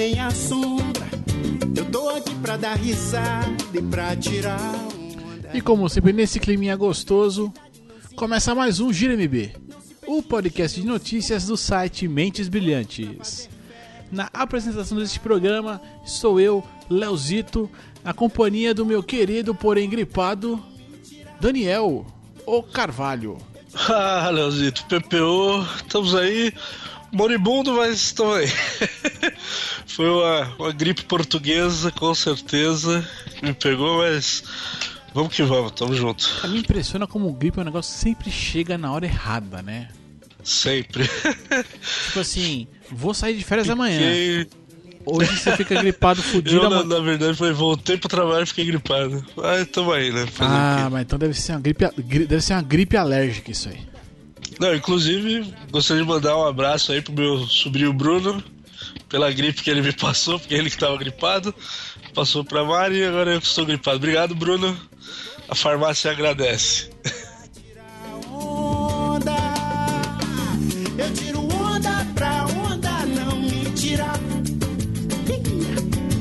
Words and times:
nem 0.00 0.18
a 0.18 0.30
sombra. 0.30 1.06
Eu 1.76 1.84
tô 1.84 2.08
aqui 2.08 2.34
pra 2.36 2.56
dar 2.56 2.74
risada 2.74 3.50
e 3.74 3.82
pra 3.82 4.16
tirar 4.16 4.58
onda. 4.96 5.50
E 5.52 5.60
como 5.60 5.86
sempre, 5.90 6.14
nesse 6.14 6.40
climinha 6.40 6.74
gostoso, 6.74 7.52
começa 8.16 8.54
mais 8.54 8.80
um 8.80 8.90
Gira 8.90 9.12
MB, 9.12 9.52
o 10.06 10.22
podcast 10.22 10.80
de 10.80 10.86
notícias 10.86 11.44
do 11.44 11.54
site 11.54 12.08
Mentes 12.08 12.48
Brilhantes. 12.48 13.46
Na 14.10 14.30
apresentação 14.32 14.96
deste 14.96 15.20
programa, 15.20 15.82
sou 16.06 16.40
eu, 16.40 16.64
Leozito, 16.88 17.70
na 18.02 18.14
companhia 18.14 18.72
do 18.72 18.86
meu 18.86 19.02
querido, 19.02 19.54
porém 19.54 19.86
gripado, 19.86 20.64
Daniel, 21.38 22.06
o 22.46 22.62
Carvalho. 22.62 23.36
Ah, 23.86 24.30
Leozito, 24.30 24.84
PPO, 24.86 25.62
estamos 25.76 26.14
aí. 26.14 26.54
Moribundo, 27.12 27.74
mas 27.74 27.96
estamos 27.96 28.36
aí. 28.36 28.48
Foi 30.00 30.08
uma, 30.08 30.54
uma 30.58 30.72
gripe 30.72 31.04
portuguesa, 31.04 31.90
com 31.92 32.14
certeza. 32.14 33.06
Me 33.42 33.52
pegou, 33.52 33.98
mas 33.98 34.42
vamos 35.12 35.34
que 35.34 35.42
vamos, 35.42 35.72
tamo 35.72 35.92
junto. 35.94 36.26
A 36.42 36.46
me 36.48 36.60
impressiona 36.60 37.06
como 37.06 37.28
o 37.28 37.34
gripe 37.34 37.58
é 37.58 37.60
um 37.60 37.66
negócio 37.66 37.92
que 37.92 38.00
sempre 38.00 38.30
chega 38.30 38.78
na 38.78 38.90
hora 38.90 39.04
errada, 39.04 39.60
né? 39.60 39.88
Sempre. 40.42 41.04
Tipo 42.06 42.20
assim, 42.20 42.66
vou 42.90 43.12
sair 43.12 43.36
de 43.36 43.44
férias 43.44 43.68
amanhã. 43.68 43.98
Fiquei- 43.98 44.48
Hoje 45.04 45.36
você 45.36 45.54
fica 45.54 45.74
gripado, 45.82 46.22
fudido. 46.22 46.62
Eu, 46.62 46.70
na, 46.70 46.82
na 46.82 47.00
verdade, 47.00 47.36
foi, 47.36 47.52
voltei 47.52 47.98
pro 47.98 48.08
trabalho 48.08 48.44
e 48.44 48.46
fiquei 48.46 48.64
gripado. 48.64 49.22
Mas 49.36 49.66
tamo 49.68 49.92
aí, 49.92 50.10
né? 50.10 50.26
Fazer 50.26 50.50
Ah, 50.50 50.88
mas 50.90 51.02
então 51.02 51.18
deve 51.18 51.34
ser 51.34 51.52
uma 51.52 51.60
gripe, 51.60 51.86
gri- 51.98 52.26
deve 52.26 52.40
ser 52.42 52.54
uma 52.54 52.62
gripe 52.62 52.96
alérgica 52.96 53.50
isso 53.50 53.68
aí. 53.68 53.80
Não, 54.58 54.74
inclusive, 54.74 55.52
gostaria 55.70 56.02
de 56.02 56.08
mandar 56.08 56.38
um 56.38 56.46
abraço 56.46 56.90
aí 56.90 57.02
pro 57.02 57.12
meu 57.12 57.38
sobrinho 57.46 57.92
Bruno, 57.92 58.42
pela 59.10 59.30
gripe 59.30 59.62
que 59.62 59.68
ele 59.68 59.82
me 59.82 59.92
passou, 59.92 60.38
porque 60.38 60.54
ele 60.54 60.70
que 60.70 60.78
tava 60.78 60.96
gripado. 60.96 61.54
Passou 62.14 62.44
pra 62.44 62.64
Mari 62.64 62.98
e 62.98 63.04
agora 63.04 63.32
eu 63.32 63.38
estou 63.38 63.66
gripado. 63.66 63.96
Obrigado, 63.96 64.34
Bruno. 64.34 64.74
A 65.48 65.54
farmácia 65.54 66.10
agradece. 66.10 66.88
Eu 70.96 71.12
tiro 71.14 71.40
onda 71.40 72.06
pra 72.14 72.46
onda 72.46 73.06
não 73.06 73.36
me 73.40 73.64
tirar. 73.72 74.18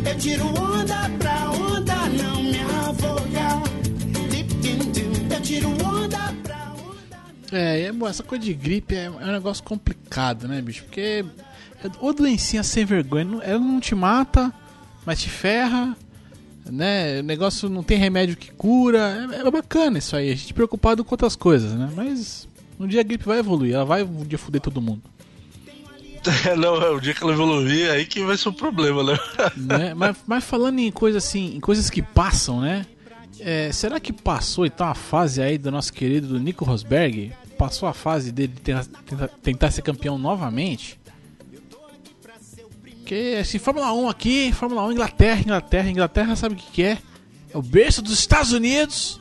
Eu 0.05 0.17
tiro 0.17 0.47
onda 0.47 1.09
pra 1.19 1.51
onda 1.51 1.95
não 2.09 2.41
me 2.41 2.59
afogar. 2.59 3.61
Eu 5.29 5.41
tiro 5.41 5.69
onda 5.69 6.33
pra 6.43 6.71
onda. 6.71 7.17
É, 7.51 7.81
é, 7.81 8.09
essa 8.09 8.23
coisa 8.23 8.43
de 8.43 8.53
gripe 8.53 8.95
é, 8.95 9.05
é 9.05 9.09
um 9.09 9.31
negócio 9.31 9.63
complicado, 9.63 10.47
né, 10.47 10.61
bicho? 10.61 10.83
Porque 10.85 11.23
é 11.83 11.89
ou 11.99 12.13
doencinha 12.13 12.63
sem 12.63 12.85
vergonha, 12.85 13.39
ela 13.41 13.59
não 13.59 13.79
te 13.79 13.95
mata, 13.95 14.53
mas 15.05 15.21
te 15.21 15.29
ferra, 15.29 15.95
né? 16.65 17.19
O 17.19 17.23
negócio 17.23 17.69
não 17.69 17.83
tem 17.83 17.97
remédio 17.97 18.35
que 18.37 18.51
cura. 18.51 19.27
É, 19.33 19.47
é 19.47 19.51
bacana 19.51 19.97
isso 19.97 20.15
aí, 20.15 20.31
a 20.31 20.35
gente 20.35 20.53
preocupado 20.53 21.03
com 21.03 21.13
outras 21.13 21.35
coisas, 21.35 21.73
né? 21.73 21.89
Mas 21.95 22.47
um 22.79 22.87
dia 22.87 23.01
a 23.01 23.03
gripe 23.03 23.25
vai 23.25 23.39
evoluir, 23.39 23.73
ela 23.75 23.85
vai 23.85 24.03
um 24.03 24.23
dia 24.25 24.37
foder 24.37 24.61
todo 24.61 24.81
mundo. 24.81 25.01
Não, 26.57 26.75
é 26.81 26.89
o 26.89 26.99
dia 26.99 27.13
que 27.13 27.23
ela 27.23 27.31
evoluir, 27.31 27.89
aí 27.89 28.05
que 28.05 28.23
vai 28.23 28.37
ser 28.37 28.49
o 28.49 28.53
problema, 28.53 29.03
né? 29.03 29.17
né? 29.55 29.93
mas, 29.93 30.17
mas 30.27 30.43
falando 30.43 30.79
em 30.79 30.91
coisas 30.91 31.23
assim, 31.23 31.55
em 31.55 31.59
coisas 31.59 31.89
que 31.89 32.01
passam, 32.01 32.59
né? 32.59 32.85
É, 33.39 33.71
será 33.71 34.01
que 34.01 34.11
passou 34.11 34.65
então 34.65 34.85
a 34.85 34.93
fase 34.93 35.41
aí 35.41 35.57
do 35.57 35.71
nosso 35.71 35.93
querido 35.93 36.27
do 36.27 36.39
Nico 36.39 36.65
Rosberg? 36.65 37.31
Passou 37.57 37.87
a 37.87 37.93
fase 37.93 38.31
dele 38.33 38.53
de 38.53 38.61
tentar, 38.61 38.85
tentar- 39.05 39.27
tentar 39.41 39.71
ser 39.71 39.81
campeão 39.81 40.17
novamente? 40.17 40.98
Porque 43.09 43.37
assim, 43.41 43.57
Fórmula 43.57 43.91
1 43.91 44.07
aqui, 44.07 44.51
Fórmula 44.53 44.85
1 44.85 44.91
Inglaterra, 44.91 45.41
Inglaterra, 45.41 45.89
Inglaterra 45.89 46.35
sabe 46.35 46.53
o 46.53 46.57
que, 46.59 46.71
que 46.71 46.83
é? 46.83 46.99
É 47.51 47.57
o 47.57 47.61
berço 47.63 48.03
dos 48.03 48.13
Estados 48.13 48.51
Unidos. 48.53 49.19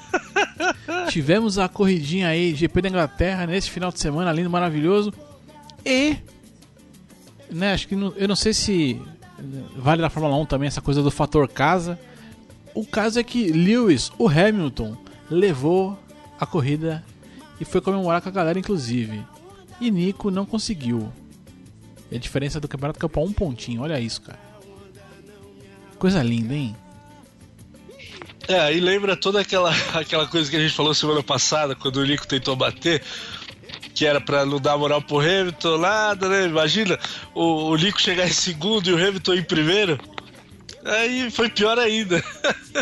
Tivemos 1.10 1.58
a 1.58 1.68
corridinha 1.68 2.28
aí, 2.28 2.54
GP 2.54 2.80
da 2.80 2.88
Inglaterra, 2.88 3.46
nesse 3.46 3.68
final 3.70 3.92
de 3.92 4.00
semana, 4.00 4.32
lindo, 4.32 4.48
maravilhoso. 4.48 5.12
E 5.84 6.16
né, 7.50 7.74
acho 7.74 7.88
que 7.88 7.94
não- 7.94 8.14
eu 8.16 8.26
não 8.26 8.34
sei 8.34 8.54
se 8.54 9.02
vale 9.76 10.00
na 10.00 10.08
Fórmula 10.08 10.34
1 10.36 10.46
também 10.46 10.66
essa 10.66 10.80
coisa 10.80 11.02
do 11.02 11.10
fator 11.10 11.46
casa. 11.46 12.00
O 12.74 12.86
caso 12.86 13.20
é 13.20 13.22
que 13.22 13.48
Lewis, 13.52 14.10
o 14.18 14.30
Hamilton, 14.30 14.96
levou 15.30 15.98
a 16.40 16.46
corrida 16.46 17.04
e 17.60 17.66
foi 17.66 17.82
comemorar 17.82 18.22
com 18.22 18.30
a 18.30 18.32
galera, 18.32 18.58
inclusive. 18.58 19.22
E 19.78 19.90
Nico 19.90 20.30
não 20.30 20.46
conseguiu. 20.46 21.12
E 22.10 22.16
a 22.16 22.18
diferença 22.18 22.60
do 22.60 22.68
campeonato 22.68 22.98
caiu 22.98 23.08
pra 23.08 23.20
um 23.22 23.32
pontinho, 23.32 23.82
olha 23.82 23.98
isso, 24.00 24.20
cara. 24.22 24.38
Coisa 25.98 26.22
linda, 26.22 26.54
hein? 26.54 26.76
É, 28.48 28.60
aí 28.60 28.78
lembra 28.80 29.16
toda 29.16 29.40
aquela, 29.40 29.70
aquela 29.94 30.26
coisa 30.26 30.48
que 30.48 30.56
a 30.56 30.60
gente 30.60 30.74
falou 30.74 30.94
semana 30.94 31.22
passada, 31.22 31.74
quando 31.74 31.96
o 31.96 32.04
Nico 32.04 32.26
tentou 32.26 32.54
bater, 32.54 33.02
que 33.94 34.06
era 34.06 34.20
pra 34.20 34.44
não 34.46 34.60
dar 34.60 34.76
moral 34.78 35.02
pro 35.02 35.18
Hamilton, 35.20 35.78
nada, 35.78 36.28
né? 36.28 36.44
Imagina 36.46 36.98
o, 37.34 37.70
o 37.70 37.76
Nico 37.76 38.00
chegar 38.00 38.26
em 38.28 38.32
segundo 38.32 38.88
e 38.88 38.92
o 38.92 38.96
Hamilton 38.96 39.34
em 39.34 39.42
primeiro. 39.42 39.98
Aí 40.84 41.28
foi 41.30 41.48
pior 41.48 41.76
ainda. 41.78 42.22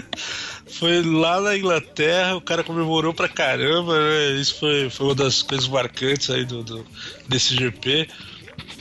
foi 0.66 1.02
lá 1.02 1.40
na 1.40 1.56
Inglaterra, 1.56 2.36
o 2.36 2.40
cara 2.40 2.62
comemorou 2.62 3.14
pra 3.14 3.28
caramba, 3.28 3.98
né? 3.98 4.32
Isso 4.32 4.58
foi, 4.58 4.90
foi 4.90 5.06
uma 5.06 5.14
das 5.14 5.40
coisas 5.40 5.66
marcantes 5.68 6.28
aí 6.28 6.44
do, 6.44 6.62
do- 6.62 6.86
desse 7.26 7.54
GP. 7.56 8.06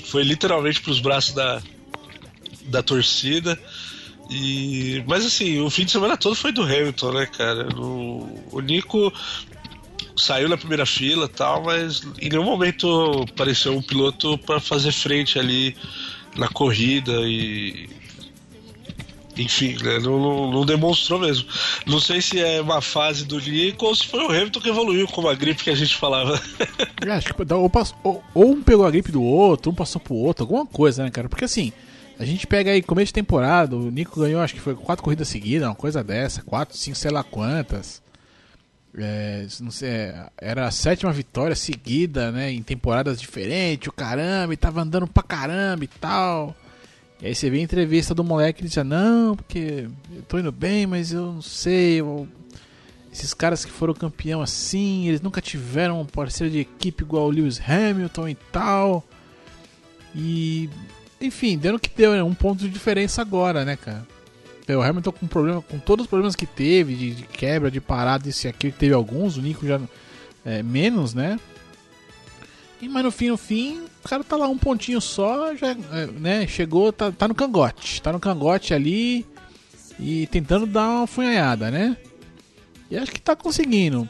Foi 0.05 0.23
literalmente 0.23 0.81
pros 0.81 0.99
braços 0.99 1.33
da, 1.33 1.61
da 2.65 2.83
torcida. 2.83 3.59
E, 4.29 5.03
mas 5.07 5.25
assim, 5.25 5.59
o 5.59 5.69
fim 5.69 5.85
de 5.85 5.91
semana 5.91 6.17
todo 6.17 6.35
foi 6.35 6.51
do 6.51 6.63
Hamilton, 6.63 7.11
né, 7.11 7.25
cara? 7.25 7.67
O, 7.75 8.49
o 8.51 8.59
Nico 8.61 9.11
saiu 10.15 10.47
na 10.47 10.57
primeira 10.57 10.85
fila 10.85 11.27
tal, 11.27 11.63
mas 11.63 12.01
em 12.19 12.29
nenhum 12.29 12.43
momento 12.43 13.25
apareceu 13.29 13.75
um 13.75 13.81
piloto 13.81 14.37
para 14.37 14.59
fazer 14.59 14.91
frente 14.91 15.37
ali 15.37 15.75
na 16.35 16.47
corrida 16.47 17.13
e. 17.23 17.89
Enfim, 19.35 19.75
né, 19.83 19.97
não, 19.99 20.19
não- 20.19 20.51
não 20.51 20.65
demonstrou 20.65 21.19
mesmo. 21.19 21.47
Não 21.87 21.99
sei 21.99 22.21
se 22.21 22.39
é 22.39 22.61
uma 22.61 22.81
fase 22.81 23.25
do 23.25 23.39
Nico 23.39 23.85
ou 23.87 23.95
se 23.95 24.05
foi 24.07 24.19
o 24.23 24.29
Hamilton 24.29 24.59
que 24.61 24.69
evoluiu 24.69 25.07
com 25.07 25.27
a 25.27 25.33
gripe 25.33 25.63
que 25.63 25.69
a 25.71 25.75
gente 25.75 25.95
falava. 25.95 26.39
Eu 27.03 27.11
acho 27.13 27.33
que 27.33 27.41
ou- 28.03 28.23
ou 28.33 28.51
um 28.51 28.61
pegou 28.61 28.85
a 28.85 28.91
gripe 28.91 29.11
do 29.11 29.23
outro, 29.23 29.71
um 29.71 29.75
passou 29.75 29.99
pro 29.99 30.13
outro, 30.13 30.43
alguma 30.43 30.65
coisa, 30.65 31.03
né, 31.03 31.09
cara? 31.09 31.27
Porque 31.27 31.45
assim, 31.45 31.73
a 32.19 32.25
gente 32.25 32.45
pega 32.45 32.69
aí 32.71 32.81
começo 32.83 33.07
de 33.07 33.13
temporada, 33.13 33.75
o 33.75 33.89
Nico 33.89 34.19
ganhou, 34.19 34.39
acho 34.39 34.53
que 34.53 34.59
foi 34.61 34.75
quatro 34.75 35.03
corridas 35.03 35.27
seguidas, 35.27 35.67
uma 35.67 35.73
coisa 35.75 36.03
dessa, 36.03 36.43
quatro, 36.43 36.77
cinco, 36.77 36.95
sei 36.97 37.09
lá 37.09 37.23
quantas. 37.23 38.03
É, 38.95 39.47
não 39.59 39.71
sei, 39.71 39.89
é, 39.89 40.25
era 40.39 40.67
a 40.67 40.71
sétima 40.71 41.11
vitória 41.11 41.55
seguida, 41.55 42.31
né, 42.31 42.51
em 42.51 42.61
temporadas 42.61 43.19
diferentes, 43.19 43.87
o 43.87 43.91
caramba, 43.91 44.53
e 44.53 44.57
tava 44.57 44.81
andando 44.81 45.07
pra 45.07 45.23
caramba 45.23 45.83
e 45.83 45.87
tal. 45.87 46.55
E 47.23 47.27
aí 47.27 47.33
você 47.33 47.49
vê 47.49 47.59
a 47.59 47.61
entrevista 47.61 48.13
do 48.13 48.21
moleque 48.21 48.59
e 48.59 48.61
ele 48.63 48.67
diz, 48.67 48.83
não, 48.83 49.33
porque 49.33 49.87
eu 50.13 50.21
tô 50.23 50.37
indo 50.37 50.51
bem, 50.51 50.85
mas 50.85 51.13
eu 51.13 51.21
não 51.21 51.41
sei, 51.41 52.01
eu 52.01 52.27
esses 53.13 53.33
caras 53.33 53.63
que 53.63 53.71
foram 53.71 53.93
campeão 53.93 54.41
assim, 54.41 55.07
eles 55.07 55.21
nunca 55.21 55.39
tiveram 55.39 56.01
um 56.01 56.05
parceiro 56.05 56.51
de 56.51 56.59
equipe 56.59 57.03
igual 57.03 57.27
o 57.27 57.29
Lewis 57.29 57.61
Hamilton 57.65 58.27
e 58.27 58.35
tal. 58.51 59.07
E 60.13 60.69
enfim, 61.21 61.57
deu 61.57 61.79
que 61.79 61.89
deu, 61.95 62.11
né? 62.11 62.23
Um 62.23 62.33
ponto 62.33 62.59
de 62.59 62.69
diferença 62.69 63.21
agora, 63.21 63.63
né, 63.63 63.77
cara? 63.77 64.05
O 64.67 64.81
Hamilton 64.81 65.11
com 65.11 65.27
problema, 65.27 65.61
com 65.61 65.77
todos 65.77 66.05
os 66.05 66.09
problemas 66.09 66.35
que 66.35 66.47
teve, 66.47 66.95
de, 66.95 67.15
de 67.15 67.23
quebra, 67.23 67.71
de 67.71 67.79
parada, 67.79 68.27
isso 68.27 68.47
e 68.47 68.49
aquilo, 68.49 68.73
teve 68.73 68.93
alguns, 68.93 69.37
o 69.37 69.41
Nico 69.41 69.65
já 69.65 69.79
é, 70.43 70.61
menos, 70.61 71.13
né? 71.13 71.39
Mas 72.87 73.03
no 73.03 73.11
fim, 73.11 73.29
no 73.29 73.37
fim, 73.37 73.81
o 74.03 74.07
cara 74.07 74.23
tá 74.23 74.35
lá 74.35 74.47
um 74.47 74.57
pontinho 74.57 74.99
só, 75.01 75.55
já, 75.55 75.71
é, 75.71 76.07
né? 76.07 76.47
Chegou, 76.47 76.91
tá, 76.91 77.11
tá 77.11 77.27
no 77.27 77.35
cangote. 77.35 78.01
Tá 78.01 78.11
no 78.11 78.19
cangote 78.19 78.73
ali 78.73 79.25
e 79.99 80.27
tentando 80.27 80.65
dar 80.65 80.87
uma 80.89 81.07
funhanhada, 81.07 81.69
né? 81.71 81.97
E 82.89 82.97
acho 82.97 83.11
que 83.11 83.21
tá 83.21 83.35
conseguindo. 83.35 84.07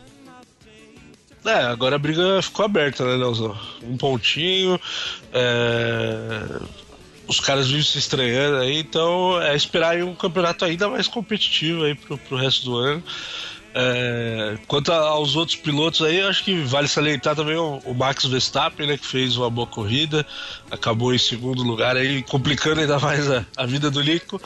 É, 1.46 1.56
agora 1.66 1.98
a 1.98 2.00
briga 2.00 2.42
ficou 2.42 2.66
aberta, 2.66 3.06
né, 3.06 3.18
Nelson? 3.18 3.56
Um 3.84 3.98
pontinho. 3.98 4.80
é, 5.34 6.62
Os 7.28 7.40
caras 7.40 7.68
vivem 7.68 7.84
se 7.84 7.98
estranhando 7.98 8.58
aí, 8.58 8.80
então 8.80 9.42
é 9.42 9.56
esperar 9.56 10.02
um 10.04 10.16
campeonato 10.16 10.64
ainda 10.64 10.88
mais 10.90 11.08
competitivo 11.08 11.84
aí 11.84 11.96
pro, 11.96 12.18
pro 12.18 12.38
resto 12.38 12.66
do 12.66 12.78
ano. 12.78 13.04
É, 13.76 14.58
Quanto 14.68 14.92
aos 14.92 15.36
outros 15.36 15.58
pilotos 15.58 16.02
aí, 16.02 16.22
acho 16.22 16.44
que 16.44 16.62
vale 16.62 16.88
salientar 16.88 17.36
também 17.36 17.56
o, 17.56 17.80
o 17.86 17.94
Max 17.94 18.26
Verstappen, 18.26 18.88
né, 18.88 18.98
que 18.98 19.06
fez 19.06 19.36
uma 19.36 19.50
boa 19.50 19.66
corrida, 19.66 20.26
acabou 20.70 21.14
em 21.14 21.18
segundo 21.18 21.64
lugar 21.64 21.98
aí, 21.98 22.22
complicando 22.24 22.82
ainda 22.82 23.00
mais 23.00 23.30
a, 23.30 23.46
a 23.58 23.66
vida 23.66 23.90
do 23.90 24.04
Nico. 24.04 24.40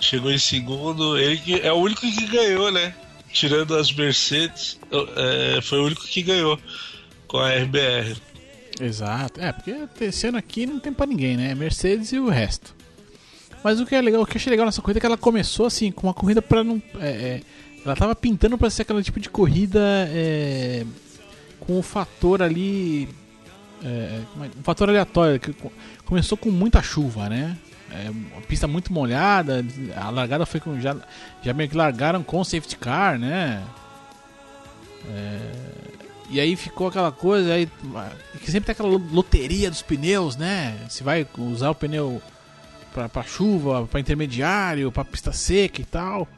Chegou 0.00 0.30
em 0.30 0.38
segundo, 0.38 1.18
ele 1.18 1.38
que 1.38 1.60
é 1.60 1.72
o 1.72 1.76
único 1.76 2.00
que 2.00 2.26
ganhou, 2.26 2.70
né? 2.70 2.94
Tirando 3.32 3.76
as 3.76 3.92
Mercedes, 3.92 4.78
é, 5.16 5.60
foi 5.60 5.80
o 5.80 5.86
único 5.86 6.06
que 6.06 6.22
ganhou 6.22 6.58
com 7.26 7.38
a 7.38 7.50
RBR. 7.50 8.16
Exato. 8.80 9.40
É, 9.40 9.52
porque 9.52 9.72
ano 10.26 10.38
aqui 10.38 10.66
não 10.66 10.78
tem 10.78 10.92
pra 10.92 11.04
ninguém, 11.04 11.36
né? 11.36 11.54
Mercedes 11.54 12.12
e 12.12 12.18
o 12.18 12.28
resto. 12.28 12.74
Mas 13.62 13.80
o 13.80 13.86
que 13.86 13.94
é 13.94 14.00
legal, 14.00 14.22
o 14.22 14.26
que 14.26 14.36
eu 14.36 14.38
achei 14.38 14.50
legal 14.50 14.66
nessa 14.66 14.80
corrida 14.80 14.98
é 14.98 15.00
que 15.00 15.06
ela 15.06 15.16
começou 15.16 15.66
assim, 15.66 15.90
com 15.90 16.06
uma 16.06 16.14
corrida 16.14 16.40
pra 16.40 16.62
não. 16.62 16.80
É, 17.00 17.08
é, 17.08 17.40
ela 17.88 17.96
tava 17.96 18.14
pintando 18.14 18.58
pra 18.58 18.70
ser 18.70 18.82
aquele 18.82 19.02
tipo 19.02 19.20
de 19.20 19.30
corrida 19.30 19.80
é, 20.10 20.84
com 21.60 21.78
o 21.78 21.82
fator 21.82 22.42
ali. 22.42 23.08
É, 23.82 24.20
um 24.58 24.62
fator 24.62 24.88
aleatório. 24.88 25.40
Que 25.40 25.54
começou 26.04 26.36
com 26.36 26.50
muita 26.50 26.82
chuva, 26.82 27.28
né? 27.28 27.56
É, 27.90 28.10
uma 28.10 28.42
pista 28.42 28.66
muito 28.66 28.92
molhada, 28.92 29.64
a 29.96 30.10
largada 30.10 30.44
foi 30.44 30.60
com. 30.60 30.78
Já, 30.80 30.96
já 31.42 31.54
meio 31.54 31.70
que 31.70 31.76
largaram 31.76 32.22
com 32.22 32.44
safety 32.44 32.76
car, 32.76 33.18
né? 33.18 33.64
É, 35.08 35.52
e 36.30 36.38
aí 36.38 36.54
ficou 36.56 36.88
aquela 36.88 37.10
coisa, 37.10 37.54
aí, 37.54 37.66
que 38.40 38.50
sempre 38.50 38.66
tem 38.66 38.72
aquela 38.72 38.90
loteria 39.10 39.70
dos 39.70 39.80
pneus, 39.80 40.36
né? 40.36 40.76
Se 40.90 41.02
vai 41.02 41.26
usar 41.38 41.70
o 41.70 41.74
pneu 41.74 42.20
para 42.92 43.22
chuva, 43.22 43.86
para 43.86 44.00
intermediário, 44.00 44.92
para 44.92 45.04
pista 45.04 45.32
seca 45.32 45.80
e 45.80 45.84
tal. 45.84 46.28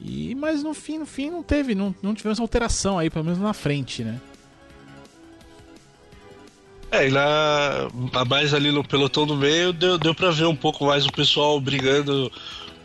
E, 0.00 0.34
mas 0.34 0.62
no 0.62 0.72
fim, 0.72 0.98
no 0.98 1.06
fim 1.06 1.30
não 1.30 1.42
teve, 1.42 1.74
não, 1.74 1.94
não 2.02 2.14
tivemos 2.14 2.40
alteração 2.40 2.98
aí, 2.98 3.10
pelo 3.10 3.24
menos 3.24 3.38
na 3.38 3.52
frente, 3.52 4.02
né? 4.02 4.20
É, 6.90 7.06
e 7.06 7.10
na, 7.10 7.88
mais 8.26 8.52
ali 8.52 8.72
no 8.72 8.82
pelotão 8.82 9.24
do 9.24 9.36
meio 9.36 9.72
deu, 9.72 9.96
deu 9.96 10.14
pra 10.14 10.30
ver 10.30 10.46
um 10.46 10.56
pouco 10.56 10.86
mais 10.86 11.06
o 11.06 11.12
pessoal 11.12 11.60
brigando 11.60 12.32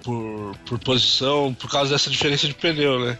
por, 0.03 0.55
por 0.67 0.77
posição 0.77 1.51
por 1.55 1.69
causa 1.69 1.91
dessa 1.91 2.11
diferença 2.11 2.47
de 2.47 2.53
pneu, 2.53 2.99
né? 2.99 3.17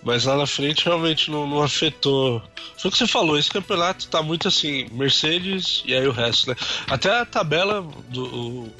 Mas 0.00 0.24
lá 0.24 0.36
na 0.36 0.46
frente 0.46 0.84
realmente 0.84 1.28
não, 1.28 1.44
não 1.44 1.60
afetou. 1.60 2.40
Foi 2.76 2.88
o 2.88 2.92
que 2.92 2.98
você 2.98 3.08
falou, 3.08 3.36
esse 3.36 3.50
campeonato 3.50 4.06
tá 4.06 4.22
muito 4.22 4.46
assim, 4.46 4.86
Mercedes 4.92 5.82
e 5.84 5.92
aí 5.92 6.06
o 6.06 6.12
resto, 6.12 6.50
né? 6.50 6.56
Até 6.88 7.10
a 7.10 7.24
tabela 7.24 7.84
do. 8.08 8.24
O, 8.24 8.72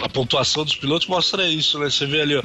a 0.00 0.08
pontuação 0.08 0.64
dos 0.64 0.76
pilotos 0.76 1.06
mostra 1.06 1.48
isso, 1.48 1.78
né? 1.78 1.90
Você 1.90 2.06
vê 2.06 2.22
ali, 2.22 2.36
ó, 2.36 2.42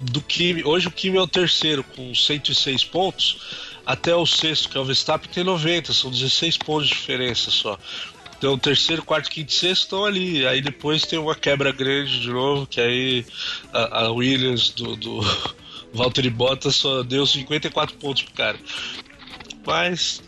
do 0.00 0.20
Kimi, 0.20 0.64
hoje 0.64 0.88
o 0.88 0.90
Kimi 0.90 1.16
é 1.16 1.20
o 1.20 1.26
terceiro 1.26 1.84
com 1.84 2.14
106 2.14 2.84
pontos, 2.84 3.38
até 3.84 4.14
o 4.14 4.26
sexto, 4.26 4.68
que 4.68 4.76
é 4.76 4.80
o 4.80 4.84
Verstappen, 4.84 5.30
tem 5.30 5.44
90, 5.44 5.92
são 5.92 6.10
16 6.10 6.58
pontos 6.58 6.88
de 6.88 6.94
diferença 6.94 7.50
só. 7.50 7.78
Então, 8.42 8.58
terceiro, 8.58 9.04
quarto, 9.04 9.30
quinto 9.30 9.52
e 9.52 9.54
sexto 9.54 9.82
estão 9.82 10.04
ali. 10.04 10.44
Aí 10.44 10.60
depois 10.60 11.06
tem 11.06 11.16
uma 11.16 11.34
quebra 11.34 11.70
grande 11.70 12.20
de 12.20 12.28
novo, 12.28 12.66
que 12.66 12.80
aí 12.80 13.24
a, 13.72 14.00
a 14.00 14.10
Williams 14.10 14.70
do, 14.70 14.96
do 14.96 15.20
Valtteri 15.94 16.28
Bottas 16.28 16.74
só 16.74 17.04
deu 17.04 17.24
54 17.24 17.96
pontos 17.98 18.22
pro 18.24 18.34
cara. 18.34 18.58
Mas 19.64 20.20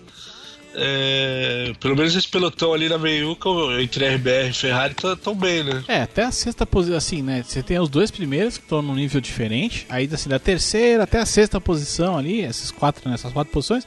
é, 0.75 1.73
pelo 1.81 1.97
menos 1.97 2.15
esse 2.15 2.29
pelotão 2.29 2.73
ali 2.75 2.89
na 2.89 2.99
meiuca, 2.99 3.49
entre 3.81 4.17
RBR 4.17 4.51
e 4.51 4.53
Ferrari, 4.53 4.95
tá 4.95 5.17
tão 5.17 5.35
bem, 5.35 5.63
né? 5.63 5.85
É, 5.87 6.03
até 6.03 6.25
a 6.25 6.33
sexta 6.33 6.67
posição, 6.67 6.97
assim, 6.97 7.23
né? 7.23 7.45
Você 7.47 7.63
tem 7.63 7.79
os 7.79 7.89
dois 7.89 8.11
primeiros 8.11 8.59
que 8.59 8.65
estão 8.65 8.83
num 8.83 8.95
nível 8.95 9.21
diferente. 9.21 9.87
Aí, 9.89 10.09
assim, 10.13 10.29
da 10.29 10.39
terceira 10.39 11.05
até 11.05 11.21
a 11.21 11.27
sexta 11.27 11.61
posição 11.61 12.19
ali, 12.19 12.41
esses 12.41 12.71
quatro, 12.71 13.09
nessas 13.09 13.33
quatro 13.33 13.53
posições, 13.53 13.87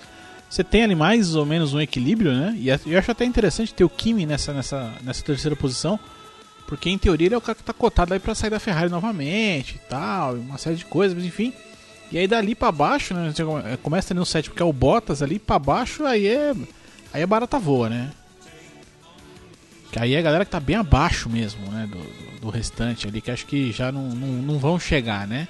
você 0.49 0.63
tem 0.63 0.83
ali 0.83 0.95
mais 0.95 1.35
ou 1.35 1.45
menos 1.45 1.73
um 1.73 1.81
equilíbrio, 1.81 2.31
né? 2.31 2.55
E 2.57 2.69
eu 2.69 2.99
acho 2.99 3.11
até 3.11 3.25
interessante 3.25 3.73
ter 3.73 3.83
o 3.83 3.89
Kimi 3.89 4.25
nessa, 4.25 4.53
nessa, 4.53 4.93
nessa 5.03 5.21
terceira 5.23 5.55
posição, 5.55 5.99
porque 6.65 6.89
em 6.89 6.97
teoria 6.97 7.27
ele 7.27 7.35
é 7.35 7.37
o 7.37 7.41
cara 7.41 7.55
que 7.55 7.63
tá 7.63 7.73
cotado 7.73 8.13
aí 8.13 8.19
pra 8.19 8.33
sair 8.33 8.49
da 8.49 8.59
Ferrari 8.59 8.89
novamente 8.89 9.75
e 9.75 9.89
tal, 9.89 10.35
uma 10.35 10.57
série 10.57 10.77
de 10.77 10.85
coisas, 10.85 11.15
mas 11.17 11.25
enfim. 11.25 11.53
E 12.11 12.17
aí 12.17 12.27
dali 12.27 12.55
pra 12.55 12.71
baixo, 12.71 13.13
né? 13.13 13.33
Começa 13.83 14.13
ali 14.13 14.19
no 14.19 14.25
sétimo, 14.25 14.55
que 14.55 14.61
é 14.61 14.65
o 14.65 14.71
Bottas 14.71 15.21
ali, 15.21 15.37
pra 15.37 15.59
baixo 15.59 16.05
aí 16.05 16.27
é. 16.27 16.53
Aí 17.13 17.21
é 17.21 17.25
barata 17.25 17.59
voa, 17.59 17.89
né? 17.89 18.11
Que 19.91 19.99
aí 19.99 20.13
é 20.13 20.19
a 20.19 20.21
galera 20.21 20.45
que 20.45 20.51
tá 20.51 20.59
bem 20.59 20.75
abaixo 20.75 21.29
mesmo, 21.29 21.69
né? 21.71 21.87
Do, 21.87 22.39
do 22.41 22.49
restante 22.49 23.07
ali, 23.07 23.21
que 23.21 23.31
acho 23.31 23.45
que 23.45 23.71
já 23.71 23.91
não, 23.91 24.09
não, 24.09 24.27
não 24.27 24.59
vão 24.59 24.79
chegar, 24.79 25.27
né? 25.27 25.47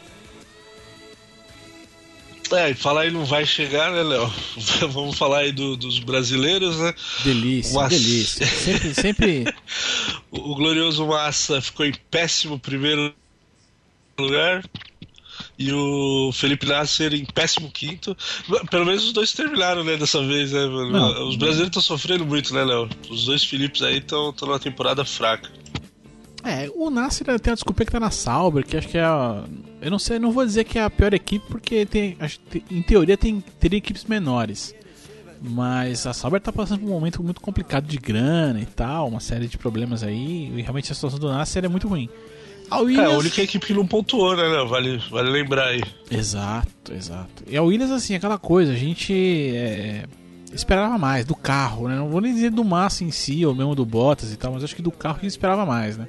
É, 2.52 2.70
e 2.70 2.74
falar 2.74 3.02
aí 3.02 3.12
não 3.12 3.26
vai 3.26 3.46
chegar, 3.46 3.92
né, 3.92 4.02
Léo? 4.02 4.32
Vamos 4.90 5.18
falar 5.18 5.40
aí 5.40 5.52
do, 5.52 5.76
dos 5.76 6.00
brasileiros, 6.00 6.78
né? 6.78 6.94
Delícia, 7.24 7.88
delícia. 7.88 8.46
Sempre. 8.46 8.94
sempre... 8.94 9.46
o 10.32 10.56
glorioso 10.56 11.06
Massa 11.06 11.62
ficou 11.62 11.86
em 11.86 11.94
péssimo 12.10 12.58
primeiro 12.58 13.14
lugar. 14.18 14.64
E 15.58 15.74
o 15.74 16.32
Felipe 16.32 16.68
Nasser 16.68 17.14
em 17.14 17.26
péssimo 17.26 17.72
quinto. 17.72 18.16
Pelo 18.70 18.86
menos 18.86 19.06
os 19.06 19.14
dois 19.14 19.34
terminaram, 19.34 19.84
né, 19.84 19.98
dessa 19.98 20.24
vez, 20.24 20.52
né, 20.52 20.66
mano? 20.68 20.92
Não, 20.92 21.28
os 21.28 21.36
brasileiros 21.36 21.70
estão 21.70 21.82
sofrendo 21.82 22.26
muito, 22.26 22.54
né, 22.54 22.64
Léo? 22.64 22.88
Os 23.10 23.26
dois 23.26 23.44
Filipes 23.44 23.82
aí 23.82 23.98
estão 23.98 24.34
numa 24.42 24.60
temporada 24.60 25.04
fraca. 25.04 25.50
É, 26.44 26.72
o 26.76 26.90
Nasser 26.90 27.40
tem 27.40 27.52
a 27.52 27.56
desculpa 27.56 27.84
que 27.84 27.92
tá 27.92 28.00
na 28.00 28.12
Sauber, 28.12 28.66
que 28.66 28.78
acho 28.78 28.88
que 28.88 28.98
é 28.98 29.04
a. 29.04 29.44
Eu 29.82 29.92
não 29.92 30.00
sei, 30.00 30.20
não 30.20 30.32
vou 30.32 30.46
dizer 30.46 30.64
que 30.64 30.80
é 30.80 30.84
a 30.84 30.90
pior 30.90 31.14
equipe, 31.14 31.46
porque 31.48 31.86
tem, 31.86 32.18
em 32.72 32.82
teoria 32.84 33.18
tem, 33.18 33.44
teria 33.60 33.78
equipes 33.78 34.06
menores. 34.06 34.74
Mas 35.42 36.08
a 36.08 36.14
Sauber 36.14 36.40
tá 36.40 36.52
passando 36.52 36.80
por 36.80 36.88
um 36.88 36.94
momento 36.94 37.22
muito 37.22 37.42
complicado 37.42 37.86
de 37.86 37.98
grana 37.98 38.60
e 38.60 38.66
tal, 38.66 39.08
uma 39.08 39.20
série 39.20 39.48
de 39.48 39.58
problemas 39.58 40.04
aí, 40.04 40.52
e 40.56 40.62
realmente 40.62 40.92
a 40.92 40.96
situação 40.96 41.20
do 41.20 41.28
Nasser 41.28 41.66
é 41.66 41.68
muito 41.68 41.88
ruim. 41.88 42.10
A 42.70 42.80
Williams... 42.80 43.10
É, 43.10 43.14
a 43.14 43.18
única 43.18 43.42
equipe 43.42 43.66
que 43.66 43.74
não 43.74 43.88
pontuou, 43.88 44.36
né? 44.36 44.44
Vale, 44.68 44.98
vale 45.10 45.30
lembrar 45.30 45.68
aí. 45.68 45.82
Exato, 46.12 46.94
exato. 46.94 47.44
E 47.48 47.56
a 47.56 47.64
Williams, 47.64 47.92
assim, 47.92 48.16
aquela 48.16 48.38
coisa, 48.38 48.74
a 48.74 48.76
gente 48.76 49.14
é, 49.56 50.06
esperava 50.54 50.98
mais 50.98 51.26
do 51.26 51.36
carro, 51.36 51.88
né? 51.88 51.96
Não 51.96 52.10
vou 52.10 52.22
nem 52.22 52.34
dizer 52.34 52.52
do 52.52 52.64
Massa 52.64 53.04
em 53.04 53.12
si, 53.12 53.46
ou 53.46 53.56
mesmo 53.56 53.76
do 53.76 53.86
Bottas 53.86 54.32
e 54.32 54.38
tal, 54.38 54.54
mas 54.54 54.64
acho 54.64 54.76
que 54.76 54.82
do 54.82 54.92
carro 54.92 55.18
a 55.18 55.22
gente 55.22 55.32
esperava 55.32 55.66
mais, 55.66 55.98
né? 55.98 56.08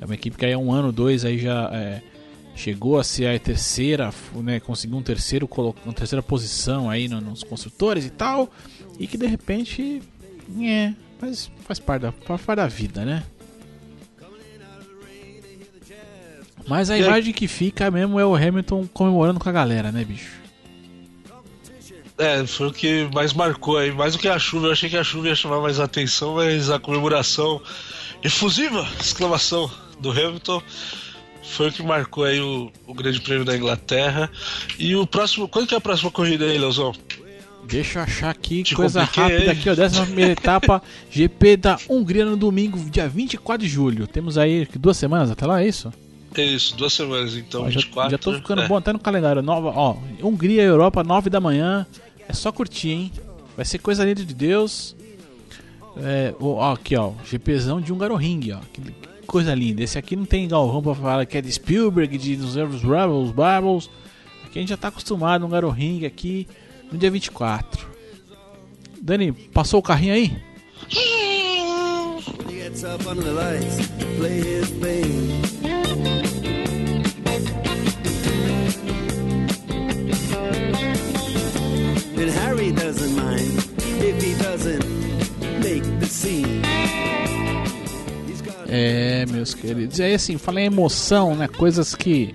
É 0.00 0.04
uma 0.04 0.14
equipe 0.14 0.36
que 0.36 0.44
aí 0.44 0.52
há 0.52 0.58
um 0.58 0.72
ano, 0.72 0.92
dois 0.92 1.24
aí 1.24 1.38
já 1.38 1.70
é, 1.72 2.02
chegou 2.54 2.98
a 2.98 3.04
ser 3.04 3.26
a 3.26 3.38
terceira, 3.38 4.12
né, 4.34 4.60
conseguiu 4.60 4.96
um 4.96 5.02
terceiro, 5.02 5.48
uma 5.84 5.94
terceira 5.94 6.22
posição 6.22 6.88
aí 6.88 7.08
no, 7.08 7.20
nos 7.20 7.42
construtores 7.42 8.04
e 8.04 8.10
tal, 8.10 8.50
e 8.98 9.06
que 9.06 9.16
de 9.16 9.26
repente, 9.26 10.02
é, 10.60 10.92
mas 11.20 11.50
faz 11.64 11.78
parte 11.78 12.02
da, 12.02 12.12
faz 12.12 12.40
parte 12.42 12.58
da 12.58 12.66
vida, 12.66 13.04
né? 13.04 13.22
Mas 16.66 16.90
a 16.90 16.98
imagem 16.98 17.32
que 17.32 17.46
fica 17.46 17.90
mesmo 17.90 18.18
é 18.18 18.24
o 18.24 18.34
Hamilton 18.34 18.86
comemorando 18.92 19.38
com 19.38 19.48
a 19.48 19.52
galera, 19.52 19.92
né, 19.92 20.04
bicho? 20.04 20.42
É, 22.16 22.46
foi 22.46 22.68
o 22.68 22.72
que 22.72 23.08
mais 23.12 23.32
marcou 23.32 23.76
aí. 23.76 23.90
Mais 23.90 24.14
do 24.14 24.18
que 24.18 24.28
a 24.28 24.38
chuva, 24.38 24.68
eu 24.68 24.72
achei 24.72 24.88
que 24.88 24.96
a 24.96 25.04
chuva 25.04 25.28
ia 25.28 25.34
chamar 25.34 25.60
mais 25.60 25.80
atenção, 25.80 26.36
mas 26.36 26.70
a 26.70 26.78
comemoração 26.78 27.60
efusiva! 28.22 28.86
Exclamação! 29.00 29.70
do 30.00 30.10
Hamilton 30.10 30.62
foi 31.42 31.68
o 31.68 31.72
que 31.72 31.82
marcou 31.82 32.24
aí 32.24 32.40
o, 32.40 32.70
o 32.86 32.94
Grande 32.94 33.20
Prêmio 33.20 33.44
da 33.44 33.56
Inglaterra. 33.56 34.30
E 34.78 34.94
o 34.96 35.06
próximo. 35.06 35.48
Quando 35.48 35.66
que 35.66 35.74
é 35.74 35.78
a 35.78 35.80
próxima 35.80 36.10
corrida 36.10 36.44
aí, 36.44 36.58
Leozão? 36.58 36.92
Deixa 37.66 37.98
eu 37.98 38.02
achar 38.02 38.30
aqui, 38.30 38.62
Te 38.62 38.74
coisa 38.74 39.04
rápida 39.04 39.52
aqui, 39.52 39.70
ó, 39.70 39.74
décima 39.74 40.04
primeira 40.04 40.32
etapa, 40.32 40.82
GP 41.10 41.56
da 41.56 41.78
Hungria 41.88 42.26
no 42.26 42.36
domingo, 42.36 42.78
dia 42.90 43.08
24 43.08 43.66
de 43.66 43.72
julho. 43.72 44.06
Temos 44.06 44.36
aí 44.36 44.68
duas 44.78 44.98
semanas 44.98 45.30
até 45.30 45.46
lá, 45.46 45.62
é 45.62 45.66
isso? 45.66 45.90
É 46.36 46.44
isso, 46.44 46.76
duas 46.76 46.92
semanas, 46.92 47.36
então, 47.36 47.62
ó, 47.62 47.64
24. 47.66 48.10
Já, 48.10 48.16
já 48.16 48.18
tô 48.18 48.32
ficando 48.34 48.62
é. 48.62 48.68
bom 48.68 48.76
até 48.76 48.92
no 48.92 48.98
calendário. 48.98 49.42
Nova, 49.42 49.72
ó, 49.74 49.96
Hungria, 50.22 50.62
Europa, 50.62 51.02
9 51.04 51.30
da 51.30 51.40
manhã. 51.40 51.86
É 52.28 52.32
só 52.32 52.50
curtir, 52.50 52.90
hein? 52.90 53.12
Vai 53.56 53.64
ser 53.64 53.78
coisa 53.78 54.04
linda 54.04 54.24
de 54.24 54.34
Deus. 54.34 54.96
É, 55.96 56.34
ó, 56.40 56.72
aqui, 56.72 56.96
ó, 56.96 57.12
GPzão 57.24 57.80
de 57.80 57.92
Hungaroring, 57.92 58.52
ó. 58.52 58.60
Que, 58.72 58.82
coisa 59.24 59.54
linda. 59.54 59.82
Esse 59.82 59.98
aqui 59.98 60.16
não 60.16 60.24
tem 60.24 60.46
galvão 60.46 60.82
pra 60.82 60.94
falar 60.94 61.26
que 61.26 61.36
é 61.36 61.40
de 61.40 61.50
Spielberg, 61.50 62.16
de 62.16 62.36
dos 62.36 62.54
Rebels, 62.54 63.30
Bubbles. 63.30 63.90
Aqui 64.44 64.58
a 64.58 64.62
gente 64.62 64.68
já 64.68 64.76
tá 64.76 64.88
acostumado 64.88 65.48
no 65.48 65.70
Ring 65.70 66.04
aqui 66.04 66.46
no 66.90 66.98
dia 66.98 67.10
24. 67.10 67.86
Dani, 69.00 69.32
passou 69.32 69.80
o 69.80 69.82
carrinho 69.82 70.14
aí? 70.14 70.36
And 82.16 82.30
Harry 82.30 82.70
doesn't 82.70 83.16
mind 83.16 83.58
if 83.86 84.22
he 84.22 84.34
doesn't 84.42 84.84
make 85.60 85.82
the 85.98 86.06
scene. 86.06 86.62
É, 88.68 89.26
meus 89.26 89.52
queridos. 89.52 89.98
E 89.98 90.02
aí, 90.04 90.14
assim, 90.14 90.38
falei 90.38 90.64
em 90.64 90.66
emoção, 90.68 91.34
né? 91.34 91.48
Coisas 91.48 91.94
que, 91.94 92.32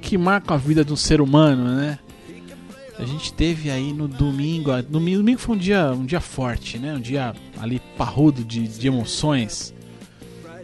que 0.00 0.16
marcam 0.16 0.54
a 0.54 0.58
vida 0.58 0.84
de 0.84 0.92
um 0.92 0.96
ser 0.96 1.20
humano, 1.20 1.64
né? 1.64 1.98
A 2.98 3.04
gente 3.04 3.32
teve 3.32 3.70
aí 3.70 3.92
no 3.92 4.08
domingo. 4.08 4.74
No 4.76 4.82
domingo 5.00 5.38
foi 5.38 5.56
um 5.56 5.58
dia, 5.58 5.92
um 5.92 6.06
dia 6.06 6.20
forte, 6.20 6.78
né? 6.78 6.94
Um 6.94 7.00
dia 7.00 7.34
ali 7.58 7.80
parrudo 7.98 8.42
de, 8.42 8.66
de 8.66 8.86
emoções. 8.86 9.74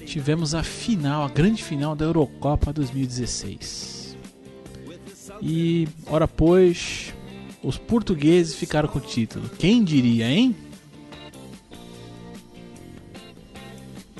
Tivemos 0.06 0.54
a 0.54 0.62
final, 0.62 1.24
a 1.24 1.28
grande 1.28 1.62
final 1.62 1.94
da 1.94 2.06
Eurocopa 2.06 2.72
2016. 2.72 4.16
E, 5.42 5.88
ora 6.06 6.26
pois, 6.26 7.14
os 7.62 7.76
portugueses 7.76 8.54
ficaram 8.54 8.88
com 8.88 8.98
o 8.98 9.02
título. 9.02 9.48
Quem 9.58 9.84
diria, 9.84 10.28
hein? 10.28 10.56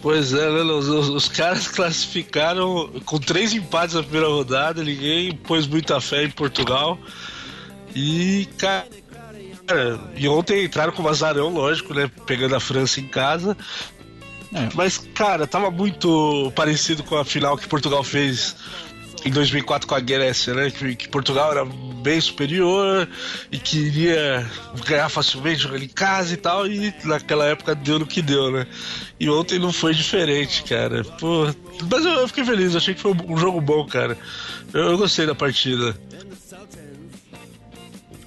Pois 0.03 0.33
é, 0.33 0.51
né, 0.51 0.63
os, 0.63 0.89
os, 0.89 1.09
os, 1.09 1.29
caras 1.29 1.69
classificaram 1.69 2.91
com 3.05 3.19
três 3.19 3.53
empates 3.53 3.95
na 3.95 4.03
primeira 4.03 4.29
rodada, 4.29 4.83
ninguém 4.83 5.35
pôs 5.35 5.67
muita 5.67 6.01
fé 6.01 6.25
em 6.25 6.31
Portugal. 6.31 6.99
E, 7.95 8.49
cara, 8.57 8.87
e 10.17 10.29
ontem 10.29 10.65
entraram 10.65 10.93
com 10.93 11.03
o 11.03 11.09
azarão, 11.09 11.53
lógico, 11.53 11.93
né? 11.93 12.11
Pegando 12.27 12.55
a 12.55 12.61
França 12.61 13.01
em 13.01 13.09
casa. 13.09 13.57
É. 14.53 14.69
Mas, 14.75 14.99
cara, 15.15 15.47
tava 15.47 15.71
muito 15.71 16.53
parecido 16.57 17.03
com 17.05 17.17
a 17.17 17.25
final 17.25 17.57
que 17.57 17.69
Portugal 17.69 18.03
fez 18.03 18.57
em 19.25 19.31
2004 19.31 19.87
com 19.87 19.95
a 19.95 20.01
Grécia, 20.01 20.55
né? 20.55 20.71
Que, 20.71 20.97
que, 20.97 21.09
Portugal 21.09 21.53
era 21.53 21.65
bem 21.65 22.21
superior 22.21 23.09
e 23.53 23.59
queria 23.59 24.47
ganhar 24.87 25.09
facilmente 25.09 25.61
jogando 25.61 25.83
em 25.83 25.89
casa 25.89 26.33
e 26.35 26.37
tal, 26.37 26.67
e 26.67 26.93
naquela 27.05 27.45
época 27.47 27.75
deu 27.75 27.99
no 27.99 28.07
que 28.07 28.23
deu, 28.23 28.51
né? 28.51 28.67
E 29.19 29.29
ontem 29.29 29.59
não 29.59 29.73
foi 29.73 29.95
diferente, 29.95 30.63
cara. 30.65 31.05
Pô, 31.05 31.45
mas 31.91 32.05
eu, 32.05 32.13
eu 32.13 32.29
fiquei 32.29 32.45
feliz, 32.45 32.75
achei 32.75 32.95
que 32.95 33.01
foi 33.01 33.13
um 33.13 33.37
jogo 33.37 33.61
bom, 33.61 33.87
cara. 33.87 34.17
Eu, 34.73 34.83
eu 34.83 34.99
gostei 34.99 35.27
da 35.27 35.35
partida. 35.35 35.95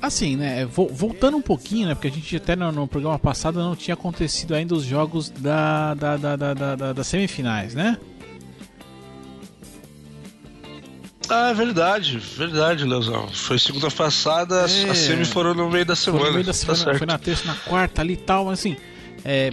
Assim, 0.04 0.36
né? 0.36 0.66
Voltando 0.66 1.38
um 1.38 1.42
pouquinho, 1.42 1.88
né? 1.88 1.96
Porque 1.96 2.10
a 2.10 2.12
gente 2.12 2.36
até 2.36 2.58
no, 2.58 2.74
no 2.74 2.86
programa 2.86 3.18
passado 3.18 3.60
não 3.60 3.74
tinha 3.74 3.94
acontecido 3.94 4.54
ainda 4.54 4.76
os 4.76 4.84
jogos 4.84 5.30
da, 5.30 5.94
da, 5.94 6.18
da, 6.18 6.36
da, 6.36 6.54
da, 6.54 6.94
das 6.94 7.08
semifinais, 7.08 7.74
né? 7.74 7.98
Ah, 11.30 11.50
é 11.50 11.53
verdade, 11.53 12.18
verdade, 12.18 12.84
Leozão. 12.84 13.27
Foi 13.30 13.58
segunda 13.58 13.89
passada, 13.89 14.62
é, 14.62 14.63
as 14.63 14.98
semi 14.98 15.25
foram 15.25 15.53
no 15.53 15.70
meio 15.70 15.86
da 15.86 15.96
semana. 15.96 16.25
no 16.25 16.32
meio 16.34 16.46
da 16.46 16.51
tá 16.51 16.58
semana, 16.58 16.92
tá 16.92 16.98
foi 16.98 17.08
na 17.08 17.18
terça, 17.18 17.46
na 17.46 17.56
quarta 17.56 18.01
ali 18.01 18.13
e 18.13 18.18
tal, 18.18 18.46
mas 18.46 18.60
assim. 18.60 18.75
É, 19.24 19.51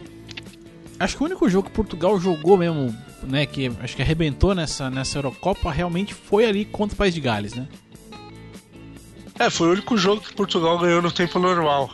acho 0.98 1.16
que 1.16 1.22
o 1.22 1.26
único 1.26 1.48
jogo 1.48 1.68
que 1.68 1.74
Portugal 1.74 2.18
jogou 2.18 2.56
mesmo, 2.56 2.94
né, 3.22 3.46
que 3.46 3.70
acho 3.82 3.94
que 3.94 4.02
arrebentou 4.02 4.54
nessa, 4.54 4.90
nessa 4.90 5.18
Eurocopa, 5.18 5.70
realmente 5.70 6.12
foi 6.12 6.44
ali 6.44 6.64
contra 6.64 6.94
o 6.94 6.98
País 6.98 7.14
de 7.14 7.20
Gales, 7.20 7.54
né? 7.54 7.68
É, 9.38 9.48
foi 9.48 9.68
o 9.68 9.72
único 9.72 9.96
jogo 9.96 10.20
que 10.20 10.34
Portugal 10.34 10.78
ganhou 10.78 11.00
no 11.00 11.10
tempo 11.10 11.38
normal. 11.38 11.88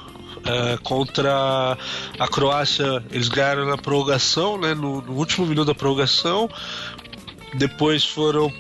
É, 0.45 0.77
contra 0.79 1.77
a 2.19 2.29
Croácia, 2.29 3.05
eles 3.11 3.29
ganharam 3.29 3.67
na 3.67 3.77
prorrogação, 3.77 4.59
né, 4.59 4.75
no, 4.75 5.01
no 5.01 5.13
último 5.13 5.47
minuto 5.47 5.67
da 5.67 5.75
prorrogação. 5.75 6.49
Depois 7.55 8.05
foram 8.05 8.53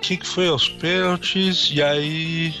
quem 0.00 0.16
que 0.16 0.26
foi 0.26 0.48
aos 0.48 0.68
pênaltis 0.68 1.70
e 1.72 1.82
aí 1.82 2.54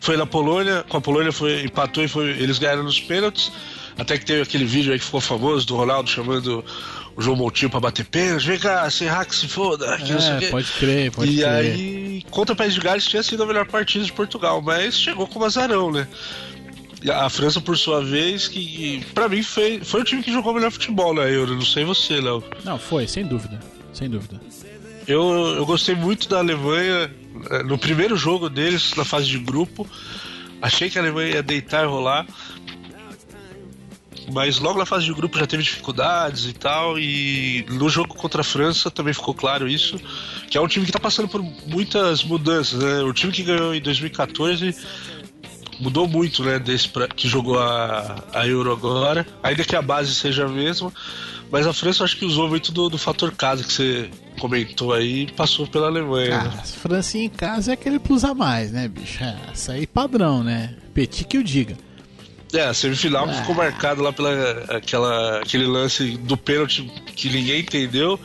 foi 0.00 0.16
na 0.16 0.26
Polônia, 0.26 0.84
com 0.88 0.96
a 0.96 1.00
Polônia 1.00 1.32
foi 1.32 1.62
empatou 1.62 2.02
e 2.02 2.08
foi, 2.08 2.30
eles 2.30 2.58
ganharam 2.58 2.82
nos 2.82 3.00
pênaltis. 3.00 3.52
Até 3.96 4.16
que 4.18 4.24
teve 4.24 4.42
aquele 4.42 4.64
vídeo 4.64 4.92
aí 4.92 4.98
que 4.98 5.04
ficou 5.04 5.20
famoso 5.20 5.66
do 5.66 5.76
Ronaldo 5.76 6.08
chamando 6.08 6.64
o 7.14 7.22
João 7.22 7.36
Moutinho 7.36 7.70
pra 7.70 7.78
bater 7.78 8.04
pênalti. 8.06 8.46
Vem 8.46 8.58
cá, 8.58 8.88
sem 8.90 9.06
hack 9.06 9.32
se 9.32 9.46
foda. 9.46 9.86
É, 9.86 10.50
pode 10.50 10.72
crer, 10.72 11.12
pode 11.12 11.30
e 11.30 11.36
crer. 11.36 11.44
E 11.44 11.44
aí, 11.44 12.24
contra 12.30 12.54
o 12.54 12.56
País 12.56 12.74
de 12.74 12.80
Gales 12.80 13.06
tinha 13.06 13.22
sido 13.22 13.42
a 13.42 13.46
melhor 13.46 13.66
partida 13.66 14.04
de 14.04 14.12
Portugal, 14.12 14.62
mas 14.62 14.98
chegou 14.98 15.26
com 15.26 15.38
o 15.38 15.44
azarão, 15.44 15.92
né? 15.92 16.08
A 17.12 17.28
França, 17.28 17.60
por 17.60 17.76
sua 17.76 18.02
vez, 18.02 18.48
que 18.48 19.04
para 19.12 19.28
mim 19.28 19.42
foi, 19.42 19.80
foi 19.84 20.00
o 20.00 20.04
time 20.04 20.22
que 20.22 20.32
jogou 20.32 20.52
o 20.52 20.54
melhor 20.54 20.70
futebol 20.70 21.12
na 21.12 21.22
Euro. 21.22 21.54
Não 21.54 21.64
sei 21.64 21.84
você, 21.84 22.20
Léo. 22.20 22.42
Não, 22.64 22.78
foi, 22.78 23.06
sem 23.06 23.26
dúvida. 23.26 23.60
Sem 23.92 24.08
dúvida. 24.08 24.40
Eu, 25.06 25.54
eu 25.56 25.66
gostei 25.66 25.94
muito 25.94 26.28
da 26.28 26.38
Alemanha 26.38 27.10
eh, 27.50 27.62
no 27.64 27.76
primeiro 27.76 28.16
jogo 28.16 28.48
deles, 28.48 28.94
na 28.94 29.04
fase 29.04 29.26
de 29.26 29.38
grupo. 29.38 29.88
Achei 30.60 30.88
que 30.88 30.98
a 30.98 31.02
Alemanha 31.02 31.34
ia 31.34 31.42
deitar 31.42 31.84
e 31.84 31.86
rolar. 31.86 32.26
Mas 34.32 34.60
logo 34.60 34.78
na 34.78 34.86
fase 34.86 35.04
de 35.04 35.12
grupo 35.12 35.38
já 35.38 35.46
teve 35.46 35.62
dificuldades 35.62 36.46
e 36.46 36.52
tal. 36.52 36.98
E 36.98 37.66
no 37.68 37.88
jogo 37.88 38.14
contra 38.14 38.42
a 38.42 38.44
França 38.44 38.90
também 38.90 39.12
ficou 39.12 39.34
claro 39.34 39.68
isso. 39.68 40.00
Que 40.48 40.56
é 40.56 40.60
um 40.60 40.68
time 40.68 40.84
que 40.84 40.90
está 40.90 41.00
passando 41.00 41.28
por 41.28 41.42
muitas 41.66 42.22
mudanças. 42.22 42.80
Né? 42.80 43.02
O 43.02 43.12
time 43.12 43.32
que 43.32 43.42
ganhou 43.42 43.74
em 43.74 43.80
2014 43.80 44.76
mudou 45.80 46.06
muito, 46.06 46.44
né? 46.44 46.60
Desse 46.60 46.88
pra, 46.88 47.08
que 47.08 47.26
jogou 47.26 47.58
a, 47.58 48.22
a 48.32 48.46
Euro 48.46 48.70
agora. 48.70 49.26
Ainda 49.42 49.64
que 49.64 49.74
a 49.74 49.82
base 49.82 50.14
seja 50.14 50.46
a 50.46 50.48
mesma. 50.48 50.92
Mas 51.50 51.66
a 51.66 51.72
França 51.72 52.04
acho 52.04 52.16
que 52.16 52.24
usou 52.24 52.48
muito 52.48 52.70
do, 52.70 52.88
do 52.88 52.96
fator 52.96 53.32
casa 53.32 53.64
que 53.64 53.72
você 53.72 54.10
comentou 54.42 54.92
aí 54.92 55.22
e 55.22 55.32
passou 55.32 55.68
pela 55.68 55.86
Alemanha. 55.86 56.40
Ah, 56.40 56.44
né? 56.48 56.62
França 56.64 57.16
em 57.16 57.28
casa 57.28 57.70
é 57.70 57.74
aquele 57.74 58.00
plus 58.00 58.24
a 58.24 58.34
mais, 58.34 58.72
né, 58.72 58.88
bicho? 58.88 59.22
É, 59.22 59.36
isso 59.54 59.70
aí 59.70 59.86
padrão, 59.86 60.42
né? 60.42 60.74
Petit 60.92 61.24
que 61.24 61.38
o 61.38 61.44
diga. 61.44 61.78
É, 62.52 62.64
a 62.64 62.74
semifinal 62.74 63.28
ah. 63.28 63.32
ficou 63.32 63.54
marcado 63.54 64.02
lá 64.02 64.12
pela 64.12 64.64
aquela, 64.76 65.38
aquele 65.38 65.64
lance 65.64 66.16
do 66.18 66.36
pênalti 66.36 66.82
que 67.14 67.30
ninguém 67.30 67.60
entendeu. 67.60 68.18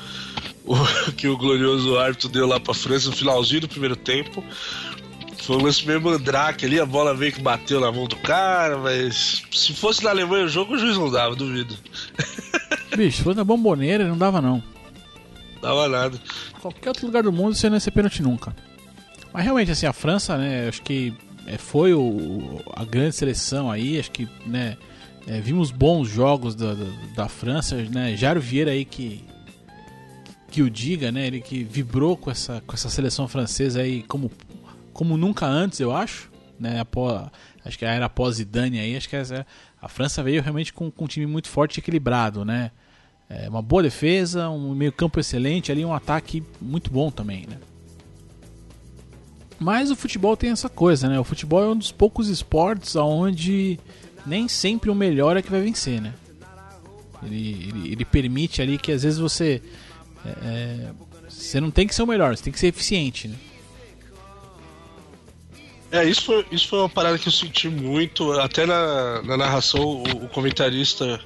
O, 0.66 0.76
que 1.16 1.28
o 1.28 1.38
glorioso 1.38 2.00
árbitro 2.00 2.30
deu 2.30 2.48
lá 2.48 2.60
pra 2.60 2.74
França 2.74 3.12
no 3.12 3.16
finalzinho 3.16 3.62
do 3.62 3.68
primeiro 3.68 3.96
tempo. 3.96 4.44
Foi 5.44 5.56
um 5.56 5.62
lance 5.62 5.86
meio 5.86 6.02
mandrake 6.02 6.66
ali, 6.66 6.80
a 6.80 6.86
bola 6.86 7.14
veio 7.14 7.32
que 7.32 7.42
bateu 7.42 7.80
na 7.80 7.92
mão 7.92 8.08
do 8.08 8.16
cara, 8.18 8.78
mas 8.80 9.44
se 9.52 9.72
fosse 9.72 10.04
na 10.04 10.10
Alemanha 10.10 10.46
o 10.46 10.50
jogo, 10.50 10.74
o 10.74 10.78
juiz 10.80 10.98
não 10.98 11.12
dava, 11.12 11.36
duvido. 11.36 11.78
Bicho, 12.98 13.24
fosse 13.24 13.38
na 13.38 13.44
bomboneira, 13.44 14.08
não 14.08 14.18
dava 14.18 14.42
não. 14.42 14.64
Dava 15.62 15.88
nada. 15.88 16.20
Qualquer 16.62 16.90
outro 16.90 17.06
lugar 17.06 17.24
do 17.24 17.32
mundo 17.32 17.56
você 17.56 17.70
não 17.70 17.76
ia 17.76 17.80
ser 17.80 17.92
pênalti 17.92 18.22
nunca. 18.22 18.56
Mas 19.34 19.44
realmente, 19.44 19.72
assim, 19.72 19.86
a 19.86 19.94
França, 19.94 20.38
né, 20.38 20.68
acho 20.68 20.82
que 20.82 21.14
é, 21.46 21.58
foi 21.58 21.94
o, 21.94 22.62
a 22.74 22.84
grande 22.84 23.16
seleção 23.16 23.72
aí, 23.72 24.00
acho 24.00 24.12
que, 24.12 24.28
né, 24.46 24.78
é, 25.28 25.40
vimos 25.40 25.72
bons 25.72 26.08
jogos 26.08 26.56
da, 26.56 26.74
da, 26.74 26.86
da, 27.16 27.30
França, 27.30 27.76
né, 27.76 28.16
Jairo 28.16 28.40
Vieira 28.40 28.72
aí 28.72 28.86
que 28.86 29.24
que 30.50 30.62
o 30.62 30.70
diga, 30.70 31.12
né, 31.12 31.28
ele 31.28 31.42
que 31.42 31.64
vibrou 31.64 32.16
com 32.16 32.32
essa, 32.32 32.64
com 32.66 32.74
essa 32.74 32.90
seleção 32.90 33.28
francesa 33.28 33.82
aí 33.82 34.02
como 34.04 34.32
como 34.94 35.16
nunca 35.16 35.46
antes, 35.46 35.80
eu 35.80 35.96
acho. 35.96 36.32
Né, 36.60 36.80
após, 36.80 37.30
acho 37.64 37.78
que 37.78 37.86
era 37.86 38.06
após 38.06 38.38
Zidane 38.38 38.80
aí, 38.80 38.98
acho 38.98 39.08
que 39.08 39.16
a 39.16 39.88
França 39.88 40.24
veio 40.24 40.42
realmente 40.42 40.74
com, 40.74 40.90
com 40.90 41.06
um 41.06 41.08
time 41.08 41.28
muito 41.28 41.48
forte 41.50 41.78
e 41.78 41.80
equilibrado, 41.80 42.44
né? 42.44 42.72
É, 43.30 43.50
uma 43.50 43.62
boa 43.62 43.84
defesa, 43.84 44.50
um 44.50 44.74
meio 44.74 44.92
campo 44.92 45.20
excelente, 45.20 45.72
ali 45.72 45.84
um 45.84 45.94
ataque 45.94 46.42
muito 46.62 46.90
bom 46.90 47.12
também, 47.12 47.46
né? 47.46 47.58
Mas 49.60 49.92
o 49.92 49.96
futebol 49.96 50.38
tem 50.38 50.52
essa 50.52 50.70
coisa, 50.70 51.10
né? 51.10 51.20
O 51.20 51.24
futebol 51.24 51.64
é 51.64 51.68
um 51.68 51.76
dos 51.76 51.92
poucos 51.92 52.30
esportes 52.30 52.96
onde 52.96 53.80
nem 54.26 54.48
sempre 54.48 54.90
o 54.90 54.96
melhor 54.96 55.36
é 55.36 55.42
que 55.42 55.52
vai 55.52 55.62
vencer, 55.62 56.02
né? 56.02 56.14
Ele, 57.24 57.68
ele, 57.68 57.92
ele 57.92 58.06
permite 58.06 58.62
ali 58.62 58.78
que 58.78 58.92
às 58.92 59.04
vezes 59.04 59.20
você 59.20 59.62
é, 60.24 60.30
é 60.30 60.92
você 61.28 61.60
não 61.60 61.70
tem 61.70 61.86
que 61.86 61.94
ser 61.94 62.04
o 62.04 62.08
melhor, 62.08 62.36
você 62.36 62.44
tem 62.44 62.54
que 62.54 62.60
ser 62.60 62.68
eficiente, 62.68 63.28
né? 63.28 63.36
É, 65.92 66.06
isso 66.06 66.46
isso 66.52 66.68
foi 66.68 66.80
uma 66.80 66.90
parada 66.90 67.18
que 67.18 67.28
eu 67.28 67.32
senti 67.32 67.68
muito. 67.70 68.32
Até 68.34 68.66
na, 68.66 69.22
na 69.24 69.38
narração, 69.38 69.82
o, 69.82 70.04
o 70.26 70.30
comentarista 70.30 71.20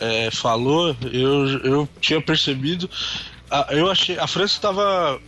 é, 0.00 0.30
falou, 0.30 0.96
eu, 1.12 1.48
eu 1.64 1.88
tinha 2.00 2.20
percebido. 2.20 2.88
A, 3.50 3.68
eu 3.70 3.90
achei. 3.90 4.18
A 4.18 4.26
França 4.26 4.54
estava 4.54 5.20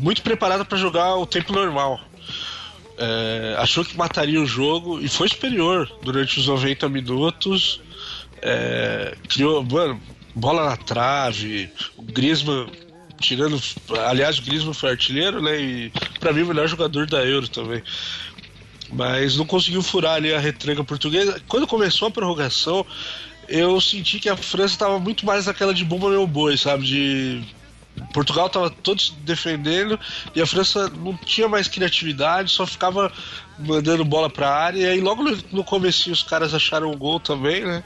muito 0.00 0.22
preparada 0.22 0.64
para 0.64 0.78
jogar 0.78 1.16
o 1.16 1.26
tempo 1.26 1.52
normal. 1.52 2.00
É, 2.96 3.56
achou 3.58 3.84
que 3.84 3.96
mataria 3.96 4.40
o 4.40 4.46
jogo 4.46 5.00
e 5.00 5.08
foi 5.08 5.28
superior 5.28 5.90
durante 6.02 6.38
os 6.38 6.46
90 6.46 6.88
minutos. 6.88 7.80
É, 8.40 9.16
criou, 9.28 9.64
mano, 9.64 10.00
bola 10.34 10.70
na 10.70 10.76
trave. 10.76 11.70
O 11.96 12.02
Griezmann 12.02 12.68
tirando. 13.20 13.60
Aliás, 14.06 14.38
o 14.38 14.42
Griezmann 14.42 14.74
foi 14.74 14.90
artilheiro, 14.90 15.42
né? 15.42 15.60
E 15.60 15.92
pra 16.20 16.32
mim 16.32 16.42
o 16.42 16.46
melhor 16.46 16.68
jogador 16.68 17.06
da 17.06 17.24
Euro 17.24 17.48
também. 17.48 17.82
Mas 18.92 19.36
não 19.36 19.46
conseguiu 19.46 19.82
furar 19.82 20.14
ali 20.14 20.32
a 20.32 20.38
retranca 20.38 20.84
portuguesa. 20.84 21.40
Quando 21.48 21.66
começou 21.66 22.08
a 22.08 22.10
prorrogação, 22.10 22.86
eu 23.48 23.80
senti 23.80 24.18
que 24.18 24.28
a 24.28 24.36
França 24.36 24.74
estava 24.74 24.98
muito 24.98 25.24
mais 25.24 25.46
naquela 25.46 25.74
de 25.74 25.84
bomba 25.84 26.08
meu 26.10 26.26
boi, 26.26 26.56
sabe? 26.56 26.84
De 26.84 27.44
Portugal 28.12 28.46
estava 28.46 28.70
todos 28.70 29.10
defendendo 29.20 29.98
e 30.34 30.42
a 30.42 30.46
França 30.46 30.88
não 30.88 31.16
tinha 31.16 31.48
mais 31.48 31.68
criatividade, 31.68 32.50
só 32.50 32.66
ficava 32.66 33.12
mandando 33.58 34.04
bola 34.04 34.28
para 34.28 34.48
a 34.48 34.56
área. 34.56 34.78
E 34.80 34.86
aí 34.86 35.00
logo 35.00 35.22
no, 35.22 35.38
no 35.52 35.64
começo 35.64 36.10
os 36.10 36.22
caras 36.22 36.54
acharam 36.54 36.90
o 36.90 36.96
gol 36.96 37.20
também, 37.20 37.64
né? 37.64 37.84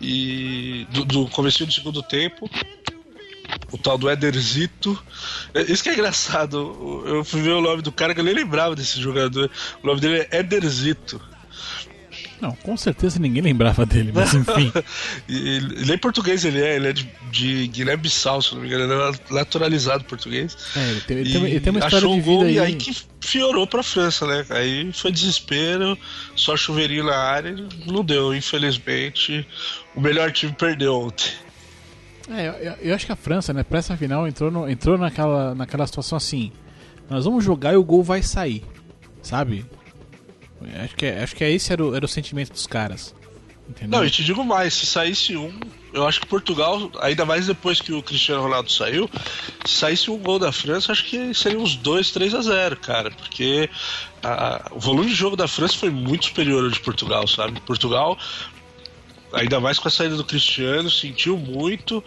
E 0.00 0.86
do, 0.90 1.04
do 1.04 1.26
começo 1.28 1.64
do 1.64 1.72
segundo 1.72 2.02
tempo 2.02 2.48
o 3.74 3.78
tal 3.78 3.98
do 3.98 4.10
Ederzito. 4.10 5.00
É, 5.52 5.62
isso 5.62 5.82
que 5.82 5.88
é 5.88 5.94
engraçado. 5.94 7.02
Eu 7.06 7.24
fui 7.24 7.42
ver 7.42 7.50
o 7.50 7.60
nome 7.60 7.82
do 7.82 7.90
cara 7.90 8.14
que 8.14 8.20
eu 8.20 8.24
nem 8.24 8.34
lembrava 8.34 8.74
desse 8.74 9.00
jogador. 9.00 9.50
O 9.82 9.86
nome 9.86 10.00
dele 10.00 10.28
é 10.30 10.38
Ederzito. 10.38 11.20
Não, 12.44 12.52
com 12.56 12.76
certeza 12.76 13.18
ninguém 13.18 13.42
lembrava 13.42 13.86
dele, 13.86 14.12
mas 14.14 14.34
enfim. 14.34 14.70
ele 15.26 15.94
é 15.94 15.96
português, 15.96 16.44
ele 16.44 16.60
é, 16.60 16.76
ele 16.76 16.88
é 16.88 16.92
de, 16.92 17.08
de 17.30 17.66
Guiné-Bissau, 17.68 18.42
se 18.42 18.54
não 18.54 18.60
me 18.60 18.68
engano, 18.68 18.84
ele 18.84 18.92
é 18.92 19.34
naturalizado 19.34 20.04
português. 20.04 20.54
É, 20.76 20.90
ele 20.90 21.00
tem, 21.00 21.16
ele 21.16 21.32
tem, 21.32 21.44
ele 21.46 21.60
tem 21.60 21.70
uma 21.70 21.78
história 21.78 22.06
achou 22.06 22.14
de 22.14 22.20
gol, 22.20 22.42
aí. 22.42 22.54
E 22.56 22.58
aí 22.58 22.74
que 22.74 22.94
fiorou 23.18 23.66
pra 23.66 23.82
França, 23.82 24.26
né? 24.26 24.44
Aí 24.50 24.92
foi 24.92 25.10
desespero, 25.10 25.98
só 26.36 26.54
chuveirinho 26.54 27.04
na 27.04 27.16
área, 27.16 27.56
não 27.86 28.04
deu, 28.04 28.34
infelizmente. 28.34 29.46
O 29.94 30.00
melhor 30.02 30.30
time 30.30 30.52
perdeu 30.52 30.94
ontem. 30.96 31.32
É, 32.28 32.48
eu, 32.48 32.88
eu 32.90 32.94
acho 32.94 33.06
que 33.06 33.12
a 33.12 33.16
França, 33.16 33.54
né, 33.54 33.62
pra 33.62 33.78
essa 33.78 33.96
final, 33.96 34.28
entrou, 34.28 34.50
no, 34.50 34.68
entrou 34.68 34.98
naquela, 34.98 35.54
naquela 35.54 35.86
situação 35.86 36.18
assim: 36.18 36.52
nós 37.08 37.24
vamos 37.24 37.42
jogar 37.42 37.72
e 37.72 37.76
o 37.76 37.82
gol 37.82 38.02
vai 38.02 38.22
sair, 38.22 38.62
sabe? 39.22 39.64
Acho 40.82 40.96
que, 40.96 41.06
é, 41.06 41.22
acho 41.22 41.34
que 41.36 41.44
é 41.44 41.50
esse 41.50 41.72
era 41.72 41.84
o, 41.84 41.94
era 41.94 42.04
o 42.04 42.08
sentimento 42.08 42.52
dos 42.52 42.66
caras. 42.66 43.14
Entendeu? 43.68 43.98
Não, 43.98 44.06
e 44.06 44.10
te 44.10 44.22
digo 44.22 44.44
mais, 44.44 44.74
se 44.74 44.84
saísse 44.84 45.36
um, 45.36 45.58
eu 45.92 46.06
acho 46.06 46.20
que 46.20 46.26
Portugal, 46.26 46.90
ainda 47.00 47.24
mais 47.24 47.46
depois 47.46 47.80
que 47.80 47.92
o 47.92 48.02
Cristiano 48.02 48.42
Ronaldo 48.42 48.70
saiu, 48.70 49.08
se 49.64 49.74
saísse 49.74 50.10
um 50.10 50.18
gol 50.18 50.38
da 50.38 50.52
França, 50.52 50.92
acho 50.92 51.04
que 51.04 51.32
seria 51.32 51.58
uns 51.58 51.74
2, 51.76 52.10
3 52.10 52.34
a 52.34 52.42
0, 52.42 52.76
cara, 52.76 53.10
porque 53.10 53.70
a, 54.22 54.70
o 54.72 54.78
volume 54.78 55.08
de 55.08 55.14
jogo 55.14 55.34
da 55.34 55.48
França 55.48 55.78
foi 55.78 55.90
muito 55.90 56.26
superior 56.26 56.64
ao 56.64 56.70
de 56.70 56.80
Portugal, 56.80 57.26
sabe? 57.26 57.58
Portugal, 57.60 58.18
ainda 59.32 59.58
mais 59.60 59.78
com 59.78 59.88
a 59.88 59.90
saída 59.90 60.16
do 60.16 60.24
Cristiano, 60.24 60.90
sentiu 60.90 61.38
muito, 61.38 62.04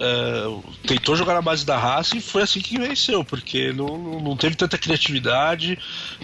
é, 0.00 0.86
tentou 0.86 1.16
jogar 1.16 1.34
na 1.34 1.42
base 1.42 1.66
da 1.66 1.76
raça 1.76 2.16
e 2.16 2.20
foi 2.20 2.42
assim 2.42 2.60
que 2.60 2.78
venceu, 2.78 3.24
porque 3.24 3.72
não, 3.72 4.20
não 4.20 4.36
teve 4.36 4.54
tanta 4.54 4.78
criatividade, 4.78 5.78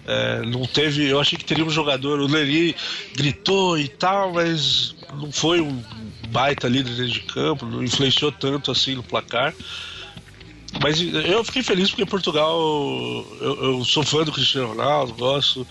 é, 0.06 0.42
não 0.42 0.64
teve. 0.64 1.06
Eu 1.06 1.20
achei 1.20 1.38
que 1.38 1.44
teria 1.44 1.64
um 1.64 1.70
jogador, 1.70 2.20
o 2.20 2.26
Leri 2.26 2.76
gritou 3.14 3.78
e 3.78 3.88
tal, 3.88 4.32
mas 4.34 4.94
não 5.14 5.32
foi 5.32 5.60
um 5.60 5.82
baita 6.28 6.68
líder 6.68 6.94
dentro 6.94 7.12
de 7.12 7.20
campo, 7.20 7.66
não 7.66 7.82
influenciou 7.82 8.30
tanto 8.30 8.70
assim 8.70 8.94
no 8.94 9.02
placar. 9.02 9.54
Mas 10.80 11.00
eu 11.00 11.44
fiquei 11.44 11.62
feliz 11.62 11.90
porque 11.90 12.06
Portugal. 12.06 12.58
Eu, 13.40 13.64
eu 13.64 13.84
sou 13.84 14.02
fã 14.02 14.24
do 14.24 14.32
Cristiano 14.32 14.68
Ronaldo, 14.68 15.14
gosto 15.14 15.66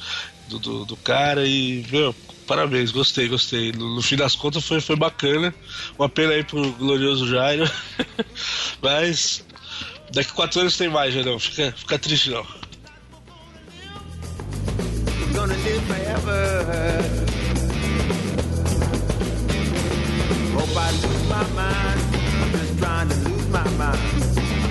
do, 0.48 0.60
do, 0.60 0.86
do 0.86 0.98
cara 0.98 1.46
e, 1.46 1.86
meu, 1.92 2.16
parabéns, 2.44 2.92
gostei, 2.92 3.28
gostei. 3.28 3.72
No, 3.72 3.96
no, 3.96 4.02
fim 4.02 4.16
das 4.16 4.36
contas 4.36 4.66
foi, 4.66 4.80
foi 4.80 4.96
bacana. 4.96 5.54
Uma 5.98 6.10
pena 6.10 6.34
aí 6.34 6.44
pro 6.44 6.72
glorioso 6.74 7.28
Jairo. 7.28 7.70
Mas 8.82 9.44
daqui 10.12 10.32
quatro 10.34 10.62
anos 10.62 10.78
tem 10.78 10.90
mais, 10.90 11.14
já 11.14 11.24
não. 11.24 11.40
Fica, 11.40 11.74
fica 11.76 12.00
triste 12.00 12.30
não. 12.30 12.46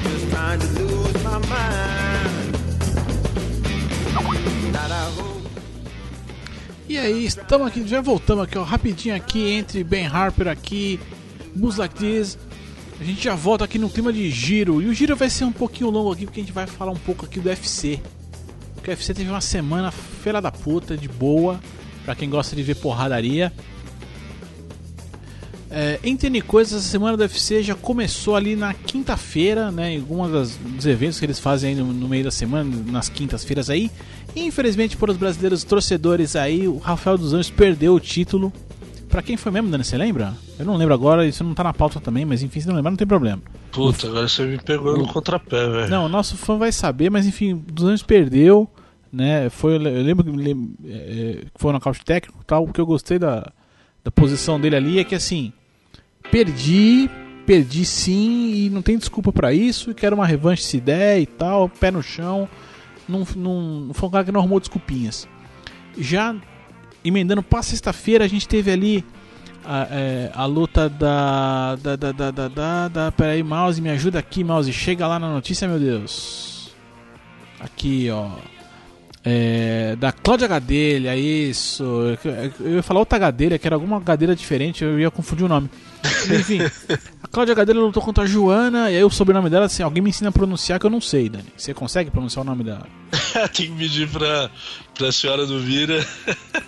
Just 0.04 0.30
trying 0.30 0.58
to 0.60 0.66
lose 0.66 1.24
my 1.24 1.38
mind. 1.38 2.01
E 6.92 6.98
aí, 6.98 7.24
estamos 7.24 7.66
aqui, 7.66 7.88
já 7.88 8.02
voltamos 8.02 8.44
aqui, 8.44 8.58
ó, 8.58 8.62
rapidinho 8.62 9.16
aqui 9.16 9.52
entre 9.52 9.82
Ben 9.82 10.06
Harper 10.06 10.46
aqui, 10.46 11.00
Buzz 11.54 11.78
Like 11.78 11.94
This. 11.94 12.38
A 13.00 13.02
gente 13.02 13.24
já 13.24 13.34
volta 13.34 13.64
aqui 13.64 13.78
no 13.78 13.88
clima 13.88 14.12
de 14.12 14.28
giro. 14.28 14.82
E 14.82 14.84
o 14.84 14.92
giro 14.92 15.16
vai 15.16 15.30
ser 15.30 15.44
um 15.44 15.52
pouquinho 15.52 15.88
longo 15.88 16.12
aqui, 16.12 16.26
porque 16.26 16.40
a 16.40 16.42
gente 16.42 16.52
vai 16.52 16.66
falar 16.66 16.92
um 16.92 16.98
pouco 16.98 17.24
aqui 17.24 17.40
do 17.40 17.48
UFC. 17.48 17.98
Porque 18.74 18.90
o 18.90 18.92
UFC 18.92 19.14
teve 19.14 19.30
uma 19.30 19.40
semana 19.40 19.90
feira 19.90 20.38
da 20.38 20.52
puta, 20.52 20.94
de 20.94 21.08
boa, 21.08 21.58
pra 22.04 22.14
quem 22.14 22.28
gosta 22.28 22.54
de 22.54 22.62
ver 22.62 22.74
porradaria. 22.74 23.50
É, 25.74 25.98
coisas, 26.46 26.84
a 26.84 26.88
semana 26.88 27.16
do 27.16 27.22
UFC 27.22 27.62
já 27.62 27.74
começou 27.74 28.36
ali 28.36 28.54
na 28.54 28.74
quinta-feira, 28.74 29.70
né? 29.70 29.94
Em 29.94 30.00
alguns 30.00 30.58
dos 30.58 30.86
eventos 30.86 31.18
que 31.18 31.24
eles 31.24 31.38
fazem 31.38 31.74
no, 31.74 31.86
no 31.86 32.08
meio 32.08 32.24
da 32.24 32.30
semana, 32.30 32.70
nas 32.86 33.08
quintas-feiras 33.08 33.70
aí. 33.70 33.90
Infelizmente, 34.36 34.98
para 34.98 35.10
os 35.10 35.16
brasileiros 35.16 35.64
torcedores 35.64 36.36
aí, 36.36 36.68
o 36.68 36.76
Rafael 36.76 37.16
dos 37.16 37.32
Anjos 37.32 37.50
perdeu 37.50 37.94
o 37.94 38.00
título. 38.00 38.52
Pra 39.08 39.22
quem 39.22 39.36
foi 39.36 39.50
mesmo, 39.50 39.70
Dani? 39.70 39.82
Você 39.84 39.96
lembra? 39.96 40.34
Eu 40.58 40.66
não 40.66 40.76
lembro 40.76 40.94
agora, 40.94 41.26
isso 41.26 41.42
não 41.42 41.54
tá 41.54 41.64
na 41.64 41.72
pauta 41.72 42.00
também, 42.00 42.24
mas 42.24 42.42
enfim, 42.42 42.60
se 42.60 42.68
não 42.68 42.74
lembrar, 42.74 42.90
não 42.90 42.96
tem 42.96 43.06
problema. 43.06 43.40
Puta, 43.70 44.06
agora 44.06 44.28
você 44.28 44.44
me 44.44 44.58
pegou 44.58 44.96
no 44.96 45.06
contrapé, 45.06 45.68
velho. 45.68 45.90
Não, 45.90 46.06
o 46.06 46.08
nosso 46.08 46.36
fã 46.36 46.58
vai 46.58 46.72
saber, 46.72 47.10
mas 47.10 47.26
enfim, 47.26 47.62
dos 47.66 47.84
Anjos 47.84 48.02
perdeu, 48.02 48.68
né? 49.12 49.48
Foi, 49.48 49.74
eu 49.74 49.78
lembro 49.78 50.24
que 50.24 50.56
é, 50.86 51.44
foi 51.56 51.70
um 51.70 51.74
nocaute 51.74 52.04
técnico 52.04 52.42
tal. 52.46 52.64
O 52.64 52.72
que 52.72 52.80
eu 52.80 52.86
gostei 52.86 53.18
da, 53.18 53.52
da 54.02 54.10
posição 54.10 54.58
dele 54.60 54.76
ali 54.76 54.98
é 54.98 55.04
que 55.04 55.14
assim, 55.14 55.52
perdi, 56.32 57.10
perdi 57.46 57.84
sim, 57.84 58.54
e 58.54 58.70
não 58.70 58.82
tem 58.82 58.98
desculpa 58.98 59.30
para 59.32 59.52
isso, 59.52 59.94
quero 59.94 60.16
uma 60.16 60.26
revanche 60.26 60.62
se 60.62 60.80
der 60.80 61.20
e 61.20 61.26
tal, 61.26 61.68
pé 61.68 61.90
no 61.90 62.02
chão 62.02 62.48
não, 63.08 63.26
não 63.36 63.90
foi 63.92 64.08
um 64.08 64.12
cara 64.12 64.24
que 64.24 64.32
não 64.32 64.40
arrumou 64.40 64.58
desculpinhas. 64.58 65.28
Já 65.98 66.34
emendando 67.04 67.42
para 67.42 67.62
sexta-feira, 67.62 68.24
a 68.24 68.28
gente 68.28 68.48
teve 68.48 68.70
ali 68.70 69.04
a, 69.64 69.86
é, 69.90 70.30
a 70.34 70.46
luta 70.46 70.88
da, 70.88 71.76
da, 71.76 71.96
da, 71.96 72.12
da, 72.12 72.30
da, 72.30 72.48
da, 72.48 72.88
da. 72.88 73.12
Peraí, 73.12 73.42
mouse, 73.42 73.80
me 73.80 73.90
ajuda 73.90 74.18
aqui, 74.18 74.42
mouse. 74.42 74.72
Chega 74.72 75.06
lá 75.06 75.18
na 75.18 75.30
notícia, 75.30 75.68
meu 75.68 75.78
Deus. 75.78 76.72
Aqui, 77.60 78.08
ó. 78.10 78.30
É, 79.24 79.94
da 79.96 80.10
Cláudia 80.10 80.48
Gadelha, 80.48 81.16
isso. 81.16 81.84
Eu 82.58 82.76
ia 82.76 82.82
falar 82.82 83.00
outra 83.00 83.18
Gadelha, 83.18 83.58
que 83.58 83.66
era 83.66 83.76
alguma 83.76 84.00
Gadelha 84.00 84.34
diferente, 84.34 84.82
eu 84.82 84.98
ia 84.98 85.10
confundir 85.10 85.44
o 85.44 85.48
nome. 85.48 85.70
Enfim, 86.28 86.58
a 87.22 87.28
Cláudia 87.28 87.54
Gadelha 87.54 87.80
lutou 87.80 88.02
contra 88.02 88.24
a 88.24 88.26
Joana, 88.26 88.90
e 88.90 88.96
aí 88.96 89.04
o 89.04 89.10
sobrenome 89.10 89.48
dela, 89.48 89.66
assim, 89.66 89.82
alguém 89.82 90.02
me 90.02 90.10
ensina 90.10 90.30
a 90.30 90.32
pronunciar 90.32 90.80
que 90.80 90.86
eu 90.86 90.90
não 90.90 91.00
sei, 91.00 91.28
Dani. 91.28 91.46
Você 91.56 91.72
consegue 91.72 92.10
pronunciar 92.10 92.44
o 92.44 92.48
nome 92.48 92.64
dela? 92.64 92.86
Tem 93.54 93.70
que 93.70 93.76
pedir 93.76 94.08
pra, 94.08 94.50
pra 94.98 95.12
senhora 95.12 95.46
do 95.46 95.60
Vira. 95.60 96.04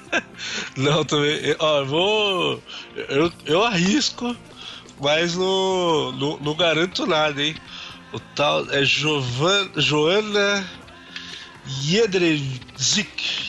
não, 0.76 1.04
também. 1.04 1.56
Ó, 1.58 1.78
eu 1.80 1.86
vou. 1.86 2.62
Eu, 3.08 3.32
eu 3.46 3.64
arrisco, 3.64 4.36
mas 5.00 5.34
não, 5.34 6.12
não, 6.12 6.38
não 6.38 6.54
garanto 6.54 7.04
nada, 7.04 7.42
hein? 7.42 7.56
O 8.12 8.20
tal 8.20 8.64
é 8.70 8.84
Joana. 8.84 10.64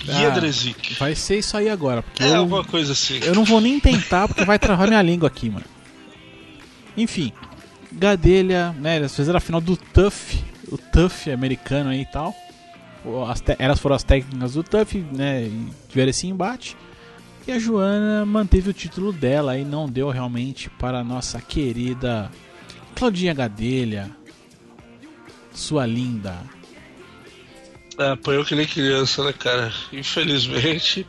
Jedrezik. 0.06 0.94
Ah, 0.94 1.00
vai 1.00 1.16
ser 1.16 1.40
isso 1.40 1.58
aí 1.58 1.70
agora. 1.70 2.02
Porque 2.02 2.24
é, 2.24 2.30
eu, 2.30 2.38
alguma 2.38 2.64
coisa 2.64 2.94
assim. 2.94 3.20
Eu 3.24 3.36
não 3.36 3.44
vou 3.44 3.60
nem 3.60 3.80
tentar 3.80 4.28
porque 4.28 4.46
vai 4.46 4.58
travar 4.58 4.88
minha 4.88 5.02
língua 5.02 5.28
aqui, 5.28 5.50
mano. 5.50 5.66
Enfim, 6.96 7.34
Gadelha, 7.92 8.74
né? 8.80 8.98
Eles 8.98 9.16
fizeram 9.16 9.38
a 9.38 9.42
final 9.42 9.60
do 9.60 9.76
Tuff, 9.76 10.42
o 10.72 10.78
Tuff 10.78 11.30
americano 11.30 11.90
aí 11.90 12.02
e 12.02 12.06
tal. 12.06 12.34
As 13.30 13.44
elas 13.60 13.80
foram 13.80 13.96
as 13.96 14.04
técnicas 14.04 14.54
do 14.54 14.64
Tuff, 14.64 14.98
né? 15.12 15.44
E 15.44 15.68
tiveram 15.90 16.10
esse 16.10 16.28
embate. 16.28 16.78
E 17.48 17.52
a 17.52 17.60
Joana 17.60 18.26
manteve 18.26 18.70
o 18.70 18.74
título 18.74 19.14
dela 19.14 19.58
e 19.58 19.64
não 19.64 19.88
deu 19.88 20.10
realmente 20.10 20.70
para 20.70 21.00
a 21.00 21.04
nossa 21.04 21.40
querida 21.40 22.32
Claudinha 22.96 23.34
Gadelha, 23.34 24.10
sua 25.54 25.86
linda. 25.86 26.42
É, 27.98 28.12
apanhou 28.12 28.44
que 28.44 28.56
nem 28.56 28.66
criança, 28.66 29.24
né, 29.24 29.34
cara? 29.34 29.72
Infelizmente. 29.92 31.06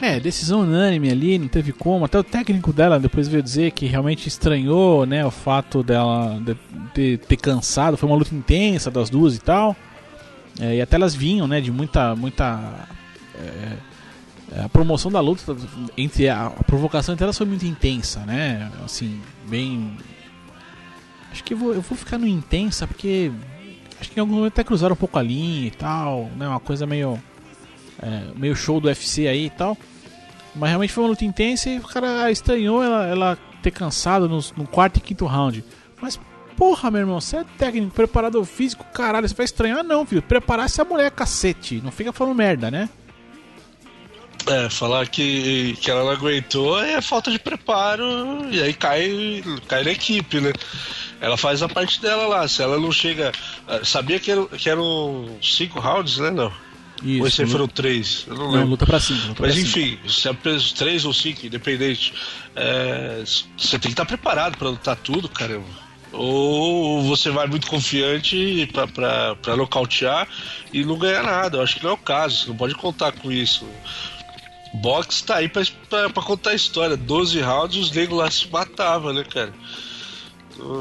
É, 0.00 0.18
decisão 0.18 0.62
unânime 0.62 1.10
ali, 1.10 1.38
não 1.38 1.48
teve 1.48 1.72
como. 1.72 2.04
Até 2.04 2.18
o 2.18 2.24
técnico 2.24 2.72
dela 2.72 2.98
depois 2.98 3.28
veio 3.28 3.42
dizer 3.42 3.70
que 3.70 3.86
realmente 3.86 4.26
estranhou, 4.26 5.06
né, 5.06 5.24
o 5.24 5.30
fato 5.30 5.82
dela 5.82 6.40
de, 6.40 6.56
de 6.92 7.16
ter 7.18 7.36
cansado. 7.36 7.96
Foi 7.96 8.08
uma 8.08 8.18
luta 8.18 8.34
intensa 8.34 8.90
das 8.90 9.08
duas 9.08 9.36
e 9.36 9.38
tal. 9.38 9.76
É, 10.60 10.76
e 10.76 10.80
até 10.82 10.96
elas 10.96 11.14
vinham, 11.14 11.46
né, 11.46 11.60
de 11.60 11.70
muita, 11.70 12.14
muita 12.14 12.88
é, 13.34 13.76
é 14.56 14.64
a 14.64 14.68
promoção 14.68 15.10
da 15.10 15.20
luta 15.20 15.56
entre 15.96 16.28
a, 16.28 16.46
a, 16.46 16.64
provocação 16.64 17.14
entre 17.14 17.24
elas 17.24 17.38
foi 17.38 17.46
muito 17.46 17.64
intensa, 17.64 18.20
né? 18.26 18.70
Assim, 18.84 19.20
bem. 19.48 19.96
Acho 21.30 21.42
que 21.42 21.54
eu 21.54 21.58
vou, 21.58 21.74
eu 21.74 21.80
vou 21.80 21.96
ficar 21.96 22.18
no 22.18 22.26
intensa 22.26 22.86
porque 22.86 23.30
Acho 24.02 24.10
que 24.10 24.18
em 24.18 24.20
algum 24.20 24.34
momento 24.34 24.54
até 24.54 24.64
cruzaram 24.64 24.94
um 24.94 24.96
pouco 24.96 25.16
a 25.16 25.22
linha 25.22 25.68
e 25.68 25.70
tal, 25.70 26.28
né? 26.36 26.48
Uma 26.48 26.58
coisa 26.58 26.84
meio. 26.84 27.22
É, 28.02 28.36
meio 28.36 28.56
show 28.56 28.80
do 28.80 28.88
UFC 28.88 29.28
aí 29.28 29.46
e 29.46 29.50
tal. 29.50 29.78
Mas 30.56 30.70
realmente 30.70 30.92
foi 30.92 31.04
uma 31.04 31.10
luta 31.10 31.24
intensa 31.24 31.70
e 31.70 31.78
o 31.78 31.82
cara 31.82 32.28
estranhou 32.28 32.82
ela, 32.82 33.06
ela 33.06 33.38
ter 33.62 33.70
cansado 33.70 34.28
no, 34.28 34.40
no 34.56 34.66
quarto 34.66 34.96
e 34.96 35.00
quinto 35.00 35.24
round. 35.24 35.64
Mas, 36.00 36.18
porra, 36.56 36.90
meu 36.90 37.02
irmão, 37.02 37.20
você 37.20 37.36
é 37.36 37.44
técnico, 37.56 37.94
preparador 37.94 38.44
físico, 38.44 38.84
caralho, 38.92 39.28
você 39.28 39.36
vai 39.36 39.44
estranhar? 39.44 39.84
Não, 39.84 40.04
filho. 40.04 40.20
Preparar 40.20 40.66
essa 40.66 40.84
mulher, 40.84 41.12
cacete. 41.12 41.80
Não 41.80 41.92
fica 41.92 42.12
falando 42.12 42.34
merda, 42.34 42.72
né? 42.72 42.88
É, 44.46 44.68
falar 44.68 45.06
que, 45.06 45.76
que 45.80 45.90
ela 45.90 46.04
não 46.04 46.10
aguentou 46.10 46.80
é 46.82 47.00
falta 47.00 47.30
de 47.30 47.38
preparo 47.38 48.04
e 48.50 48.60
aí 48.60 48.74
cai, 48.74 49.42
cai 49.68 49.84
na 49.84 49.92
equipe, 49.92 50.40
né? 50.40 50.52
Ela 51.20 51.36
faz 51.36 51.62
a 51.62 51.68
parte 51.68 52.00
dela 52.00 52.26
lá. 52.26 52.48
Se 52.48 52.62
ela 52.62 52.78
não 52.78 52.90
chega. 52.90 53.30
Ah, 53.68 53.80
sabia 53.84 54.18
que, 54.18 54.30
era, 54.30 54.44
que 54.46 54.68
eram 54.68 55.38
cinco 55.40 55.78
rounds, 55.78 56.18
né? 56.18 56.30
Não. 56.30 56.52
Isso, 57.02 57.20
ou 57.20 57.26
esse 57.26 57.46
foram 57.46 57.68
três? 57.68 58.24
Eu 58.26 58.34
não, 58.34 58.44
não 58.44 58.52
lembro. 58.52 58.68
luta 58.70 58.86
pra 58.86 59.00
cinco. 59.00 59.28
Luta 59.28 59.42
Mas 59.42 59.52
pra 59.52 59.62
enfim, 59.62 59.98
cinco. 60.02 60.10
se 60.10 60.28
é 60.28 60.34
três 60.76 61.04
ou 61.04 61.12
cinco, 61.12 61.46
independente. 61.46 62.12
É, 62.56 63.22
você 63.24 63.78
tem 63.78 63.80
que 63.80 63.88
estar 63.88 64.04
preparado 64.04 64.56
para 64.56 64.68
lutar 64.68 64.96
tudo, 64.96 65.28
caramba. 65.28 65.66
Ou 66.12 67.02
você 67.04 67.30
vai 67.30 67.46
muito 67.46 67.66
confiante 67.66 68.68
para 68.72 69.56
nocautear 69.56 70.28
e 70.72 70.84
não 70.84 70.98
ganhar 70.98 71.22
nada. 71.22 71.58
Eu 71.58 71.62
acho 71.62 71.76
que 71.76 71.82
não 71.82 71.90
é 71.90 71.94
o 71.94 71.98
caso, 71.98 72.36
você 72.36 72.48
não 72.48 72.56
pode 72.56 72.74
contar 72.74 73.12
com 73.12 73.32
isso. 73.32 73.66
Box 74.74 75.22
tá 75.22 75.36
aí 75.36 75.48
pra, 75.48 75.62
pra, 75.88 76.10
pra 76.10 76.22
contar 76.22 76.50
a 76.50 76.54
história. 76.54 76.96
12 76.96 77.40
rounds, 77.40 77.76
os 77.76 77.90
negros 77.92 78.18
lá 78.18 78.30
se 78.30 78.48
matavam, 78.48 79.12
né, 79.12 79.24
cara? 79.24 79.52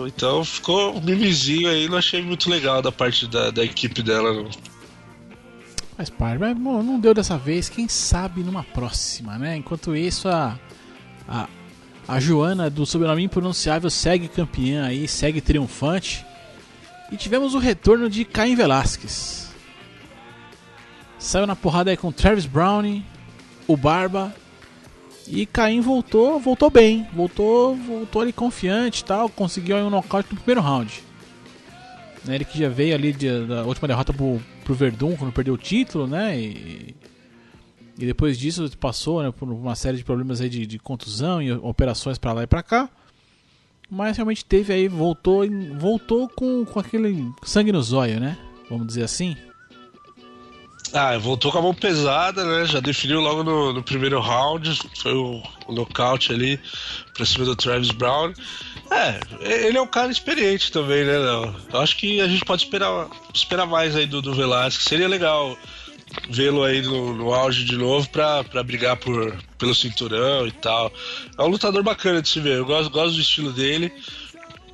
Então 0.06 0.44
ficou 0.44 0.98
um 0.98 1.02
mimizinho 1.02 1.70
aí, 1.70 1.88
não 1.90 1.98
achei 1.98 2.22
muito 2.22 2.50
legal 2.50 2.82
da 2.82 2.92
parte 2.92 3.28
da, 3.28 3.52
da 3.52 3.64
equipe 3.64 4.02
dela. 4.02 4.34
Não. 4.34 4.50
Faz 5.98 6.10
parte, 6.10 6.40
mas 6.40 6.58
bom, 6.58 6.82
não 6.82 7.00
deu 7.00 7.14
dessa 7.14 7.38
vez, 7.38 7.70
quem 7.70 7.88
sabe 7.88 8.44
numa 8.44 8.64
próxima, 8.64 9.38
né? 9.38 9.56
Enquanto 9.58 9.96
isso, 9.96 10.28
a, 10.28 10.58
a, 11.28 11.48
a 12.08 12.20
Joana 12.20 12.70
do 12.70 12.86
sobrenome 12.86 13.24
impronunciável 13.24 13.90
segue 13.90 14.28
campeã 14.28 14.86
aí, 14.86 15.08
segue 15.08 15.42
triunfante. 15.42 16.26
E 17.12 17.18
tivemos 17.18 17.54
o 17.54 17.60
retorno 17.60 18.10
de 18.10 18.24
Caim 18.24 18.56
Velasquez. 18.56 19.52
Saiu 21.20 21.46
na 21.46 21.56
porrada 21.56 21.92
aí 21.92 21.98
com 21.98 22.12
Travis 22.12 22.46
Browning, 22.46 23.06
o 23.74 23.78
Barba. 23.78 24.34
E 25.28 25.46
Caim 25.46 25.82
voltou, 25.82 26.40
voltou 26.40 26.70
bem, 26.70 27.08
voltou, 27.14 27.76
voltou 27.76 28.22
ali 28.22 28.34
confiante 28.34 29.06
tal, 29.06 29.30
conseguiu 29.30 29.78
aí 29.78 29.84
um 29.84 29.90
nocaute 29.90 30.30
no 30.32 30.38
primeiro 30.38 30.62
round. 30.62 31.04
Né, 32.26 32.36
ele 32.36 32.46
que 32.46 32.58
já 32.58 32.70
veio 32.70 32.94
ali 32.94 33.14
de, 33.14 33.46
da 33.46 33.64
última 33.64 33.88
derrota 33.88 34.14
pro, 34.14 34.42
pro 34.64 34.74
Verdun 34.74 35.16
quando 35.16 35.32
perdeu 35.32 35.54
o 35.54 35.58
título, 35.58 36.06
né? 36.06 36.38
E, 36.38 36.96
e 37.98 38.06
depois 38.06 38.38
disso 38.38 38.70
passou 38.78 39.24
né, 39.24 39.32
por 39.32 39.48
uma 39.48 39.76
série 39.76 39.98
de 39.98 40.04
problemas 40.04 40.42
aí 40.42 40.50
de, 40.50 40.66
de 40.66 40.80
contusão 40.80 41.42
e 41.42 41.52
operações 41.52 42.18
para 42.18 42.34
lá 42.34 42.44
e 42.44 42.48
para 42.48 42.64
cá. 42.64 42.90
Mas 43.90 44.18
realmente 44.18 44.44
teve 44.44 44.74
aí, 44.74 44.88
voltou, 44.88 45.44
voltou 45.78 46.28
com, 46.30 46.66
com 46.66 46.80
aquele 46.80 47.32
sangue 47.44 47.72
no 47.72 47.82
zóio, 47.82 48.20
né? 48.20 48.38
Vamos 48.70 48.88
dizer 48.88 49.04
assim. 49.04 49.36
Ah, 50.94 51.18
voltou 51.18 51.52
com 51.52 51.60
a 51.60 51.62
mão 51.62 51.74
pesada, 51.74 52.44
né? 52.44 52.66
Já 52.66 52.80
definiu 52.80 53.22
logo 53.22 53.44
no, 53.44 53.74
no 53.74 53.84
primeiro 53.84 54.20
round. 54.20 54.78
Foi 54.98 55.14
o, 55.14 55.42
o 55.68 55.74
nocaute 55.74 56.34
ali 56.34 56.60
pra 57.14 57.26
cima 57.26 57.46
do 57.46 57.56
Travis 57.56 57.92
Brown. 57.92 58.34
É, 58.92 59.20
ele 59.66 59.78
é 59.78 59.82
um 59.82 59.88
cara 59.88 60.12
experiente 60.12 60.72
também, 60.72 61.06
né? 61.06 61.16
Eu 61.72 61.80
acho 61.80 61.96
que 61.96 62.20
a 62.20 62.28
gente 62.28 62.44
pode 62.44 62.64
esperar, 62.64 63.08
esperar 63.34 63.66
mais 63.66 63.96
aí 63.96 64.06
do, 64.06 64.22
do 64.22 64.34
Velasquez. 64.34 64.84
Seria 64.84 65.08
legal 65.08 65.58
vê-lo 66.30 66.64
aí 66.64 66.82
no, 66.82 67.16
no, 67.16 67.34
auge 67.34 67.64
de 67.64 67.78
novo 67.78 68.10
pra, 68.10 68.44
pra 68.44 68.62
brigar 68.62 68.98
por, 68.98 69.34
pelo 69.58 69.74
cinturão 69.74 70.46
e 70.46 70.52
tal. 70.52 70.92
É 71.38 71.42
um 71.42 71.48
lutador 71.48 71.84
bacana 71.84 72.22
de 72.22 72.28
se 72.28 72.42
ver. 72.42 72.58
Eu 72.58 72.66
gosto, 72.66 72.92
gosto 72.92 73.16
do 73.16 73.22
estilo 73.22 73.54
dele. 73.54 73.94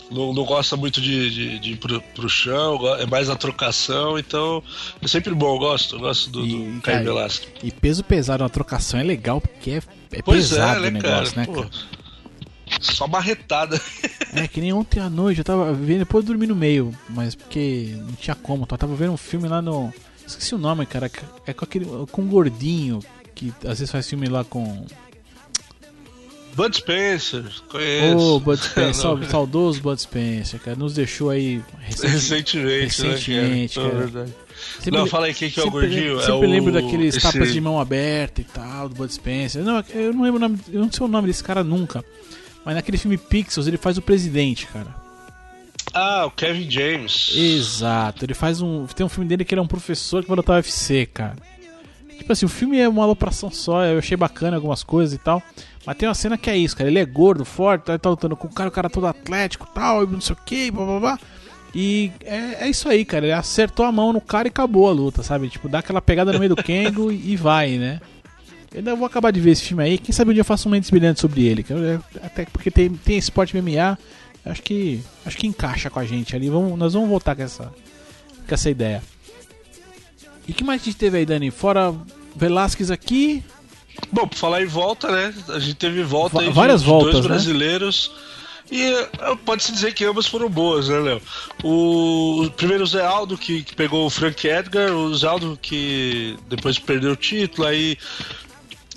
Não, 0.10 0.34
não 0.34 0.46
gosta 0.46 0.78
muito 0.78 1.02
de, 1.02 1.30
de, 1.30 1.60
de 1.60 1.72
ir 1.72 1.78
pro, 1.78 2.02
pro 2.02 2.30
chão, 2.30 2.80
é 2.98 3.06
mais 3.06 3.30
a 3.30 3.36
trocação, 3.36 4.18
então 4.18 4.64
é 5.02 5.08
sempre 5.08 5.34
bom, 5.34 5.56
eu 5.56 5.60
gosto, 5.60 5.96
eu 5.96 6.00
gosto 6.00 6.30
do, 6.30 6.46
e, 6.46 6.72
do 6.72 6.82
Caio 6.82 7.04
Velasquez. 7.04 7.52
E 7.62 7.72
peso 7.72 8.04
pesado 8.04 8.44
na 8.44 8.50
trocação 8.50 9.00
é 9.00 9.04
legal 9.04 9.42
porque 9.42 9.72
é, 9.72 9.82
é 10.12 10.22
pesado 10.22 10.86
é, 10.86 10.92
né, 10.92 11.00
o 11.00 11.04
negócio, 11.04 11.36
cara? 11.36 11.48
né, 11.48 11.54
Pô, 11.54 11.62
cara? 11.62 11.70
Só 12.82 13.08
marretada. 13.08 13.80
É, 14.34 14.48
que 14.48 14.60
nem 14.60 14.74
ontem 14.74 15.00
à 15.00 15.10
noite, 15.10 15.40
eu 15.40 15.44
tava 15.44 15.74
vendo, 15.74 16.00
depois 16.00 16.24
eu 16.24 16.28
dormi 16.28 16.48
no 16.48 16.56
meio, 16.56 16.94
mas 17.10 17.34
porque 17.34 17.96
não 17.98 18.14
tinha 18.14 18.36
como. 18.36 18.64
Eu 18.64 18.78
tava 18.78 18.96
vendo 18.96 19.14
um 19.14 19.18
filme 19.18 19.48
lá 19.48 19.62
no. 19.62 19.92
Esqueci 20.26 20.54
o 20.54 20.58
nome, 20.58 20.86
cara. 20.86 21.10
É 21.46 21.54
com 21.54 21.64
aquele. 21.64 21.86
com 22.12 22.22
um 22.22 22.28
gordinho, 22.28 23.00
que 23.34 23.54
às 23.64 23.80
vezes 23.80 23.92
faz 23.92 24.08
filme 24.08 24.28
lá 24.28 24.44
com. 24.44 24.86
Bud 26.58 26.76
Spencer, 26.76 27.44
conheço. 27.70 28.18
Ô, 28.18 28.36
oh, 28.36 28.40
Bud 28.40 28.60
Spencer, 28.60 29.16
saudoso 29.30 29.80
Bud 29.80 30.02
Spencer, 30.02 30.60
cara. 30.60 30.76
Nos 30.76 30.96
deixou 30.96 31.30
aí 31.30 31.62
recentemente, 31.80 32.58
recentemente, 32.58 33.80
né, 33.80 33.86
cara. 33.86 33.98
verdade. 34.00 34.34
Sempre, 34.80 35.00
não, 35.00 35.06
fala 35.06 35.28
aí 35.28 35.36
quem 35.36 35.52
que 35.52 35.60
é 35.60 35.64
o 35.64 35.70
gordinho. 35.70 36.20
Sempre 36.20 36.48
é 36.48 36.50
lembro 36.50 36.72
o... 36.72 36.74
daqueles 36.74 37.16
Esse... 37.16 37.32
tapas 37.32 37.54
de 37.54 37.62
mão 37.62 37.80
aberta 37.80 38.42
e 38.42 38.44
tal, 38.44 38.90
do 38.90 38.96
Bud 38.96 39.14
Spencer. 39.14 39.64
Não, 39.64 39.84
eu 39.94 40.12
não 40.12 40.24
lembro 40.24 40.38
o 40.38 40.40
nome, 40.40 40.60
eu 40.74 40.82
não 40.82 40.92
sei 40.92 41.06
o 41.06 41.08
nome 41.08 41.28
desse 41.28 41.44
cara 41.44 41.64
nunca. 41.64 42.04
Mas 42.66 42.74
naquele 42.74 42.98
filme 42.98 43.20
Pixels 43.20 43.68
ele 43.68 43.78
faz 43.78 44.00
o 44.00 44.02
presidente, 44.02 44.66
cara. 44.66 44.96
Ah, 45.94 46.26
o 46.26 46.32
Kevin 46.32 46.68
James. 46.72 47.34
Exato, 47.36 48.26
ele 48.26 48.34
faz 48.34 48.64
um. 48.64 48.88
Tem 48.88 49.06
um 49.06 49.10
filme 49.10 49.30
dele 49.30 49.46
que 49.46 49.54
ele 49.54 49.60
é 49.60 49.64
um 49.64 49.68
professor 49.68 50.24
que 50.24 50.28
vai 50.28 50.38
lutar 50.38 50.56
UFC, 50.56 51.06
cara. 51.06 51.36
Tipo 52.18 52.34
assim, 52.34 52.48
o 52.48 52.50
filme 52.50 52.80
é 52.80 52.90
uma 52.90 53.04
alopração 53.04 53.52
só, 53.52 53.86
eu 53.86 54.00
achei 54.00 54.18
bacana 54.18 54.58
algumas 54.58 54.82
coisas 54.82 55.14
e 55.14 55.20
tal. 55.20 55.42
Mas 55.88 55.96
tem 55.96 56.10
uma 56.10 56.14
cena 56.14 56.38
que 56.38 56.50
é 56.50 56.58
isso, 56.58 56.76
cara. 56.76 56.90
Ele 56.90 57.00
é 57.00 57.06
gordo, 57.06 57.46
forte, 57.46 57.84
tá, 57.86 57.98
tá 57.98 58.10
lutando 58.10 58.36
com 58.36 58.46
o 58.46 58.54
cara, 58.54 58.68
o 58.68 58.72
cara 58.74 58.90
todo 58.90 59.08
atlético 59.08 59.66
tal, 59.74 60.04
e 60.04 60.08
não 60.08 60.20
sei 60.20 60.36
o 60.36 60.40
que, 60.46 60.70
blá 60.70 60.86
blá 60.86 61.00
blá. 61.00 61.20
E 61.74 62.12
é, 62.26 62.66
é, 62.66 62.70
isso 62.70 62.90
aí, 62.90 63.06
cara. 63.06 63.26
Ele 63.26 63.32
acertou 63.32 63.86
a 63.86 63.92
mão 63.92 64.12
no 64.12 64.20
cara 64.20 64.50
e 64.50 64.52
acabou 64.52 64.90
a 64.90 64.92
luta, 64.92 65.24
sabe? 65.24 65.48
Tipo, 65.48 65.70
dá 65.70 65.80
aquela 65.80 66.02
pegada 66.02 66.34
no 66.34 66.40
meio 66.40 66.54
do 66.54 66.62
Kengo 66.62 67.10
e 67.10 67.38
vai, 67.38 67.78
né? 67.78 68.02
Eu 68.74 68.80
ainda 68.80 68.96
vou 68.98 69.06
acabar 69.06 69.32
de 69.32 69.40
ver 69.40 69.52
esse 69.52 69.64
filme 69.64 69.82
aí. 69.82 69.98
Quem 69.98 70.12
sabe 70.12 70.32
um 70.32 70.34
dia 70.34 70.42
eu 70.42 70.46
faço 70.46 70.68
um 70.68 70.72
Mentes 70.74 70.90
Brilhantes 70.90 71.22
sobre 71.22 71.46
ele. 71.46 71.66
Até 72.22 72.44
porque 72.44 72.70
tem, 72.70 72.90
tem 72.90 73.18
esporte 73.18 73.56
MMA. 73.56 73.98
Acho 74.46 74.62
que, 74.62 75.02
acho 75.26 75.38
que 75.38 75.48
encaixa 75.48 75.90
com 75.90 76.00
a 76.00 76.06
gente 76.06 76.36
ali. 76.36 76.50
Vamos, 76.50 76.78
nós 76.78 76.96
vamos 76.96 77.08
voltar 77.08 77.34
com 77.34 77.44
essa, 77.44 77.72
com 78.46 78.54
essa 78.54 78.70
ideia. 78.70 79.02
E 80.46 80.52
que 80.52 80.66
mais 80.66 80.82
a 80.82 80.86
gente 80.86 80.98
teve 80.98 81.18
aí, 81.18 81.26
Dani? 81.26 81.50
Fora 81.50 81.96
Velasquez 82.36 82.92
aqui. 82.92 83.42
Bom, 84.12 84.28
por 84.28 84.38
falar 84.38 84.62
em 84.62 84.68
volta, 84.68 85.12
né? 85.12 85.34
A 85.50 85.60
gente 85.60 85.76
teve 85.76 86.04
volta 86.04 86.40
aí 86.40 86.50
Várias 86.50 86.82
de, 86.82 86.88
voltas, 86.88 87.12
dois 87.14 87.26
né? 87.26 87.30
brasileiros. 87.32 88.12
E 88.70 88.84
eh, 88.84 89.10
pode-se 89.46 89.72
dizer 89.72 89.94
que 89.94 90.04
ambas 90.04 90.28
foram 90.28 90.50
boas, 90.50 90.90
né, 90.90 90.98
Léo? 91.00 91.22
O, 91.64 92.50
primeiro 92.58 92.84
o 92.84 92.88
Zé 92.88 93.06
Aldo, 93.06 93.38
que, 93.38 93.64
que, 93.64 93.74
pegou 93.74 94.06
o 94.06 94.10
Frank 94.10 94.46
Edgar, 94.46 94.92
o 94.92 95.16
Zé 95.16 95.28
Aldo 95.28 95.58
que 95.62 96.38
depois 96.50 96.78
perdeu 96.78 97.12
o 97.12 97.16
título, 97.16 97.66
aí 97.66 97.98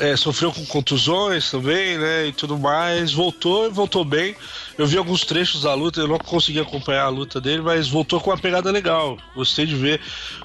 é, 0.01 0.17
sofreu 0.17 0.51
com 0.51 0.65
contusões 0.65 1.51
também, 1.51 1.99
né? 1.99 2.27
E 2.29 2.33
tudo 2.33 2.59
mais. 2.59 3.13
Voltou 3.13 3.67
e 3.67 3.71
voltou 3.71 4.05
bem. 4.05 4.35
Eu 4.79 4.87
vi 4.87 4.97
alguns 4.97 5.25
trechos 5.25 5.63
da 5.63 5.75
luta, 5.75 6.01
eu 6.01 6.09
não 6.09 6.19
consegui 6.19 6.59
acompanhar 6.59 7.05
a 7.05 7.09
luta 7.09 7.39
dele, 7.39 7.61
mas 7.61 7.87
voltou 7.87 8.19
com 8.19 8.31
uma 8.31 8.39
pegada 8.39 8.71
legal. 8.73 9.19
Gostei 9.37 9.67
de 9.67 9.77
ver. 9.77 10.01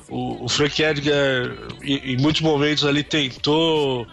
O, 0.10 0.44
o 0.44 0.50
Frank 0.50 0.84
Edgar, 0.84 1.56
em, 1.82 2.14
em, 2.14 2.18
muitos 2.18 2.42
momentos 2.42 2.84
ali, 2.84 3.02
tentou 3.02 4.06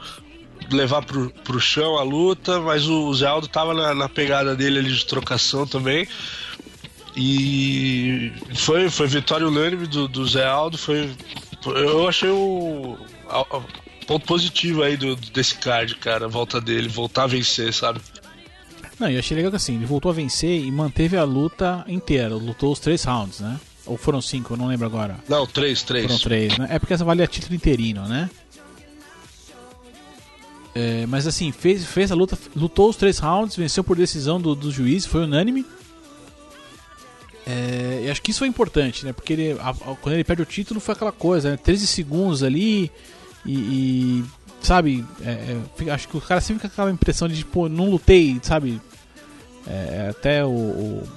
levar 0.71 1.03
pro, 1.03 1.31
pro 1.31 1.61
chão 1.61 1.97
a 1.97 2.03
luta, 2.03 2.61
mas 2.61 2.87
o, 2.87 3.07
o 3.09 3.15
Zé 3.15 3.27
Aldo 3.27 3.49
tava 3.49 3.75
na, 3.75 3.95
na 3.95 4.09
pegada 4.09 4.55
dele 4.55 4.79
ali 4.79 4.93
de 4.93 5.07
trocação 5.07 5.67
também. 5.67 6.07
E 7.17 8.33
foi, 8.55 8.89
foi 8.89 9.07
vitória 9.07 9.47
unânime 9.47 9.87
do, 9.87 10.09
do 10.09 10.27
Zé 10.27 10.47
Aldo. 10.47 10.79
Foi, 10.79 11.11
eu 11.67 12.09
achei 12.09 12.31
o, 12.31 12.97
ponto 14.07 14.27
positivo 14.27 14.83
aí 14.83 14.97
do, 14.97 15.17
desse 15.17 15.55
card, 15.57 15.95
cara, 15.97 16.27
a 16.27 16.29
volta 16.29 16.61
dele, 16.61 16.89
voltar 16.89 17.25
a 17.25 17.27
vencer, 17.27 17.73
sabe? 17.73 18.01
Não, 18.99 19.11
eu 19.11 19.19
achei 19.19 19.37
legal 19.37 19.51
que 19.51 19.57
assim, 19.57 19.77
ele 19.77 19.87
voltou 19.87 20.11
a 20.11 20.15
vencer 20.15 20.65
e 20.65 20.71
manteve 20.71 21.17
a 21.17 21.25
luta 21.25 21.85
inteira, 21.89 22.35
lutou 22.35 22.73
os 22.73 22.79
três 22.79 23.05
rounds, 23.05 23.41
né? 23.41 23.59
Ou 23.85 23.97
foram 23.97 24.23
cinco, 24.23 24.53
eu 24.53 24.57
não 24.57 24.69
lembro 24.69 24.87
agora. 24.87 25.17
Não, 25.29 25.47
três, 25.47 25.83
três. 25.83 26.07
Foram 26.07 26.19
três, 26.19 26.57
né? 26.57 26.69
É 26.71 26.79
porque 26.79 26.95
essa 26.95 27.05
valia 27.05 27.27
título 27.27 27.55
interino, 27.55 28.07
né? 28.07 28.31
É, 30.75 31.07
mas 31.07 31.27
assim, 31.27 31.53
fez, 31.53 31.85
fez 31.85 32.11
a 32.11 32.15
luta, 32.15 32.39
lutou 32.57 32.89
os 32.89 32.97
três 32.97 33.19
rounds, 33.19 33.57
venceu 33.57 33.85
por 33.85 33.97
decisão 33.97 34.41
do, 34.41 34.55
do 34.55 34.71
juiz, 34.71 35.05
foi 35.05 35.25
unânime. 35.25 35.67
É, 37.47 38.05
e 38.05 38.11
acho 38.11 38.23
que 38.23 38.31
isso 38.31 38.39
foi 38.39 38.49
importante, 38.49 39.05
né? 39.05 39.13
Porque 39.13 39.33
ele, 39.33 39.53
a, 39.61 39.71
a, 39.71 39.75
quando 39.75 40.15
ele 40.15 40.25
perde 40.25 40.43
o 40.43 40.47
título 40.47 40.81
foi 40.81 40.95
aquela 40.95 41.13
coisa, 41.13 41.51
né? 41.51 41.57
13 41.57 41.87
segundos 41.87 42.43
ali, 42.43 42.91
e, 43.45 43.53
e 43.53 44.25
sabe, 44.63 45.05
é, 45.23 45.59
é 45.85 45.91
acho 45.91 46.09
que 46.09 46.17
o 46.17 46.21
cara 46.21 46.41
sempre 46.41 46.63
fica 46.63 46.69
com 46.69 46.81
aquela 46.81 46.95
impressão 46.95 47.29
de, 47.29 47.37
tipo, 47.37 47.69
não 47.69 47.91
lutei, 47.91 48.39
sabe? 48.43 48.81
É, 49.67 50.09
até 50.11 50.45
o, 50.45 50.49
o, 50.49 51.09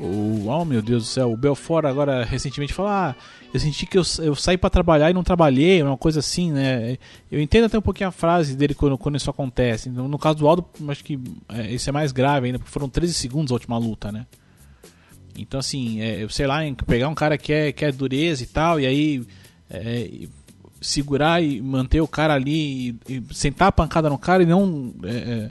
o, 0.00 0.46
Oh 0.48 0.64
meu 0.64 0.80
Deus 0.80 1.04
do 1.04 1.08
céu, 1.08 1.32
o 1.32 1.36
Belfort 1.36 1.84
agora 1.84 2.24
recentemente 2.24 2.72
falou: 2.72 2.90
Ah, 2.90 3.14
eu 3.52 3.60
senti 3.60 3.86
que 3.86 3.98
eu, 3.98 4.02
eu 4.20 4.34
saí 4.34 4.56
para 4.56 4.70
trabalhar 4.70 5.10
e 5.10 5.14
não 5.14 5.22
trabalhei, 5.22 5.82
uma 5.82 5.96
coisa 5.96 6.20
assim, 6.20 6.50
né? 6.50 6.96
Eu 7.30 7.40
entendo 7.40 7.64
até 7.64 7.78
um 7.78 7.82
pouquinho 7.82 8.08
a 8.08 8.12
frase 8.12 8.56
dele 8.56 8.74
quando, 8.74 8.96
quando 8.96 9.16
isso 9.16 9.30
acontece. 9.30 9.90
No, 9.90 10.08
no 10.08 10.18
caso 10.18 10.38
do 10.38 10.48
Aldo, 10.48 10.64
acho 10.88 11.04
que 11.04 11.18
é, 11.48 11.72
isso 11.72 11.88
é 11.88 11.92
mais 11.92 12.12
grave 12.12 12.46
ainda, 12.46 12.58
porque 12.58 12.70
foram 12.70 12.88
13 12.88 13.12
segundos 13.12 13.52
a 13.52 13.54
última 13.54 13.76
luta, 13.76 14.10
né? 14.10 14.26
Então, 15.36 15.60
assim, 15.60 16.00
é, 16.00 16.26
sei 16.28 16.46
lá, 16.46 16.60
pegar 16.86 17.08
um 17.08 17.14
cara 17.14 17.38
que 17.38 17.52
é, 17.52 17.72
que 17.72 17.84
é 17.84 17.92
dureza 17.92 18.42
e 18.42 18.46
tal, 18.46 18.80
e 18.80 18.86
aí 18.86 19.26
é, 19.68 20.28
segurar 20.80 21.42
e 21.42 21.60
manter 21.60 22.00
o 22.00 22.08
cara 22.08 22.34
ali 22.34 22.98
e, 23.08 23.16
e 23.16 23.34
sentar 23.34 23.68
a 23.68 23.72
pancada 23.72 24.08
no 24.08 24.18
cara 24.18 24.42
e 24.42 24.46
não, 24.46 24.94
é, 25.04 25.10
é, 25.10 25.50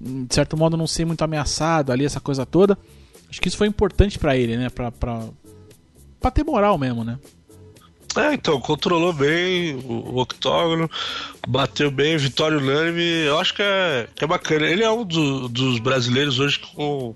de 0.00 0.34
certo 0.34 0.56
modo, 0.56 0.76
não 0.76 0.86
ser 0.86 1.04
muito 1.04 1.22
ameaçado 1.22 1.92
ali, 1.92 2.04
essa 2.04 2.20
coisa 2.20 2.44
toda. 2.44 2.78
Acho 3.32 3.40
que 3.40 3.48
isso 3.48 3.56
foi 3.56 3.66
importante 3.66 4.18
para 4.18 4.36
ele, 4.36 4.58
né? 4.58 4.68
Pra, 4.68 4.92
pra, 4.92 5.24
pra 6.20 6.30
ter 6.30 6.44
moral 6.44 6.76
mesmo, 6.76 7.02
né? 7.02 7.18
É, 8.14 8.34
então, 8.34 8.60
controlou 8.60 9.10
bem 9.10 9.74
o, 9.74 10.10
o 10.10 10.18
octógono, 10.20 10.90
bateu 11.48 11.90
bem, 11.90 12.14
vitória 12.18 12.58
unânime. 12.58 13.24
Eu 13.24 13.38
acho 13.38 13.54
que 13.54 13.62
é, 13.62 14.06
que 14.14 14.22
é 14.22 14.26
bacana. 14.26 14.66
Ele 14.66 14.84
é 14.84 14.90
um 14.90 15.02
do, 15.02 15.48
dos 15.48 15.78
brasileiros 15.78 16.38
hoje 16.38 16.58
com 16.58 17.14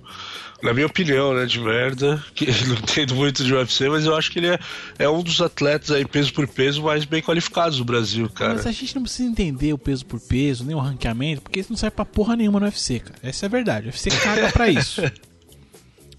na 0.62 0.72
minha 0.72 0.86
opinião, 0.86 1.34
né, 1.34 1.44
de 1.44 1.60
merda, 1.60 2.24
que 2.34 2.46
não 2.66 2.76
entendo 2.76 3.14
muito 3.14 3.44
de 3.44 3.52
UFC, 3.52 3.90
mas 3.90 4.06
eu 4.06 4.16
acho 4.16 4.30
que 4.30 4.38
ele 4.38 4.48
é, 4.48 4.58
é 4.98 5.06
um 5.06 5.22
dos 5.22 5.42
atletas 5.42 5.90
aí, 5.90 6.06
peso 6.06 6.32
por 6.32 6.48
peso, 6.48 6.82
mais 6.82 7.04
bem 7.04 7.20
qualificados 7.20 7.76
do 7.76 7.84
Brasil, 7.84 8.26
cara. 8.30 8.54
Mas 8.54 8.66
a 8.66 8.72
gente 8.72 8.94
não 8.94 9.02
precisa 9.02 9.28
entender 9.28 9.74
o 9.74 9.78
peso 9.78 10.06
por 10.06 10.18
peso, 10.18 10.64
nem 10.64 10.74
o 10.74 10.78
ranqueamento, 10.78 11.42
porque 11.42 11.60
isso 11.60 11.70
não 11.70 11.76
serve 11.76 11.94
pra 11.94 12.06
porra 12.06 12.34
nenhuma 12.34 12.58
no 12.58 12.64
UFC, 12.64 13.00
cara. 13.00 13.18
Essa 13.22 13.44
é 13.44 13.48
a 13.48 13.50
verdade. 13.50 13.86
O 13.86 13.90
UFC 13.90 14.08
caga 14.08 14.50
pra 14.50 14.70
isso. 14.70 15.02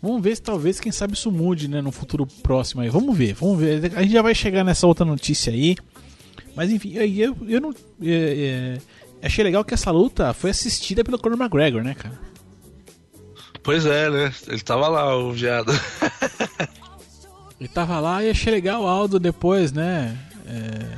Vamos 0.02 0.22
ver 0.22 0.36
se 0.36 0.42
talvez, 0.42 0.80
quem 0.80 0.92
sabe, 0.92 1.14
isso 1.14 1.32
mude, 1.32 1.68
né? 1.68 1.82
No 1.82 1.92
futuro 1.92 2.26
próximo 2.44 2.82
aí. 2.82 2.90
Vamos 2.90 3.18
ver, 3.18 3.34
vamos 3.34 3.60
ver. 3.60 3.92
A 3.96 4.02
gente 4.04 4.14
já 4.14 4.22
vai 4.22 4.36
chegar 4.36 4.64
nessa 4.64 4.86
outra 4.86 5.06
notícia 5.06 5.52
aí. 5.52 5.76
Mas 6.56 6.72
enfim, 6.72 6.94
eu, 6.94 7.06
eu, 7.06 7.38
eu 7.48 7.62
não. 7.62 7.72
É, 8.02 8.80
é, 9.22 9.26
achei 9.26 9.44
legal 9.44 9.66
que 9.66 9.74
essa 9.74 9.92
luta 9.92 10.34
foi 10.34 10.52
assistida 10.52 11.04
pelo 11.04 11.18
Conor 11.20 11.40
McGregor, 11.40 11.84
né, 11.84 11.96
cara? 11.96 12.20
Pois 13.64 13.86
é, 13.86 14.10
né? 14.10 14.34
Ele 14.48 14.62
tava 14.62 14.88
lá, 14.88 15.16
o 15.16 15.32
viado. 15.34 15.72
Ele 17.60 17.68
tava 17.68 18.00
lá 18.00 18.24
e 18.24 18.30
achei 18.30 18.54
legal 18.54 18.84
o 18.84 18.88
Aldo 18.88 19.20
depois, 19.20 19.72
né? 19.72 20.16
É, 20.46 20.98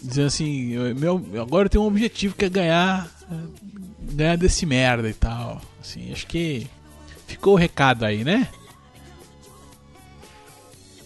dizendo 0.00 0.28
assim, 0.28 0.94
meu, 0.94 1.22
agora 1.40 1.66
eu 1.66 1.70
tenho 1.70 1.84
um 1.84 1.88
objetivo 1.88 2.34
que 2.34 2.44
é 2.44 2.48
ganhar, 2.48 3.10
ganhar 4.00 4.36
desse 4.36 4.64
merda 4.64 5.08
e 5.08 5.14
tal. 5.14 5.60
Assim, 5.80 6.12
acho 6.12 6.28
que 6.28 6.68
ficou 7.32 7.54
o 7.54 7.56
recado 7.56 8.04
aí, 8.04 8.24
né? 8.24 8.48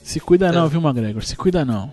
Se 0.02 0.20
cuida 0.20 0.52
não, 0.52 0.66
é. 0.66 0.68
viu, 0.68 0.80
McGregor? 0.80 1.24
Se 1.24 1.34
cuida 1.34 1.64
não. 1.64 1.90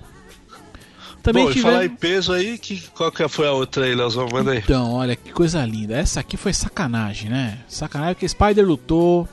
Também 1.24 1.46
Bom, 1.46 1.52
tive... 1.52 1.62
falar 1.63 1.86
em 1.86 1.89
peso 1.89 2.34
aí, 2.34 2.58
que, 2.58 2.82
qual 2.89 3.12
que 3.12 3.26
foi 3.30 3.48
a 3.48 3.54
outra 3.54 3.86
aí, 3.86 3.96
Leozão? 3.96 4.28
Manda 4.32 4.52
aí. 4.52 4.58
Então, 4.60 4.91
olha, 4.91 5.15
que 5.15 5.32
coisa 5.32 5.65
linda. 5.65 5.96
Essa 5.96 6.19
aqui 6.19 6.36
foi 6.36 6.54
sacanagem, 6.54 7.30
né? 7.30 7.60
Sacanagem 7.67 8.15
que 8.15 8.28
Spider 8.28 8.67
lutou. 8.67 9.28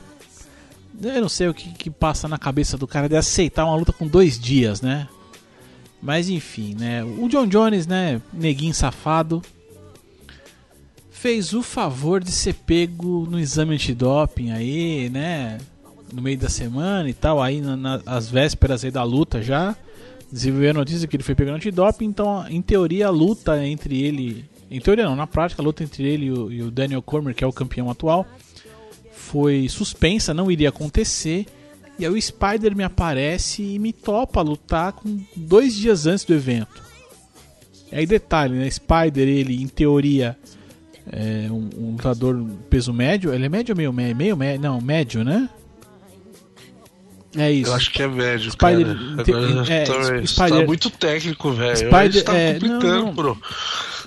Eu 1.03 1.21
não 1.21 1.29
sei 1.29 1.49
o 1.49 1.53
que, 1.53 1.69
que 1.73 1.89
passa 1.89 2.27
na 2.27 2.37
cabeça 2.37 2.77
do 2.77 2.87
cara 2.87 3.09
de 3.09 3.17
aceitar 3.17 3.65
uma 3.65 3.75
luta 3.75 3.91
com 3.91 4.07
dois 4.07 4.39
dias, 4.39 4.81
né? 4.81 5.07
Mas 6.01 6.29
enfim, 6.29 6.75
né? 6.79 7.03
O 7.03 7.27
John 7.27 7.45
Jones, 7.45 7.85
né? 7.85 8.21
Neguinho 8.31 8.73
safado. 8.73 9.41
Fez 11.21 11.53
o 11.53 11.61
favor 11.61 12.23
de 12.23 12.31
ser 12.31 12.55
pego 12.55 13.27
no 13.29 13.39
exame 13.39 13.75
antidoping 13.75 14.49
aí, 14.49 15.07
né? 15.07 15.59
No 16.11 16.19
meio 16.19 16.35
da 16.35 16.49
semana 16.49 17.07
e 17.07 17.13
tal, 17.13 17.39
aí 17.39 17.61
nas 17.61 17.77
na, 17.77 18.19
vésperas 18.19 18.83
aí 18.83 18.89
da 18.89 19.03
luta 19.03 19.39
já 19.39 19.75
desenvolveu 20.31 20.71
a 20.71 20.73
notícia 20.73 21.07
que 21.07 21.15
ele 21.15 21.21
foi 21.21 21.35
pegando 21.35 21.57
antidoping, 21.57 22.05
então 22.05 22.43
em 22.49 22.59
teoria 22.59 23.05
a 23.05 23.11
luta 23.11 23.63
entre 23.63 24.01
ele, 24.01 24.49
em 24.71 24.81
teoria 24.81 25.05
não, 25.05 25.15
na 25.15 25.27
prática 25.27 25.61
a 25.61 25.63
luta 25.63 25.83
entre 25.83 26.03
ele 26.03 26.25
e 26.25 26.31
o, 26.31 26.51
e 26.51 26.63
o 26.63 26.71
Daniel 26.71 27.03
Cormier, 27.03 27.35
que 27.35 27.43
é 27.43 27.47
o 27.47 27.53
campeão 27.53 27.91
atual, 27.91 28.25
foi 29.11 29.69
suspensa, 29.69 30.33
não 30.33 30.49
iria 30.49 30.69
acontecer. 30.69 31.45
E 31.99 32.03
aí 32.05 32.11
o 32.11 32.19
Spider 32.19 32.75
me 32.75 32.83
aparece 32.83 33.61
e 33.61 33.77
me 33.77 33.93
topa 33.93 34.41
lutar 34.41 34.93
com 34.93 35.23
dois 35.35 35.75
dias 35.75 36.07
antes 36.07 36.25
do 36.25 36.33
evento. 36.33 36.81
Aí 37.91 38.07
detalhe, 38.07 38.55
né? 38.55 38.67
Spider, 38.71 39.27
ele 39.27 39.61
em 39.61 39.67
teoria 39.67 40.35
é 41.11 41.47
um, 41.49 41.69
um 41.77 41.91
lutador 41.91 42.43
peso 42.69 42.93
médio. 42.93 43.33
Ele 43.33 43.45
é 43.45 43.49
médio 43.49 43.73
ou 43.73 43.77
meio 43.77 43.93
médio? 43.93 44.15
Meio 44.15 44.37
médio? 44.37 44.61
Não, 44.61 44.81
médio, 44.81 45.23
né? 45.23 45.49
É 47.37 47.49
isso. 47.51 47.71
Eu 47.71 47.75
acho 47.75 47.91
que 47.91 48.03
é 48.03 48.07
médio, 48.07 48.51
Spider, 48.51 48.87
cara. 48.87 49.73
é, 49.73 49.83
tá, 49.85 50.27
Spider, 50.27 50.59
tá 50.59 50.65
muito 50.65 50.89
técnico, 50.89 51.51
velho. 51.51 51.77
Spider, 51.77 52.23
tá 52.23 52.33
é, 52.35 52.53
complicando, 52.53 52.87
não, 52.87 53.05
não. 53.05 53.13
bro. 53.13 53.41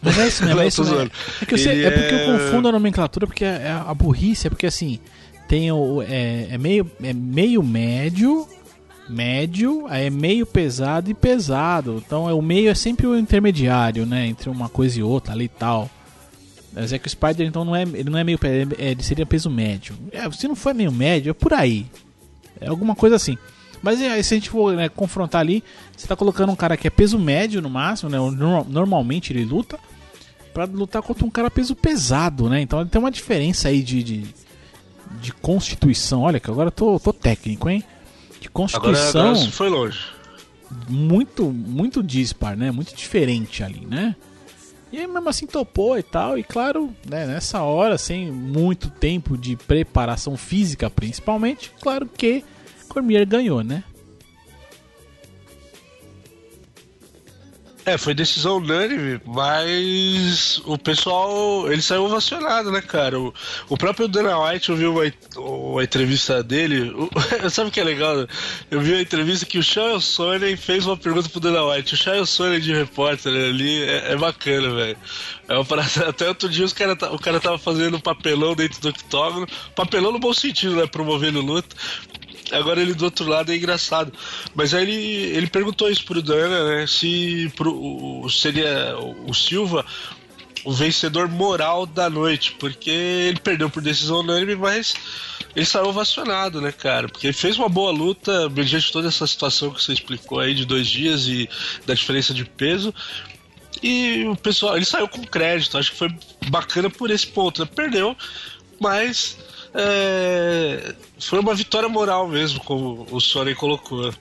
Mas 0.03 0.19
é 0.19 0.29
isso 0.29 0.45
mesmo, 0.47 0.61
é 0.61 0.67
isso 0.67 0.85
mesmo. 0.85 1.11
É, 1.41 1.47
que 1.47 1.55
eu 1.55 1.59
sei, 1.59 1.85
é... 1.87 1.91
porque 1.91 2.15
eu 2.15 2.19
é- 2.19 2.27
confundo 2.27 2.69
a 2.69 2.73
nomenclatura, 2.73 3.27
porque 3.27 3.45
é, 3.45 3.63
é 3.65 3.71
a 3.71 3.95
burrice 3.95 4.47
é 4.47 4.51
porque 4.51 4.67
assim, 4.67 5.01
tem 5.49 5.73
o. 5.73 6.03
É, 6.03 6.49
é, 6.51 6.59
meio, 6.59 6.91
é 7.03 7.15
meio 7.15 7.63
médio, 7.63 8.47
médio, 9.09 9.87
aí 9.89 10.07
é 10.07 10.11
meio 10.11 10.45
pesado 10.45 11.11
e 11.11 11.15
pesado. 11.15 12.03
Então 12.05 12.29
é, 12.29 12.35
o 12.35 12.43
meio 12.43 12.71
é 12.71 12.75
sempre 12.75 13.07
o 13.07 13.19
intermediário, 13.19 14.05
né? 14.05 14.27
Entre 14.27 14.51
uma 14.51 14.69
coisa 14.69 15.01
e 15.01 15.03
outra 15.03 15.33
ali 15.33 15.47
e 15.47 15.49
tal. 15.49 15.91
Mas 16.75 16.93
é 16.93 16.99
que 16.99 17.07
o 17.07 17.11
Spider 17.11 17.47
então 17.47 17.65
não 17.65 17.75
é, 17.75 17.83
ele 17.83 18.11
não 18.11 18.19
é 18.19 18.25
meio 18.25 18.39
é, 18.43 18.91
ele 18.91 19.03
seria 19.03 19.25
peso 19.25 19.49
médio. 19.49 19.97
É, 20.11 20.29
se 20.33 20.49
não 20.49 20.57
for 20.57 20.75
meio 20.75 20.91
médio, 20.91 21.31
é 21.31 21.35
por 21.35 21.53
aí. 21.55 21.87
É 22.61 22.69
alguma 22.69 22.95
coisa 22.95 23.17
assim. 23.17 23.39
Mas 23.81 24.01
é, 24.01 24.21
se 24.23 24.35
a 24.35 24.37
gente 24.39 24.51
for 24.51 24.75
né, 24.75 24.89
confrontar 24.89 25.41
ali, 25.41 25.63
você 25.95 26.07
está 26.07 26.17
colocando 26.17 26.51
um 26.51 26.57
cara 26.57 26.77
que 26.77 26.87
é 26.87 26.91
peso 26.91 27.19
médio 27.19 27.61
no 27.61 27.71
máximo, 27.71 28.11
né? 28.11 28.19
Normalmente 28.67 29.33
ele 29.33 29.45
luta 29.45 29.79
para 30.53 30.65
lutar 30.65 31.03
contra 31.03 31.25
um 31.27 31.31
cara 31.31 31.51
peso 31.51 31.77
pesado, 31.77 32.49
né? 32.49 32.61
Então 32.61 32.85
tem 32.87 32.99
uma 32.99 33.11
diferença 33.11 33.69
aí 33.69 33.83
de, 33.83 34.03
de, 34.03 34.25
de 35.21 35.33
constituição. 35.33 36.23
Olha 36.23 36.41
que 36.41 36.51
agora 36.51 36.69
eu 36.69 36.73
tô, 36.73 36.99
tô 36.99 37.13
técnico, 37.13 37.69
hein? 37.69 37.85
De 38.41 38.49
constituição. 38.49 39.21
Agora, 39.21 39.39
agora 39.39 39.53
foi 39.53 39.69
longe. 39.69 39.99
Muito, 40.89 41.45
muito 41.45 42.03
dispar, 42.03 42.57
né? 42.57 42.71
Muito 42.71 42.95
diferente 42.97 43.63
ali, 43.63 43.87
né? 43.87 44.17
E 44.95 44.99
aí, 44.99 45.09
mesmo 45.09 45.29
assim 45.29 45.45
topou 45.45 45.99
e 45.99 46.05
tal. 46.05 46.39
E 46.39 46.45
claro, 46.45 46.95
né, 47.05 47.27
nessa 47.27 47.61
hora, 47.63 47.99
sem 47.99 48.31
muito 48.31 48.89
tempo 48.89 49.37
de 49.37 49.57
preparação 49.57 50.37
física, 50.37 50.89
principalmente, 50.89 51.73
claro 51.81 52.07
que 52.07 52.45
Cormier 52.89 53.27
ganhou, 53.27 53.65
né? 53.65 53.83
É, 57.87 57.99
foi 57.99 58.15
decisão 58.15 58.57
unânime, 58.57 59.21
mas 59.27 60.59
o 60.65 60.79
pessoal, 60.79 61.71
ele 61.71 61.83
saiu 61.83 62.05
ovacionado, 62.05 62.73
né, 62.73 62.81
cara? 62.81 63.21
O, 63.21 63.35
o 63.69 63.77
próprio 63.77 64.09
Dana 64.09 64.39
White, 64.39 64.71
eu 64.71 64.77
vi 64.77 64.87
uma, 64.87 65.03
uma 65.37 65.85
entrevista 65.85 66.43
dele, 66.43 66.91
o, 66.91 67.11
sabe 67.51 67.69
o 67.69 67.73
que 67.73 67.81
é 67.81 67.85
legal? 67.85 68.27
Eu 68.71 68.81
vi 68.81 68.93
uma 68.93 69.03
entrevista 69.03 69.45
que 69.45 69.59
o 69.59 69.63
Charles 69.63 70.05
Sonnen 70.05 70.57
fez 70.57 70.87
uma 70.87 70.97
pergunta 70.97 71.29
pro 71.29 71.41
Dana 71.41 71.63
White, 71.63 71.93
o 71.93 71.97
Charles 71.97 72.31
Sonnen 72.31 72.59
de 72.59 72.73
repórter 72.73 73.33
ali, 73.33 73.83
é, 73.83 74.13
é 74.13 74.17
bacana, 74.17 74.75
velho. 74.75 74.97
É 75.47 75.55
uma 75.55 75.65
parada, 75.65 75.91
até 76.09 76.27
outro 76.27 76.49
dia 76.49 76.65
os 76.65 76.73
cara, 76.73 76.95
o 77.13 77.19
cara 77.19 77.39
tava 77.39 77.59
fazendo 77.59 78.01
papelão 78.01 78.55
dentro 78.55 78.81
do 78.81 78.89
octógono, 78.89 79.47
papelão 79.77 80.11
no 80.11 80.19
bom 80.19 80.33
sentido, 80.33 80.77
né, 80.77 80.87
promovendo 80.87 81.43
luta, 81.43 81.77
Agora 82.53 82.81
ele 82.81 82.95
do 82.95 83.05
outro 83.05 83.27
lado 83.27 83.53
é 83.53 83.57
engraçado. 83.57 84.13
Mas 84.55 84.75
aí 84.75 84.83
ele, 84.83 85.37
ele 85.37 85.47
perguntou 85.47 85.91
isso 85.91 86.05
pro 86.05 86.23
Dana, 86.23 86.65
né? 86.65 86.87
Se 86.87 87.51
pro, 87.57 88.29
seria 88.29 88.97
o 89.27 89.33
Silva 89.33 89.85
o 90.65 90.73
vencedor 90.73 91.29
moral 91.29 91.85
da 91.85 92.09
noite, 92.09 92.57
porque 92.59 92.91
ele 92.91 93.39
perdeu 93.39 93.69
por 93.69 93.83
decisão 93.83 94.21
unânime, 94.21 94.57
mas 94.57 94.95
ele 95.55 95.67
saiu 95.67 95.87
ovacionado, 95.87 96.61
né, 96.61 96.73
cara? 96.73 97.09
Porque 97.09 97.27
ele 97.27 97.35
fez 97.35 97.59
uma 97.59 97.69
boa 97.69 97.93
luta 97.93 98.49
mediante 98.49 98.91
toda 98.91 99.09
essa 99.09 99.27
situação 99.27 99.71
que 99.71 99.83
você 99.83 99.93
explicou 99.93 100.41
aí 100.41 100.55
de 100.55 100.65
dois 100.65 100.89
dias 100.89 101.27
e 101.27 101.49
da 101.87 101.95
diferença 101.95 102.33
de 102.33 102.45
peso. 102.45 102.95
E 103.83 104.25
o 104.25 104.37
pessoal, 104.37 104.77
ele 104.77 104.87
saiu 104.87 105.07
com 105.07 105.23
crédito, 105.23 105.77
acho 105.77 105.93
que 105.93 105.99
foi 105.99 106.09
bacana 106.49 106.89
por 106.89 107.11
esse 107.11 107.27
ponto. 107.27 107.61
Né? 107.61 107.69
Perdeu, 107.73 108.17
mas 108.81 109.37
é, 109.75 110.95
foi 111.19 111.41
uma 111.41 111.55
vitória 111.55 111.89
moral 111.89 112.29
mesmo, 112.29 112.61
como 112.61 113.07
o 113.11 113.21
Soren 113.21 113.55
colocou. 113.57 114.13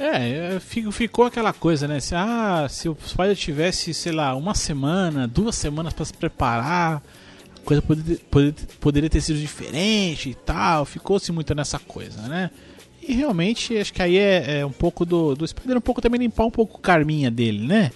É, 0.00 0.58
ficou 0.90 1.26
aquela 1.26 1.52
coisa, 1.52 1.86
né? 1.86 2.00
Se, 2.00 2.14
ah, 2.14 2.66
se 2.68 2.88
o 2.88 2.96
Spider 3.06 3.36
tivesse, 3.36 3.94
sei 3.94 4.12
lá, 4.12 4.34
uma 4.34 4.54
semana, 4.54 5.28
duas 5.28 5.54
semanas 5.54 5.92
para 5.92 6.06
se 6.06 6.14
preparar, 6.14 7.02
a 7.54 7.60
coisa 7.64 7.82
poderia, 7.82 8.18
poderia, 8.80 9.10
ter 9.10 9.20
sido 9.20 9.38
diferente 9.38 10.30
e 10.30 10.34
tal. 10.34 10.84
Ficou-se 10.86 11.30
muito 11.30 11.54
nessa 11.54 11.78
coisa, 11.78 12.22
né? 12.22 12.50
E 13.06 13.12
realmente, 13.12 13.76
acho 13.76 13.92
que 13.92 14.02
aí 14.02 14.16
é, 14.16 14.60
é 14.60 14.66
um 14.66 14.72
pouco 14.72 15.04
do, 15.04 15.34
do 15.34 15.46
Spider, 15.46 15.76
um 15.76 15.82
pouco 15.82 16.00
também 16.00 16.20
limpar 16.20 16.46
um 16.46 16.50
pouco 16.50 16.78
o 16.78 16.80
karminha 16.80 17.30
dele, 17.30 17.66
né? 17.66 17.92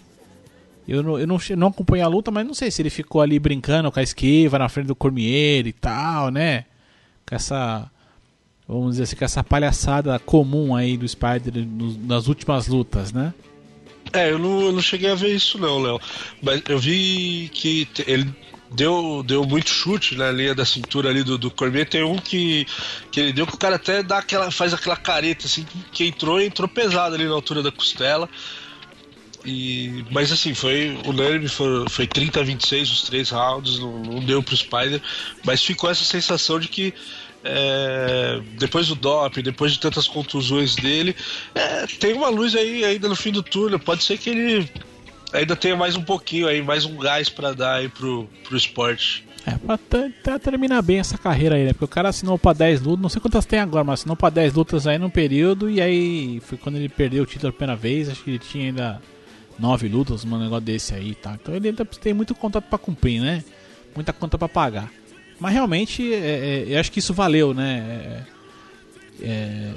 Eu 0.86 1.02
não, 1.02 1.18
eu 1.18 1.26
não, 1.26 1.38
não 1.56 1.68
acompanhei 1.68 2.04
a 2.04 2.08
luta, 2.08 2.30
mas 2.30 2.46
não 2.46 2.54
sei 2.54 2.70
se 2.70 2.82
ele 2.82 2.90
ficou 2.90 3.20
ali 3.22 3.38
brincando 3.38 3.90
com 3.90 3.98
a 3.98 4.02
esquiva 4.02 4.58
na 4.58 4.68
frente 4.68 4.86
do 4.86 4.94
Cormier 4.94 5.66
e 5.66 5.72
tal, 5.72 6.30
né? 6.30 6.66
Com 7.26 7.34
essa. 7.34 7.90
Vamos 8.68 8.92
dizer 8.92 9.04
assim, 9.04 9.16
com 9.16 9.24
essa 9.24 9.44
palhaçada 9.44 10.18
comum 10.18 10.74
aí 10.74 10.96
do 10.96 11.06
Spider 11.06 11.52
nas 12.06 12.28
últimas 12.28 12.66
lutas, 12.66 13.12
né? 13.12 13.32
É, 14.12 14.30
eu 14.30 14.38
não, 14.38 14.60
eu 14.60 14.72
não 14.72 14.80
cheguei 14.80 15.10
a 15.10 15.14
ver 15.14 15.34
isso 15.34 15.58
não, 15.58 15.80
Léo. 15.80 16.00
Mas 16.42 16.62
eu 16.68 16.78
vi 16.78 17.50
que 17.52 17.88
ele 18.06 18.32
deu, 18.70 19.22
deu 19.26 19.44
muito 19.44 19.68
chute 19.70 20.14
na 20.14 20.30
linha 20.30 20.54
da 20.54 20.64
cintura 20.64 21.08
ali 21.08 21.22
do, 21.22 21.38
do 21.38 21.50
Cormier. 21.50 21.88
Tem 21.88 22.02
um 22.02 22.16
que, 22.16 22.66
que 23.10 23.20
ele 23.20 23.32
deu 23.32 23.46
que 23.46 23.54
o 23.54 23.58
cara 23.58 23.76
até 23.76 24.02
dá 24.02 24.18
aquela, 24.18 24.50
faz 24.50 24.74
aquela 24.74 24.96
careta 24.96 25.46
assim, 25.46 25.66
que 25.92 26.06
entrou 26.06 26.40
entrou 26.40 26.68
pesado 26.68 27.14
ali 27.14 27.24
na 27.24 27.34
altura 27.34 27.62
da 27.62 27.72
costela. 27.72 28.28
E, 29.44 30.04
mas 30.10 30.32
assim, 30.32 30.54
foi 30.54 30.98
unânime, 31.04 31.48
foi, 31.48 31.84
foi 31.88 32.06
30 32.06 32.40
a 32.40 32.42
26 32.42 32.90
os 32.90 33.02
três 33.02 33.30
rounds, 33.30 33.78
não, 33.78 33.98
não 33.98 34.20
deu 34.20 34.42
pro 34.42 34.56
Spider, 34.56 35.00
mas 35.44 35.62
ficou 35.62 35.90
essa 35.90 36.04
sensação 36.04 36.58
de 36.58 36.68
que 36.68 36.94
é, 37.44 38.40
depois 38.58 38.88
do 38.88 38.94
DOP, 38.94 39.42
depois 39.42 39.72
de 39.72 39.78
tantas 39.78 40.08
contusões 40.08 40.74
dele, 40.74 41.14
é, 41.54 41.86
tem 41.86 42.14
uma 42.14 42.30
luz 42.30 42.54
aí 42.56 42.84
ainda 42.84 43.06
no 43.06 43.14
fim 43.14 43.30
do 43.30 43.42
túnel. 43.42 43.78
Pode 43.78 44.02
ser 44.02 44.16
que 44.16 44.30
ele 44.30 44.68
ainda 45.30 45.54
tenha 45.54 45.76
mais 45.76 45.94
um 45.94 46.02
pouquinho 46.02 46.48
aí, 46.48 46.62
mais 46.62 46.86
um 46.86 46.96
gás 46.96 47.28
para 47.28 47.52
dar 47.52 47.74
aí 47.74 47.88
pro, 47.88 48.26
pro 48.44 48.56
esporte. 48.56 49.26
É, 49.46 49.58
pra 50.22 50.38
terminar 50.38 50.80
bem 50.80 51.00
essa 51.00 51.18
carreira 51.18 51.56
aí, 51.56 51.64
né? 51.64 51.74
Porque 51.74 51.84
o 51.84 51.88
cara 51.88 52.08
assinou 52.08 52.38
pra 52.38 52.54
10 52.54 52.80
lutas, 52.80 53.02
não 53.02 53.08
sei 53.10 53.20
quantas 53.20 53.44
tem 53.44 53.58
agora, 53.58 53.84
mas 53.84 54.00
assinou 54.00 54.16
pra 54.16 54.30
10 54.30 54.54
lutas 54.54 54.86
aí 54.86 54.98
num 54.98 55.10
período 55.10 55.68
e 55.68 55.82
aí 55.82 56.40
foi 56.40 56.56
quando 56.56 56.76
ele 56.76 56.88
perdeu 56.88 57.24
o 57.24 57.26
título 57.26 57.50
a 57.50 57.52
primeira 57.52 57.76
vez, 57.76 58.08
acho 58.08 58.24
que 58.24 58.30
ele 58.30 58.38
tinha 58.38 58.64
ainda 58.68 59.02
nove 59.58 59.88
lutas, 59.88 60.24
um 60.24 60.38
negócio 60.38 60.64
desse 60.64 60.94
aí, 60.94 61.14
tá? 61.14 61.36
Então 61.40 61.54
ele 61.54 61.68
ainda 61.68 61.84
tem 61.84 62.12
muito 62.12 62.34
contrato 62.34 62.64
para 62.64 62.78
cumprir, 62.78 63.20
né? 63.20 63.44
Muita 63.94 64.12
conta 64.12 64.36
para 64.36 64.48
pagar. 64.48 64.90
Mas 65.38 65.52
realmente, 65.52 66.12
é, 66.12 66.16
é, 66.16 66.64
eu 66.68 66.80
acho 66.80 66.90
que 66.90 66.98
isso 66.98 67.14
valeu, 67.14 67.52
né? 67.54 68.24
É, 69.20 69.26
é, 69.26 69.72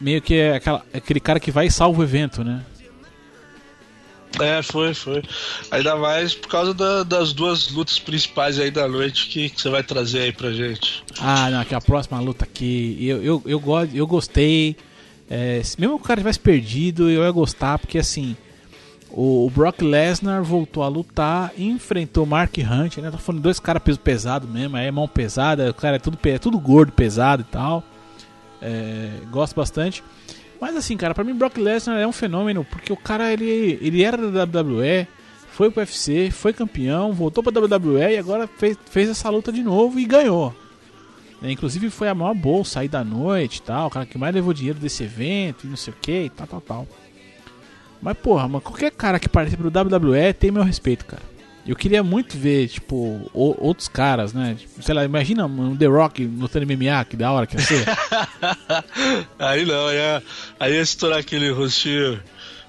meio 0.00 0.20
que 0.20 0.34
é 0.34 0.56
aquela, 0.56 0.84
aquele 0.92 1.20
cara 1.20 1.38
que 1.38 1.50
vai 1.50 1.66
e 1.66 1.70
salva 1.70 2.00
o 2.00 2.02
evento, 2.02 2.42
né? 2.42 2.64
É, 4.40 4.62
foi, 4.62 4.94
foi. 4.94 5.22
Ainda 5.70 5.96
mais 5.96 6.34
por 6.34 6.48
causa 6.48 6.72
da, 6.72 7.02
das 7.02 7.32
duas 7.32 7.70
lutas 7.70 7.98
principais 7.98 8.58
aí 8.58 8.70
da 8.70 8.88
noite 8.88 9.26
que, 9.26 9.50
que, 9.50 9.60
você 9.60 9.68
vai 9.68 9.82
trazer 9.82 10.20
aí 10.20 10.32
pra 10.32 10.52
gente. 10.52 11.02
Ah, 11.18 11.50
não, 11.50 11.64
que 11.64 11.74
a 11.74 11.80
próxima 11.80 12.18
luta 12.20 12.44
aqui. 12.44 12.96
Eu, 13.00 13.22
eu, 13.22 13.42
eu, 13.44 13.60
go 13.60 13.80
eu 13.92 14.06
gostei. 14.06 14.76
É, 15.28 15.60
mesmo 15.78 15.98
que 15.98 16.04
o 16.04 16.06
cara 16.06 16.20
tivesse 16.20 16.40
perdido, 16.40 17.10
eu 17.10 17.22
ia 17.22 17.30
gostar, 17.30 17.78
porque 17.78 17.98
assim. 17.98 18.36
O, 19.14 19.50
Brock 19.54 19.82
Lesnar 19.82 20.42
voltou 20.42 20.82
a 20.82 20.88
lutar, 20.88 21.52
enfrentou 21.58 22.24
Mark 22.24 22.56
Hunt, 22.58 22.96
né? 22.96 23.10
Tá 23.10 23.18
falando 23.18 23.42
dois 23.42 23.60
caras 23.60 23.82
peso 23.82 24.00
pesado 24.00 24.48
mesmo, 24.48 24.76
é 24.78 24.90
mão 24.90 25.06
pesada, 25.06 25.70
o 25.70 25.74
cara 25.74 25.96
é 25.96 25.98
tudo, 25.98 26.18
é 26.24 26.38
tudo 26.38 26.58
gordo, 26.58 26.92
pesado 26.92 27.42
e 27.42 27.44
tal. 27.44 27.84
É, 28.60 29.10
gosto 29.30 29.54
bastante. 29.54 30.02
Mas 30.58 30.74
assim, 30.76 30.96
cara, 30.96 31.12
pra 31.12 31.24
mim 31.24 31.34
Brock 31.34 31.58
Lesnar 31.58 31.98
é 31.98 32.06
um 32.06 32.12
fenômeno, 32.12 32.64
porque 32.64 32.90
o 32.90 32.96
cara 32.96 33.30
ele, 33.30 33.78
ele 33.82 34.02
era 34.02 34.16
da 34.30 34.44
WWE, 34.44 35.06
foi 35.50 35.70
pro 35.70 35.80
UFC, 35.80 36.30
foi 36.30 36.54
campeão, 36.54 37.12
voltou 37.12 37.44
pra 37.44 37.52
WWE 37.52 38.14
e 38.14 38.16
agora 38.16 38.46
fez, 38.46 38.78
fez 38.90 39.10
essa 39.10 39.28
luta 39.28 39.52
de 39.52 39.62
novo 39.62 39.98
e 39.98 40.06
ganhou. 40.06 40.54
É, 41.42 41.50
inclusive 41.50 41.90
foi 41.90 42.08
a 42.08 42.14
maior 42.14 42.34
bolsa 42.34 42.80
aí 42.80 42.88
da 42.88 43.04
noite 43.04 43.60
tal, 43.60 43.88
o 43.88 43.90
cara 43.90 44.06
que 44.06 44.16
mais 44.16 44.34
levou 44.34 44.54
dinheiro 44.54 44.78
desse 44.78 45.02
evento 45.02 45.66
e 45.66 45.68
não 45.68 45.76
sei 45.76 45.92
o 45.92 45.96
que 46.00 46.22
e 46.22 46.30
tal, 46.30 46.46
tal, 46.46 46.60
tal. 46.60 46.88
Mas 48.02 48.18
porra, 48.18 48.48
mas 48.48 48.62
qualquer 48.62 48.90
cara 48.90 49.20
que 49.20 49.28
participa 49.28 49.70
do 49.70 49.80
WWE 49.80 50.32
tem 50.32 50.50
meu 50.50 50.64
respeito, 50.64 51.06
cara. 51.06 51.22
Eu 51.64 51.76
queria 51.76 52.02
muito 52.02 52.36
ver, 52.36 52.66
tipo, 52.66 53.30
outros 53.32 53.86
caras, 53.86 54.32
né? 54.32 54.56
Tipo, 54.58 54.82
sei 54.82 54.92
lá, 54.92 55.04
imagina 55.04 55.46
um 55.46 55.76
The 55.76 55.86
Rock 55.86 56.24
lutando 56.24 56.66
MMA, 56.66 57.04
que 57.04 57.16
da 57.16 57.30
hora 57.30 57.46
que 57.46 57.54
ia 57.54 57.62
ser. 57.62 57.86
aí 59.38 59.64
não, 59.64 59.92
ia, 59.92 60.20
aí 60.58 60.74
ia 60.74 60.80
estourar 60.80 61.20
aquele 61.20 61.52
rostinho, 61.52 62.20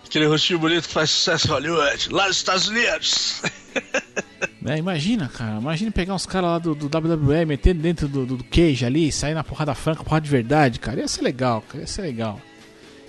aquele 0.05 0.27
rostinho 0.27 0.59
bonito 0.59 0.87
que 0.87 0.93
faz 0.93 1.09
sucesso 1.09 1.47
em 1.47 1.49
Hollywood, 1.49 2.09
lá 2.11 2.27
nos 2.27 2.37
Estados 2.37 2.67
Unidos. 2.67 3.41
É, 4.65 4.77
imagina, 4.77 5.27
cara, 5.27 5.57
imagina 5.57 5.91
pegar 5.91 6.13
uns 6.13 6.25
caras 6.25 6.49
lá 6.51 6.57
do, 6.57 6.73
do, 6.73 6.85
WWE, 6.85 7.45
meter 7.45 7.73
dentro 7.73 8.07
do, 8.07 8.25
do, 8.25 8.37
do 8.37 8.43
cage 8.45 8.85
ali, 8.85 9.11
sair 9.11 9.33
na 9.33 9.43
porrada 9.43 9.75
franca, 9.75 10.05
porrada 10.05 10.23
de 10.23 10.29
verdade, 10.29 10.79
cara. 10.79 11.01
Ia 11.01 11.07
ser 11.07 11.21
legal, 11.21 11.61
cara, 11.67 11.81
ia 11.81 11.87
ser 11.87 12.01
legal. 12.01 12.39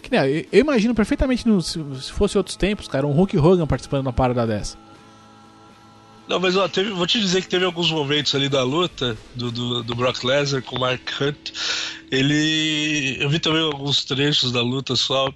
Que, 0.09 0.15
eu, 0.15 0.47
eu 0.53 0.61
imagino 0.61 0.95
perfeitamente, 0.95 1.49
no, 1.49 1.61
se, 1.63 1.83
se 2.01 2.13
fosse 2.13 2.37
outros 2.37 2.57
tempos, 2.57 2.87
cara, 2.87 3.07
um 3.07 3.13
Hulk 3.13 3.39
Hogan 3.39 3.67
participando 3.67 4.03
de 4.03 4.07
uma 4.09 4.13
parada 4.13 4.47
dessa. 4.47 4.77
Não, 6.29 6.41
mas 6.41 6.57
ó, 6.57 6.67
teve, 6.69 6.91
vou 6.91 7.07
te 7.07 7.21
dizer 7.21 7.43
que 7.43 7.49
teve 7.49 7.65
alguns 7.65 7.91
momentos 7.91 8.35
ali 8.35 8.49
da 8.49 8.63
luta 8.63 9.17
do, 9.35 9.51
do, 9.51 9.83
do, 9.83 9.95
Brock 9.95 10.25
Lesnar 10.25 10.63
com 10.63 10.77
o 10.77 10.81
Mark 10.81 11.03
Hunt. 11.21 11.53
Ele. 12.11 13.17
Eu 13.21 13.29
vi 13.29 13.39
também 13.39 13.63
alguns 13.63 14.05
trechos 14.05 14.51
da 14.51 14.63
luta 14.63 14.97
só. 14.97 15.31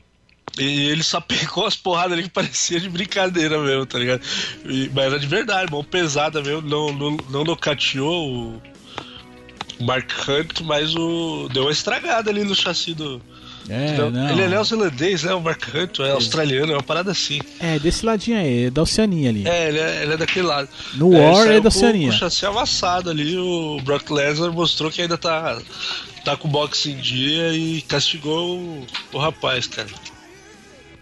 E 0.58 0.88
ele 0.88 1.02
só 1.02 1.20
pegou 1.22 1.66
as 1.66 1.76
porradas 1.76 2.12
ali 2.12 2.22
que 2.22 2.30
parecia 2.30 2.80
de 2.80 2.88
brincadeira 2.88 3.58
mesmo, 3.58 3.84
tá 3.84 3.98
ligado? 3.98 4.22
E, 4.64 4.90
mas 4.94 5.04
era 5.04 5.18
de 5.18 5.26
verdade, 5.26 5.70
mão 5.70 5.84
pesada 5.84 6.42
mesmo. 6.42 6.62
Não, 6.62 6.92
não, 6.92 7.16
não 7.28 7.44
nocateou 7.44 8.54
o 8.54 8.62
Mark 9.84 10.10
Hunt, 10.26 10.60
mas 10.62 10.94
o. 10.96 11.50
Deu 11.52 11.64
uma 11.64 11.72
estragada 11.72 12.30
ali 12.30 12.44
no 12.44 12.54
chassi 12.54 12.94
do, 12.94 13.20
é, 13.68 13.92
então, 13.92 14.10
não. 14.10 14.30
Ele 14.30 14.42
é 14.42 14.48
neozelandês, 14.48 15.22
né? 15.22 15.34
O 15.34 15.40
Mark 15.40 15.62
Hunt, 15.74 16.00
é 16.00 16.10
australiano, 16.12 16.72
é 16.72 16.76
uma 16.76 16.82
parada 16.82 17.10
assim. 17.10 17.40
É, 17.60 17.78
desse 17.78 18.04
ladinho 18.04 18.38
aí, 18.38 18.64
é 18.64 18.70
da 18.70 18.82
Oceania 18.82 19.28
ali. 19.28 19.46
É, 19.46 19.68
ele 19.68 19.78
é, 19.78 20.02
ele 20.02 20.14
é 20.14 20.16
daquele 20.16 20.46
lado. 20.46 20.68
No 20.94 21.14
é, 21.14 21.20
War 21.20 21.46
é 21.48 21.60
da 21.60 21.68
Oceania. 21.68 22.08
Com 22.08 22.14
o 22.14 22.18
chassi 22.18 22.46
amassado 22.46 23.10
ali, 23.10 23.36
o 23.36 23.80
Brock 23.82 24.10
Lesnar 24.10 24.52
mostrou 24.52 24.90
que 24.90 25.02
ainda 25.02 25.18
tá, 25.18 25.58
tá 26.24 26.36
com 26.36 26.48
o 26.48 26.50
boxe 26.50 26.90
em 26.90 26.96
dia 26.96 27.52
e 27.52 27.82
castigou 27.82 28.58
o, 28.58 28.86
o 29.12 29.18
rapaz, 29.18 29.66
cara. 29.66 29.88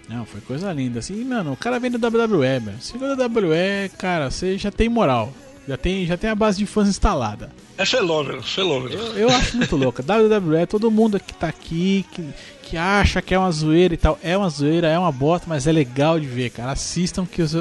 Não, 0.09 0.25
foi 0.25 0.41
coisa 0.41 0.73
linda. 0.73 1.01
Assim, 1.01 1.25
mano, 1.25 1.53
o 1.53 1.57
cara 1.57 1.79
vem 1.79 1.91
do 1.91 1.99
WWE, 1.99 2.61
mano. 2.61 2.79
Se 2.81 2.93
for 2.99 3.17
da 3.17 3.27
WWE, 3.27 3.91
cara, 3.99 4.31
você 4.31 4.57
já 4.57 4.71
tem 4.71 4.89
moral. 4.89 5.33
Já 5.69 5.77
tem, 5.77 6.07
já 6.07 6.17
tem 6.17 6.31
a 6.31 6.35
base 6.35 6.59
de 6.59 6.67
fãs 6.67 6.89
instalada. 6.89 7.51
É 7.79 7.85
fenômeno, 7.85 8.43
fenômeno. 8.43 8.95
Eu, 8.95 9.19
eu 9.19 9.29
acho 9.29 9.57
muito 9.57 9.77
louco. 9.77 10.03
WWE, 10.03 10.67
todo 10.67 10.91
mundo 10.91 11.21
que 11.21 11.35
tá 11.35 11.49
aqui, 11.49 12.07
que, 12.11 12.25
que 12.63 12.77
acha 12.77 13.21
que 13.21 13.35
é 13.35 13.39
uma 13.39 13.51
zoeira 13.51 13.93
e 13.93 13.97
tal. 13.97 14.19
É 14.23 14.37
uma 14.37 14.49
zoeira, 14.49 14.89
é 14.89 14.99
uma 14.99 15.13
bota, 15.13 15.45
mas 15.47 15.67
é 15.67 15.73
legal 15.73 16.19
de 16.19 16.27
ver, 16.27 16.51
cara. 16.51 16.73
Assistam 16.73 17.27
que 17.27 17.43
os, 17.43 17.55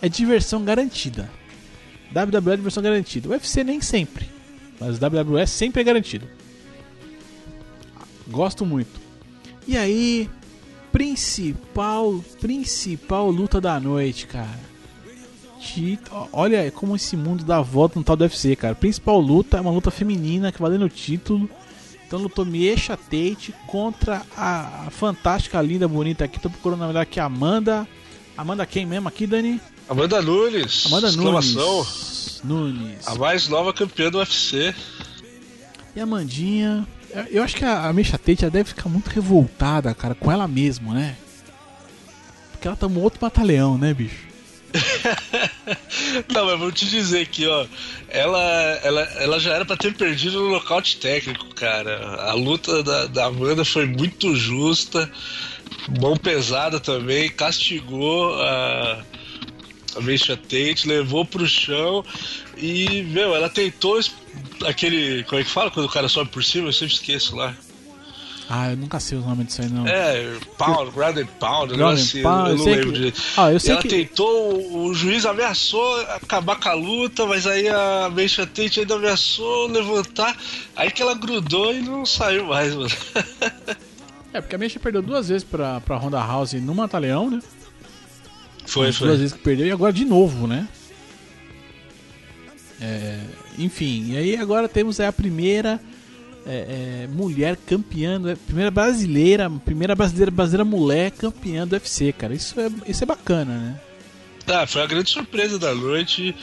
é 0.00 0.08
diversão 0.08 0.64
garantida. 0.64 1.30
WWE 2.10 2.52
é 2.52 2.56
diversão 2.56 2.82
garantida. 2.82 3.28
O 3.28 3.32
UFC 3.32 3.62
nem 3.62 3.80
sempre. 3.80 4.28
Mas 4.80 4.98
WWE 4.98 5.46
sempre 5.46 5.80
é 5.80 5.84
garantido. 5.84 6.26
Gosto 8.26 8.66
muito. 8.66 9.00
E 9.66 9.76
aí, 9.76 10.28
principal, 10.90 12.22
principal 12.40 13.30
luta 13.30 13.60
da 13.60 13.78
noite, 13.78 14.26
cara 14.26 14.71
Olha 16.32 16.70
como 16.72 16.96
esse 16.96 17.16
mundo 17.16 17.44
dá 17.44 17.60
volta 17.62 17.98
no 17.98 18.04
tal 18.04 18.16
do 18.16 18.24
UFC, 18.24 18.56
cara. 18.56 18.74
Principal 18.74 19.20
luta 19.20 19.58
é 19.58 19.60
uma 19.60 19.70
luta 19.70 19.90
feminina 19.90 20.50
que 20.50 20.60
valendo 20.60 20.84
o 20.84 20.88
título. 20.88 21.48
Então 22.06 22.20
lutou 22.20 22.44
Miesha 22.44 22.96
Tate 22.96 23.54
contra 23.66 24.22
a, 24.36 24.86
a, 24.86 24.90
fantástica, 24.90 25.62
linda, 25.62 25.88
bonita 25.88 26.24
aqui. 26.24 26.38
Tô 26.40 26.50
procurando 26.50 26.80
na 26.80 26.86
verdade 26.86 27.04
aqui 27.04 27.20
Amanda. 27.20 27.88
Amanda 28.36 28.66
quem 28.66 28.84
mesmo 28.84 29.08
aqui, 29.08 29.26
Dani? 29.26 29.60
Amanda 29.88 30.20
Nunes. 30.20 30.86
Amanda 30.86 31.12
Nunes. 31.12 32.40
Nunes. 32.44 33.06
A 33.08 33.14
mais 33.14 33.48
nova 33.48 33.72
campeã 33.72 34.10
do 34.10 34.18
UFC. 34.18 34.74
E 35.94 36.00
a 36.00 36.02
Amandinha. 36.02 36.86
Eu 37.30 37.42
acho 37.42 37.56
que 37.56 37.64
a, 37.64 37.86
a 37.86 37.92
Misha 37.92 38.18
Tate 38.18 38.48
deve 38.50 38.70
ficar 38.70 38.88
muito 38.88 39.08
revoltada, 39.08 39.94
cara, 39.94 40.14
com 40.14 40.30
ela 40.30 40.48
mesma, 40.48 40.94
né? 40.94 41.16
Porque 42.50 42.66
ela 42.66 42.76
tá 42.76 42.86
um 42.86 42.98
outro 43.00 43.20
batalhão, 43.20 43.76
né, 43.76 43.92
bicho? 43.92 44.31
Não, 46.32 46.46
mas 46.46 46.58
vou 46.58 46.72
te 46.72 46.86
dizer 46.86 47.26
que, 47.26 47.46
ó, 47.46 47.66
ela, 48.08 48.42
ela, 48.82 49.00
ela 49.18 49.40
já 49.40 49.54
era 49.54 49.64
para 49.64 49.76
ter 49.76 49.94
perdido 49.94 50.40
no 50.40 50.50
nocaute 50.50 50.96
técnico, 50.96 51.54
cara. 51.54 52.16
A 52.22 52.32
luta 52.32 52.82
da, 52.82 53.06
da 53.06 53.26
Amanda 53.26 53.64
foi 53.64 53.86
muito 53.86 54.34
justa, 54.34 55.10
mão 56.00 56.16
pesada 56.16 56.80
também, 56.80 57.30
castigou 57.30 58.40
a, 58.40 59.04
a 59.96 60.00
Misha 60.00 60.36
Tate, 60.36 60.88
levou 60.88 61.24
pro 61.24 61.46
chão 61.46 62.04
e, 62.56 63.02
meu, 63.04 63.34
ela 63.34 63.48
tentou 63.48 64.00
aquele. 64.66 65.24
Como 65.24 65.40
é 65.40 65.44
que 65.44 65.50
fala 65.50 65.70
quando 65.70 65.86
o 65.86 65.92
cara 65.92 66.08
sobe 66.08 66.30
por 66.30 66.44
cima? 66.44 66.68
Eu 66.68 66.72
sempre 66.72 66.94
esqueço 66.94 67.36
lá. 67.36 67.54
Ah, 68.54 68.70
eu 68.70 68.76
nunca 68.76 69.00
sei 69.00 69.16
o 69.16 69.22
nome 69.22 69.44
disso 69.44 69.62
aí, 69.62 69.68
não. 69.70 69.88
É, 69.88 70.36
Pound, 70.58 70.90
Ground 70.90 71.16
Pound, 71.40 71.74
ground 71.74 71.98
assim, 71.98 72.20
pound, 72.20 72.50
eu 72.50 72.56
não 72.58 72.64
lembro 72.66 72.86
que... 72.88 72.92
direito. 72.92 73.22
Ah, 73.34 73.50
eu 73.50 73.58
sei 73.58 73.72
ela 73.72 73.80
que... 73.80 73.88
tentou, 73.88 74.76
o 74.76 74.92
juiz 74.92 75.24
ameaçou 75.24 76.00
acabar 76.02 76.60
com 76.60 76.68
a 76.68 76.74
luta, 76.74 77.24
mas 77.24 77.46
aí 77.46 77.66
a 77.66 78.10
Meisha 78.12 78.46
Tate 78.46 78.80
ainda 78.80 78.96
ameaçou 78.96 79.68
levantar, 79.68 80.36
aí 80.76 80.90
que 80.90 81.00
ela 81.00 81.14
grudou 81.14 81.74
e 81.74 81.80
não 81.80 82.04
saiu 82.04 82.44
mais, 82.44 82.74
mano. 82.74 82.90
é, 84.34 84.40
porque 84.42 84.54
a 84.54 84.58
Meisha 84.58 84.78
perdeu 84.78 85.00
duas 85.00 85.30
vezes 85.30 85.44
pra, 85.44 85.80
pra 85.80 85.96
Ronda 85.96 86.18
House 86.18 86.52
no 86.52 86.74
Mataleão, 86.74 87.30
né? 87.30 87.40
Foi, 88.66 88.88
As 88.88 88.96
foi. 88.98 89.06
Duas 89.06 89.20
vezes 89.20 89.34
que 89.34 89.40
perdeu 89.40 89.66
e 89.66 89.72
agora 89.72 89.94
de 89.94 90.04
novo, 90.04 90.46
né? 90.46 90.68
É, 92.78 93.18
enfim, 93.58 94.10
e 94.10 94.18
aí 94.18 94.36
agora 94.36 94.68
temos 94.68 95.00
a 95.00 95.10
primeira 95.10 95.80
é, 96.46 97.04
é, 97.04 97.06
mulher 97.06 97.56
campeã, 97.66 98.20
primeira 98.46 98.70
brasileira, 98.70 99.50
primeira 99.50 99.94
brasileira, 99.94 100.30
brasileira 100.30 100.64
mulher 100.64 101.10
campeã 101.10 101.66
do 101.66 101.74
UFC, 101.74 102.12
cara. 102.12 102.34
Isso 102.34 102.58
é, 102.60 102.70
isso 102.88 103.02
é 103.02 103.06
bacana, 103.06 103.56
né? 103.56 103.80
Ah, 104.46 104.66
foi 104.66 104.82
a 104.82 104.86
grande 104.86 105.10
surpresa 105.10 105.58
da 105.58 105.74
noite 105.74 106.34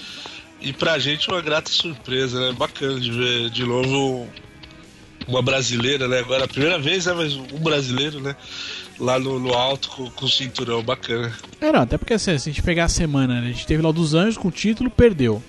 e 0.61 0.73
pra 0.73 0.97
gente 0.99 1.29
uma 1.29 1.41
grata 1.41 1.69
surpresa, 1.69 2.39
né? 2.39 2.55
Bacana 2.57 2.99
de 2.99 3.11
ver 3.11 3.49
de 3.49 3.65
novo 3.65 4.27
uma 5.27 5.41
brasileira, 5.41 6.07
né? 6.07 6.19
Agora 6.19 6.45
a 6.45 6.47
primeira 6.47 6.79
vez, 6.79 7.05
né? 7.05 7.13
Mas 7.13 7.35
um 7.35 7.59
brasileiro, 7.59 8.19
né? 8.19 8.35
Lá 8.99 9.19
no, 9.19 9.39
no 9.39 9.53
alto 9.53 9.89
com, 9.89 10.09
com, 10.11 10.25
o 10.25 10.29
cinturão, 10.29 10.81
bacana. 10.81 11.33
É, 11.61 11.71
não, 11.71 11.81
até 11.81 11.97
porque 11.97 12.13
assim, 12.13 12.37
se 12.37 12.49
a 12.49 12.53
gente 12.53 12.63
pegar 12.63 12.85
a 12.85 12.89
semana, 12.89 13.41
né? 13.41 13.49
A 13.49 13.51
gente 13.51 13.67
teve 13.67 13.81
lá 13.81 13.89
o 13.89 13.93
dos 13.93 14.13
Anjos 14.13 14.37
com 14.37 14.47
o 14.47 14.51
título, 14.51 14.89
perdeu. 14.89 15.41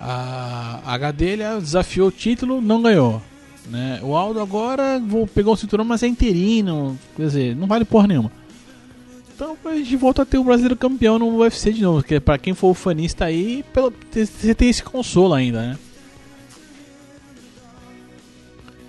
A, 0.00 0.80
a 0.84 0.96
Gadelha 0.96 1.58
desafiou 1.60 2.08
o 2.08 2.12
título, 2.12 2.60
não 2.60 2.80
ganhou. 2.82 3.22
Né? 3.68 4.00
O 4.02 4.16
Aldo 4.16 4.40
agora 4.40 4.98
vou 4.98 5.26
pegar 5.26 5.50
o 5.50 5.56
cinturão, 5.56 5.84
mas 5.84 6.02
é 6.02 6.06
interino. 6.06 6.98
Quer 7.16 7.22
dizer, 7.22 7.56
não 7.56 7.66
vale 7.66 7.84
porra 7.84 8.06
nenhuma. 8.06 8.32
Então 9.34 9.56
a 9.64 9.74
gente 9.74 9.94
volta 9.96 10.22
a 10.22 10.26
ter 10.26 10.38
o 10.38 10.44
brasileiro 10.44 10.76
campeão 10.76 11.18
no 11.18 11.36
UFC 11.36 11.72
de 11.72 11.82
novo. 11.82 12.00
Porque 12.00 12.18
pra 12.18 12.38
quem 12.38 12.54
for 12.54 12.74
fanista 12.74 13.26
aí, 13.26 13.64
pelo, 13.72 13.92
você 14.10 14.54
tem 14.54 14.68
esse 14.68 14.82
consolo 14.82 15.34
ainda, 15.34 15.60
né? 15.60 15.78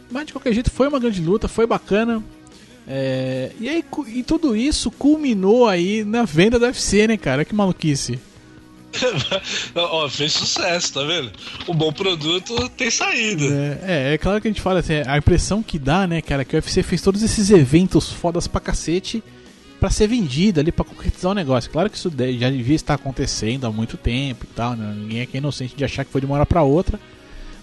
Mas 0.09 0.25
de 0.25 0.33
qualquer 0.33 0.53
jeito 0.53 0.71
foi 0.71 0.87
uma 0.87 0.99
grande 0.99 1.21
luta, 1.21 1.47
foi 1.47 1.67
bacana. 1.67 2.23
É, 2.87 3.51
e 3.59 3.69
aí 3.69 3.85
e 4.07 4.23
tudo 4.23 4.55
isso 4.55 4.89
culminou 4.89 5.67
aí 5.67 6.03
na 6.03 6.23
venda 6.23 6.57
do 6.57 6.65
UFC, 6.65 7.07
né, 7.07 7.17
cara? 7.17 7.45
Que 7.45 7.53
maluquice. 7.53 8.19
Ó, 9.75 10.09
fez 10.09 10.33
sucesso, 10.33 10.93
tá 10.93 11.03
vendo? 11.03 11.31
O 11.67 11.73
bom 11.73 11.91
produto 11.91 12.69
tem 12.69 12.89
saída. 12.89 13.45
É, 13.45 13.79
é, 13.83 14.13
é 14.13 14.17
claro 14.17 14.41
que 14.41 14.47
a 14.47 14.51
gente 14.51 14.61
fala 14.61 14.79
assim, 14.79 15.01
a 15.05 15.17
impressão 15.17 15.61
que 15.61 15.77
dá, 15.77 16.07
né, 16.07 16.21
cara, 16.21 16.43
que 16.43 16.55
o 16.55 16.57
UFC 16.57 16.83
fez 16.83 17.01
todos 17.01 17.21
esses 17.21 17.49
eventos 17.49 18.11
fodas 18.11 18.47
pra 18.47 18.59
cacete 18.59 19.23
pra 19.79 19.89
ser 19.89 20.07
vendido 20.07 20.59
ali, 20.59 20.71
pra 20.71 20.83
concretizar 20.83 21.31
o 21.31 21.35
negócio. 21.35 21.71
Claro 21.71 21.89
que 21.89 21.97
isso 21.97 22.11
já 22.37 22.49
devia 22.49 22.75
estar 22.75 22.95
acontecendo 22.95 23.65
há 23.65 23.71
muito 23.71 23.95
tempo 23.95 24.43
e 24.43 24.53
tal, 24.53 24.75
né? 24.75 24.93
Ninguém 24.97 25.21
aqui 25.21 25.37
é 25.37 25.39
inocente 25.39 25.75
de 25.75 25.85
achar 25.85 26.03
que 26.03 26.11
foi 26.11 26.19
de 26.19 26.27
uma 26.27 26.35
hora 26.35 26.45
pra 26.45 26.63
outra. 26.63 26.99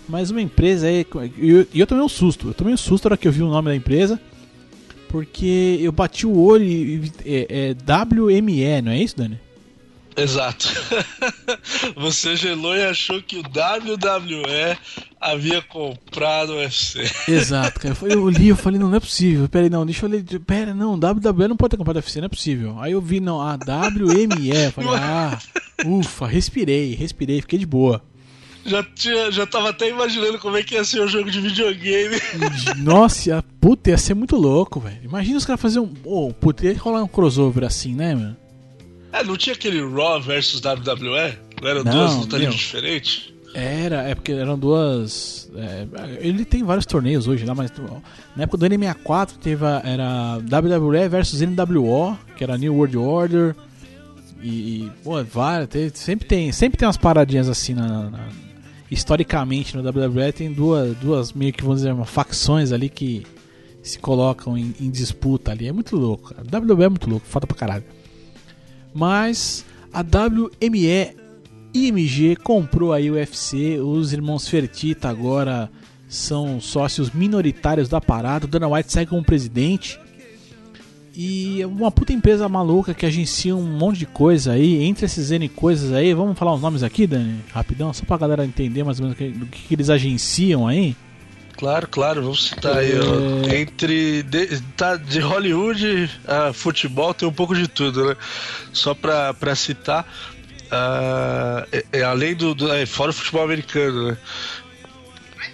Mas 0.09 0.31
uma 0.31 0.41
empresa 0.41 0.87
aí. 0.87 1.05
E 1.37 1.51
eu, 1.51 1.67
eu 1.75 1.87
tomei 1.87 2.03
um 2.03 2.09
susto. 2.09 2.49
Eu 2.49 2.55
tomei 2.55 2.73
um 2.73 2.77
susto 2.77 3.05
na 3.05 3.11
hora 3.13 3.17
que 3.17 3.29
eu 3.29 3.33
vi 3.33 3.43
o 3.43 3.51
nome 3.51 3.69
da 3.69 3.77
empresa. 3.77 4.21
Porque 5.09 5.79
eu 5.81 5.93
bati 5.93 6.27
o 6.27 6.39
olho 6.39 6.65
e. 6.65 7.13
É, 7.25 7.75
é 7.87 7.95
WME, 8.05 8.83
não 8.83 8.93
é 8.93 8.99
isso, 8.99 9.17
Dani? 9.17 9.39
Exato. 10.17 10.69
Você 11.97 12.37
gelou 12.37 12.75
e 12.75 12.85
achou 12.85 13.21
que 13.23 13.37
o 13.37 13.41
WWE 13.41 14.79
havia 15.21 15.61
comprado 15.61 16.55
o 16.55 16.57
UFC. 16.57 17.05
Exato, 17.29 17.79
cara. 17.79 17.95
Eu 18.03 18.29
li, 18.29 18.49
eu 18.49 18.57
falei, 18.57 18.81
não, 18.81 18.89
não 18.89 18.97
é 18.97 19.01
possível. 19.01 19.49
Pera 19.49 19.67
aí, 19.67 19.71
não, 19.71 19.85
deixa 19.85 20.07
eu 20.07 20.11
ler. 20.11 20.25
Pera, 20.41 20.75
não, 20.75 20.95
WWE 20.95 21.49
não 21.49 21.57
pode 21.57 21.73
ter 21.73 21.77
comprado 21.77 21.97
o 21.97 21.99
UFC, 21.99 22.21
não 22.21 22.27
é 22.27 22.31
possível. 22.31 22.81
Aí 22.81 22.93
eu 22.93 23.01
vi, 23.01 23.21
não, 23.21 23.41
a 23.41 23.55
WME. 23.55 24.51
Eu 24.51 24.73
falei, 24.73 24.91
ah, 24.97 25.39
ufa, 25.85 26.27
respirei, 26.27 26.95
respirei, 26.95 27.41
fiquei 27.43 27.59
de 27.59 27.67
boa. 27.67 28.03
Já, 28.65 28.83
tinha, 28.83 29.31
já 29.31 29.47
tava 29.47 29.71
até 29.71 29.89
imaginando 29.89 30.41
como 30.41 30.57
é 30.57 30.63
que 30.63 30.75
ia 30.75 30.85
ser 30.85 31.01
o 31.01 31.07
jogo 31.07 31.31
de 31.31 31.41
videogame. 31.41 32.17
Nossa, 32.79 33.45
puta, 33.61 33.91
ia 33.91 33.99
ser 33.99 34.15
muito 34.15 34.35
louco, 34.35 34.81
velho. 34.81 34.99
Imagina 35.05 35.37
os 35.37 35.45
caras 35.45 35.61
fazerem 35.61 35.87
um. 35.87 35.95
Oh, 36.05 36.33
puta, 36.33 36.67
ia 36.67 36.77
rolar 36.77 37.05
um 37.05 37.09
crossover 37.09 37.63
assim, 37.65 37.95
né, 37.95 38.15
mano? 38.15 38.37
É, 39.17 39.25
não 39.25 39.37
tinha 39.37 39.55
aquele 39.55 39.81
Raw 39.81 40.21
versus 40.21 40.61
WWE? 40.61 41.39
Não 41.63 41.69
eram 41.69 41.85
não, 41.85 41.93
duas 41.93 42.15
lutas 42.17 42.55
diferentes? 42.55 43.33
Era, 43.55 44.03
é 44.03 44.15
porque 44.15 44.33
eram 44.33 44.59
duas. 44.59 45.51
É, 45.57 45.87
ele 46.21 46.45
tem 46.45 46.63
vários 46.63 46.85
torneios 46.85 47.27
hoje 47.27 47.47
lá, 47.47 47.55
mas 47.55 47.73
na 48.37 48.43
época 48.43 48.59
do 48.59 48.67
N64 48.67 49.31
teve 49.41 49.65
a, 49.65 49.81
era 49.83 50.37
WWE 50.37 51.09
versus 51.09 51.41
NWO, 51.41 52.19
que 52.37 52.45
era 52.45 52.59
New 52.59 52.75
World 52.75 52.99
Order. 52.99 53.57
E, 54.43 54.49
e 54.49 54.93
pô, 55.03 55.25
várias, 55.25 55.71
sempre 55.95 56.29
tem, 56.29 56.53
sempre 56.53 56.79
tem 56.79 56.87
umas 56.87 56.99
paradinhas 56.99 57.49
assim 57.49 57.73
na, 57.73 58.11
na, 58.11 58.29
historicamente 58.91 59.75
no 59.75 59.83
WWE 59.83 60.33
tem 60.33 60.53
duas, 60.53 60.95
duas 60.99 61.33
meio 61.33 61.53
que 61.55 61.63
vamos 61.63 61.81
dizer 61.81 61.95
facções 62.05 62.71
ali 62.71 62.91
que 62.91 63.27
se 63.83 63.99
colocam 63.99 64.59
em, 64.59 64.75
em 64.79 64.91
disputa 64.91 65.53
ali. 65.53 65.67
É 65.67 65.73
muito 65.73 65.97
louco. 65.97 66.35
A 66.37 66.59
WWE 66.59 66.85
é 66.85 66.89
muito 66.89 67.09
louco, 67.09 67.27
foda 67.27 67.47
pra 67.47 67.57
caralho. 67.57 67.85
Mas 68.97 69.63
a 69.93 70.01
WME 70.01 71.15
IMG 71.75 72.37
comprou 72.37 72.95
aí 72.95 73.11
o 73.11 73.15
UFC, 73.15 73.79
os 73.79 74.15
irmãos 74.15 74.49
Fertita 74.49 75.11
agora 75.11 75.71
são 76.09 76.59
sócios 76.63 77.11
minoritários 77.11 77.91
da 77.91 78.01
parada, 78.01 78.47
o 78.47 78.49
Dana 78.49 78.69
White 78.69 78.91
segue 78.91 79.11
como 79.11 79.23
presidente. 79.23 80.01
E 81.15 81.61
é 81.61 81.67
uma 81.67 81.91
puta 81.91 82.15
empresa 82.15 82.49
maluca 82.49 82.95
que 82.95 83.05
agencia 83.05 83.55
um 83.55 83.63
monte 83.63 83.99
de 83.99 84.07
coisa 84.07 84.53
aí. 84.53 84.83
Entre 84.83 85.05
esses 85.05 85.31
N 85.31 85.49
coisas 85.49 85.93
aí, 85.93 86.15
vamos 86.15 86.39
falar 86.39 86.55
os 86.55 86.61
nomes 86.61 86.83
aqui, 86.83 87.07
Dani? 87.07 87.41
Rapidão, 87.53 87.93
só 87.93 88.05
pra 88.05 88.17
galera 88.17 88.45
entender 88.45 88.83
mais 88.83 88.99
ou 88.99 89.07
menos 89.07 89.19
do 89.39 89.47
que, 89.47 89.63
que 89.63 89.75
eles 89.75 89.91
agenciam 89.91 90.67
aí. 90.67 90.97
Claro, 91.57 91.89
claro, 91.89 92.23
vamos 92.23 92.49
citar 92.49 92.77
aí. 92.79 92.93
Ó. 92.99 93.51
É. 93.51 93.61
Entre. 93.61 94.23
De, 94.23 94.61
tá, 94.77 94.97
de 94.97 95.21
Hollywood 95.21 96.11
a 96.27 96.53
futebol 96.53 97.15
tem 97.15 97.29
um 97.29 97.33
pouco 97.33 97.55
de 97.55 97.67
tudo, 97.67 98.07
né? 98.07 98.17
Só 98.73 98.95
pra, 98.95 99.33
pra 99.33 99.55
citar. 99.55 100.07
Uh, 100.67 101.67
é, 101.73 101.85
é, 101.93 102.03
além 102.03 102.35
do, 102.35 102.55
do 102.55 102.73
é, 102.73 102.85
fora 102.85 103.11
o 103.11 103.15
futebol 103.15 103.45
americano, 103.45 104.11
né? 104.11 104.19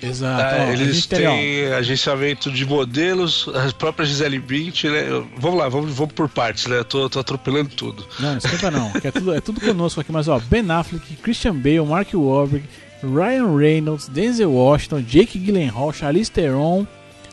Exato. 0.02 0.54
É, 0.54 0.72
eles 0.72 1.06
têm 1.06 1.66
agenciamento 1.72 2.50
de 2.50 2.66
modelos, 2.66 3.48
a 3.54 3.72
própria 3.72 4.04
Gisele 4.04 4.38
Bündchen, 4.38 4.90
né? 4.90 5.04
Vamos 5.36 5.58
lá, 5.58 5.68
vamos, 5.68 5.94
vamos 5.94 6.12
por 6.12 6.28
partes, 6.28 6.66
né? 6.66 6.78
Eu 6.78 6.84
tô, 6.84 7.08
tô 7.08 7.20
atropelando 7.20 7.70
tudo. 7.70 8.04
Não, 8.18 8.36
esquenta 8.36 8.70
não, 8.70 8.90
é 9.02 9.10
tudo, 9.12 9.34
é 9.34 9.40
tudo 9.40 9.60
conosco 9.60 10.00
aqui, 10.00 10.10
mas 10.10 10.26
ó, 10.26 10.40
Ben 10.40 10.68
Affleck, 10.70 11.14
Christian 11.16 11.54
Bale, 11.54 11.86
Mark 11.86 12.08
Wahlberg, 12.12 12.66
Ryan 13.02 13.56
Reynolds, 13.56 14.08
Denzel 14.08 14.52
Washington, 14.52 15.02
Jake 15.02 15.38
Gyllenhaal, 15.38 15.92
Charlize 15.92 16.30
Theron. 16.30 16.86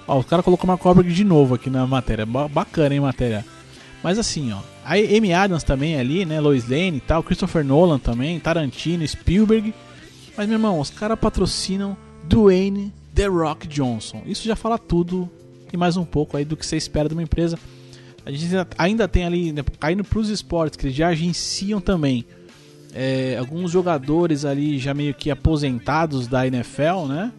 Ó, 0.08 0.20
o 0.20 0.24
cara 0.24 0.42
colocou 0.42 0.68
Mark 0.68 0.84
Wahlberg 0.84 1.14
de 1.14 1.24
novo 1.24 1.56
aqui 1.56 1.70
na 1.70 1.86
matéria, 1.86 2.26
bacana, 2.26 2.96
hein, 2.96 3.02
matéria. 3.02 3.46
Mas 4.04 4.18
assim, 4.18 4.52
ó, 4.52 4.60
a 4.84 4.96
Amy 4.96 5.34
Adams 5.34 5.64
também 5.64 6.00
ali, 6.00 6.26
né, 6.26 6.40
Lois 6.40 6.68
Lane 6.68 6.98
e 6.98 7.02
tal, 7.02 7.22
Christopher 7.22 7.64
Nolan 7.64 8.00
também, 8.00 8.40
Tarantino, 8.40 9.08
Spielberg. 9.08 9.74
Mas, 10.36 10.48
meu 10.48 10.56
irmão, 10.56 10.80
os 10.80 10.90
caras 10.90 11.20
patrocinam 11.20 11.96
Dwayne 12.24 12.94
The 13.14 13.28
Rock 13.28 13.68
Johnson. 13.68 14.24
Isso 14.26 14.48
já 14.48 14.56
fala 14.56 14.78
tudo 14.78 15.30
e 15.72 15.78
mais 15.78 15.98
um 15.98 16.06
pouco 16.06 16.38
aí 16.38 16.46
do 16.46 16.56
que 16.58 16.66
você 16.66 16.78
espera 16.78 17.08
de 17.08 17.14
uma 17.14 17.24
empresa. 17.24 17.60
A 18.26 18.32
gente 18.32 18.48
ainda 18.78 19.08
tem 19.08 19.26
ali, 19.26 19.52
né, 19.52 19.64
caindo 19.80 20.04
para 20.04 20.18
os 20.18 20.30
esportes, 20.30 20.78
que 20.78 20.88
eles 20.88 20.96
já 20.96 21.10
agenciam 21.10 21.80
também 21.80 22.26
é, 22.94 23.38
alguns 23.38 23.72
jogadores 23.72 24.46
ali 24.46 24.80
já 24.80 24.94
meio 24.94 25.14
que 25.14 25.30
aposentados 25.30 26.28
da 26.28 26.46
NFL, 26.48 27.06
né? 27.08 27.32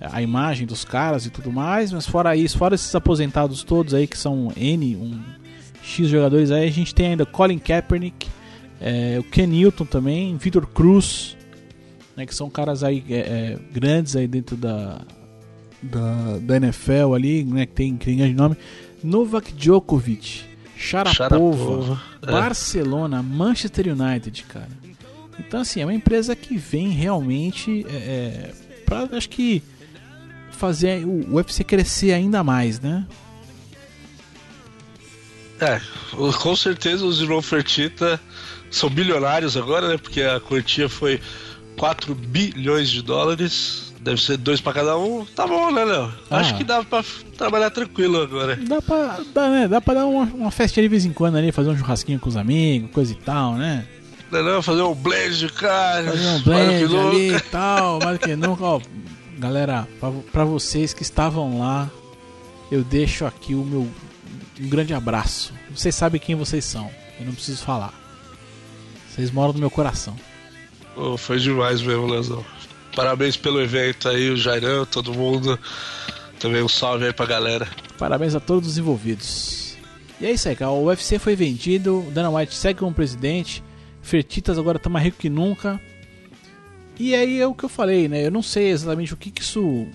A 0.00 0.22
imagem 0.22 0.66
dos 0.66 0.84
caras 0.84 1.26
e 1.26 1.30
tudo 1.30 1.50
mais, 1.50 1.92
mas 1.92 2.06
fora 2.06 2.36
isso, 2.36 2.56
fora 2.56 2.74
esses 2.74 2.94
aposentados 2.94 3.64
todos 3.64 3.94
aí 3.94 4.06
que 4.06 4.16
são 4.16 4.52
N, 4.56 4.96
um 4.96 5.20
X 5.82 6.08
jogadores 6.08 6.50
aí, 6.50 6.68
a 6.68 6.70
gente 6.70 6.94
tem 6.94 7.08
ainda 7.08 7.26
Colin 7.26 7.58
Kaepernick, 7.58 8.28
é, 8.80 9.16
o 9.18 9.24
Ken 9.24 9.46
Newton 9.46 9.84
também, 9.84 10.36
Victor 10.36 10.66
Cruz, 10.66 11.36
né, 12.16 12.26
que 12.26 12.34
são 12.34 12.48
caras 12.48 12.84
aí 12.84 13.02
é, 13.08 13.16
é, 13.16 13.58
grandes 13.72 14.14
aí 14.14 14.28
dentro 14.28 14.56
da, 14.56 15.00
da, 15.82 16.38
da, 16.42 16.56
NFL 16.58 17.14
ali, 17.14 17.42
né, 17.42 17.66
que 17.66 17.72
tem, 17.72 17.96
que 17.96 18.06
tem 18.06 18.16
de 18.16 18.34
nome, 18.34 18.56
Novak 19.02 19.52
Djokovic, 19.52 20.44
Sharapova, 20.76 21.14
Sharapova 21.14 22.02
é. 22.22 22.26
Barcelona, 22.30 23.20
Manchester 23.20 23.88
United, 23.88 24.44
cara. 24.44 24.87
Então 25.38 25.60
assim, 25.60 25.80
é 25.80 25.84
uma 25.84 25.94
empresa 25.94 26.34
que 26.34 26.56
vem 26.56 26.88
realmente 26.88 27.86
é, 27.88 27.94
é 27.94 28.54
para 28.84 29.08
acho 29.16 29.28
que 29.28 29.62
fazer 30.50 31.04
o 31.04 31.34
UFC 31.34 31.62
crescer 31.62 32.12
ainda 32.12 32.42
mais, 32.42 32.80
né? 32.80 33.06
É, 35.60 35.80
com 36.40 36.56
certeza 36.56 37.04
os 37.04 37.20
irmãos 37.20 37.44
Fertita 37.44 38.20
são 38.70 38.88
bilionários 38.88 39.56
agora, 39.56 39.88
né? 39.88 39.96
Porque 39.96 40.22
a 40.22 40.40
quantia 40.40 40.88
foi 40.88 41.20
4 41.76 42.14
bilhões 42.14 42.90
de 42.90 43.02
dólares. 43.02 43.94
Deve 44.00 44.22
ser 44.22 44.36
dois 44.36 44.60
para 44.60 44.74
cada 44.74 44.96
um. 44.96 45.24
Tá 45.24 45.46
bom, 45.46 45.72
né, 45.72 45.84
Léo? 45.84 46.12
Ah. 46.30 46.38
Acho 46.38 46.56
que 46.56 46.62
dá 46.62 46.84
pra 46.84 47.04
trabalhar 47.36 47.70
tranquilo 47.70 48.22
agora. 48.22 48.56
Dá 48.56 48.80
pra, 48.80 49.20
dá, 49.34 49.50
né? 49.50 49.68
dá 49.68 49.80
pra 49.80 49.94
dar 49.94 50.06
uma, 50.06 50.24
uma 50.24 50.50
festinha 50.50 50.84
de 50.84 50.88
vez 50.88 51.04
em 51.04 51.12
quando 51.12 51.36
ali, 51.36 51.50
fazer 51.50 51.70
um 51.70 51.76
churrasquinho 51.76 52.20
com 52.20 52.28
os 52.28 52.36
amigos, 52.36 52.90
coisa 52.92 53.12
e 53.12 53.16
tal, 53.16 53.54
né? 53.54 53.86
Não, 54.30 54.42
não, 54.42 54.62
fazer 54.62 54.82
um 54.82 54.94
blend 54.94 55.38
de 55.38 55.48
carne. 55.50 56.10
Fazer 56.10 56.28
um 56.28 56.42
blend 56.42 56.96
ali 56.96 57.34
e 57.34 57.40
tal, 57.40 57.98
mais 57.98 58.18
do 58.18 58.26
que 58.26 58.36
nunca. 58.36 58.64
Ó, 58.64 58.80
galera, 59.38 59.88
pra, 59.98 60.10
pra 60.32 60.44
vocês 60.44 60.92
que 60.92 61.02
estavam 61.02 61.58
lá, 61.58 61.90
eu 62.70 62.84
deixo 62.84 63.24
aqui 63.24 63.54
o 63.54 63.64
meu 63.64 63.88
um 64.60 64.68
grande 64.68 64.92
abraço. 64.92 65.52
Vocês 65.70 65.94
sabem 65.94 66.20
quem 66.20 66.34
vocês 66.34 66.64
são, 66.64 66.90
eu 67.18 67.26
não 67.26 67.32
preciso 67.32 67.62
falar. 67.62 67.94
Vocês 69.08 69.30
moram 69.30 69.52
no 69.52 69.60
meu 69.60 69.70
coração. 69.70 70.16
Oh, 70.96 71.16
foi 71.16 71.38
demais 71.38 71.80
mesmo, 71.80 72.06
Leozão. 72.06 72.44
Parabéns 72.94 73.36
pelo 73.36 73.60
evento 73.60 74.08
aí, 74.08 74.30
o 74.30 74.36
Jairão, 74.36 74.84
todo 74.84 75.14
mundo. 75.14 75.58
Também 76.40 76.62
um 76.62 76.68
salve 76.68 77.06
aí 77.06 77.12
pra 77.12 77.26
galera. 77.26 77.68
Parabéns 77.96 78.34
a 78.34 78.40
todos 78.40 78.70
os 78.70 78.78
envolvidos. 78.78 79.76
E 80.20 80.26
é 80.26 80.32
isso 80.32 80.48
aí, 80.48 80.56
cara. 80.56 80.70
O 80.72 80.86
UFC 80.86 81.18
foi 81.18 81.36
vendido, 81.36 82.04
Dana 82.12 82.30
White 82.30 82.54
segue 82.54 82.80
como 82.80 82.92
presidente. 82.92 83.62
Fertitas 84.08 84.58
agora 84.58 84.78
tá 84.78 84.88
mais 84.88 85.04
rico 85.04 85.18
que 85.18 85.28
nunca. 85.28 85.78
E 86.98 87.14
aí 87.14 87.40
é 87.40 87.46
o 87.46 87.54
que 87.54 87.64
eu 87.64 87.68
falei, 87.68 88.08
né? 88.08 88.26
Eu 88.26 88.30
não 88.30 88.42
sei 88.42 88.70
exatamente 88.70 89.12
o 89.12 89.16
que, 89.18 89.30
que 89.30 89.42
isso 89.42 89.86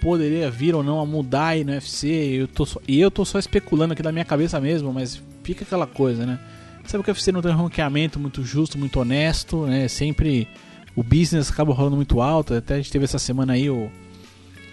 poderia 0.00 0.48
vir 0.48 0.72
ou 0.74 0.84
não 0.84 1.00
a 1.00 1.04
mudar 1.04 1.48
aí 1.48 1.64
no 1.64 1.72
UFC. 1.72 2.06
Eu 2.06 2.46
tô 2.46 2.64
e 2.86 3.00
eu 3.00 3.10
tô 3.10 3.24
só 3.24 3.40
especulando 3.40 3.92
aqui 3.92 4.02
da 4.02 4.12
minha 4.12 4.24
cabeça 4.24 4.60
mesmo, 4.60 4.92
mas 4.92 5.20
fica 5.42 5.64
aquela 5.64 5.86
coisa, 5.86 6.24
né? 6.24 6.38
Sabe 6.86 7.02
que 7.02 7.10
o 7.10 7.12
UFC 7.12 7.32
não 7.32 7.42
tem 7.42 7.50
um 7.50 7.56
ranqueamento 7.56 8.20
muito 8.20 8.44
justo, 8.44 8.78
muito 8.78 9.00
honesto, 9.00 9.66
né? 9.66 9.88
Sempre 9.88 10.46
o 10.94 11.02
business 11.02 11.50
acaba 11.50 11.74
rolando 11.74 11.96
muito 11.96 12.22
alto. 12.22 12.54
Até 12.54 12.74
a 12.74 12.76
gente 12.76 12.92
teve 12.92 13.04
essa 13.04 13.18
semana 13.18 13.54
aí 13.54 13.68
o, 13.68 13.90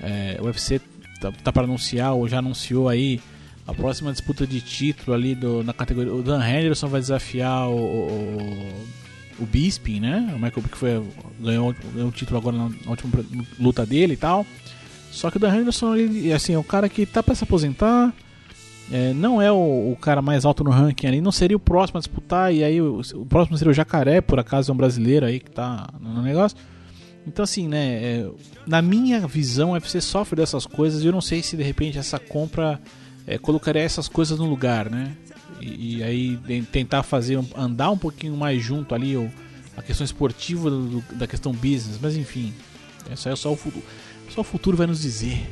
é, 0.01 0.37
o 0.39 0.45
UFC 0.45 0.79
tá, 1.19 1.31
tá 1.31 1.51
para 1.51 1.63
anunciar 1.63 2.13
ou 2.13 2.27
já 2.27 2.37
anunciou 2.37 2.87
aí 2.87 3.19
a 3.67 3.73
próxima 3.73 4.11
disputa 4.13 4.47
de 4.47 4.61
título 4.61 5.13
ali 5.13 5.35
do, 5.35 5.61
na 5.61 5.73
categoria. 5.73 6.13
O 6.13 6.23
Dan 6.23 6.41
Henderson 6.41 6.87
vai 6.87 7.01
desafiar 7.01 7.67
o, 7.67 7.75
o, 7.75 8.85
o 9.41 9.45
Bisping, 9.45 9.99
né? 9.99 10.31
O 10.33 10.39
Michael 10.39 10.63
que 10.71 10.77
foi, 10.77 11.03
ganhou, 11.37 11.75
ganhou 11.93 12.07
o 12.07 12.11
título 12.11 12.39
agora 12.39 12.55
na 12.55 12.89
última 12.89 13.25
luta 13.59 13.85
dele 13.85 14.13
e 14.13 14.17
tal. 14.17 14.45
Só 15.11 15.29
que 15.29 15.35
o 15.35 15.39
Dan 15.39 15.53
Henderson, 15.53 15.95
ele, 15.95 16.31
assim, 16.31 16.55
é 16.55 16.63
cara 16.63 16.87
que 16.87 17.05
tá 17.05 17.21
para 17.21 17.35
se 17.35 17.43
aposentar. 17.43 18.13
É, 18.89 19.11
não 19.13 19.41
é 19.41 19.51
o, 19.51 19.91
o, 19.91 19.97
cara 19.99 20.21
mais 20.21 20.45
alto 20.45 20.63
no 20.63 20.69
ranking 20.69 21.07
ali, 21.07 21.19
não 21.19 21.31
seria 21.31 21.57
o 21.57 21.59
próximo 21.59 21.97
a 21.97 21.99
disputar, 21.99 22.53
e 22.53 22.63
aí 22.63 22.81
o, 22.81 23.01
o, 23.15 23.25
próximo 23.25 23.57
seria 23.57 23.71
o 23.71 23.73
Jacaré, 23.73 24.21
por 24.21 24.39
acaso 24.39 24.71
é 24.71 24.73
um 24.73 24.77
brasileiro 24.77 25.25
aí 25.25 25.41
que 25.41 25.51
tá 25.51 25.89
no 25.99 26.21
negócio. 26.21 26.57
Então, 27.27 27.43
assim, 27.43 27.67
né, 27.67 27.95
é, 28.01 28.29
na 28.65 28.81
minha 28.81 29.27
visão, 29.27 29.71
o 29.71 29.73
UFC 29.73 29.99
sofre 29.99 30.37
dessas 30.37 30.65
coisas 30.65 31.03
e 31.03 31.05
eu 31.05 31.11
não 31.11 31.19
sei 31.19 31.43
se 31.43 31.57
de 31.57 31.63
repente 31.63 31.97
essa 31.97 32.17
compra 32.17 32.79
é, 33.27 33.37
colocaria 33.37 33.81
essas 33.81 34.07
coisas 34.07 34.39
no 34.39 34.45
lugar, 34.45 34.89
né? 34.89 35.15
E, 35.61 35.97
e 35.97 36.03
aí 36.03 36.39
tentar 36.71 37.03
fazer 37.03 37.39
andar 37.55 37.91
um 37.91 37.97
pouquinho 37.97 38.35
mais 38.35 38.63
junto 38.63 38.95
ali 38.95 39.15
ou, 39.17 39.29
a 39.77 39.83
questão 39.83 40.03
esportiva 40.03 40.71
do, 40.71 41.03
da 41.13 41.27
questão 41.27 41.53
business, 41.53 41.99
mas 42.01 42.17
enfim, 42.17 42.51
isso 43.13 43.27
aí 43.29 43.33
é 43.33 43.35
só 43.35 43.53
o 43.53 43.55
futuro, 43.55 43.85
só 44.27 44.41
o 44.41 44.43
futuro 44.43 44.75
vai 44.75 44.87
nos 44.87 45.03
dizer. 45.03 45.47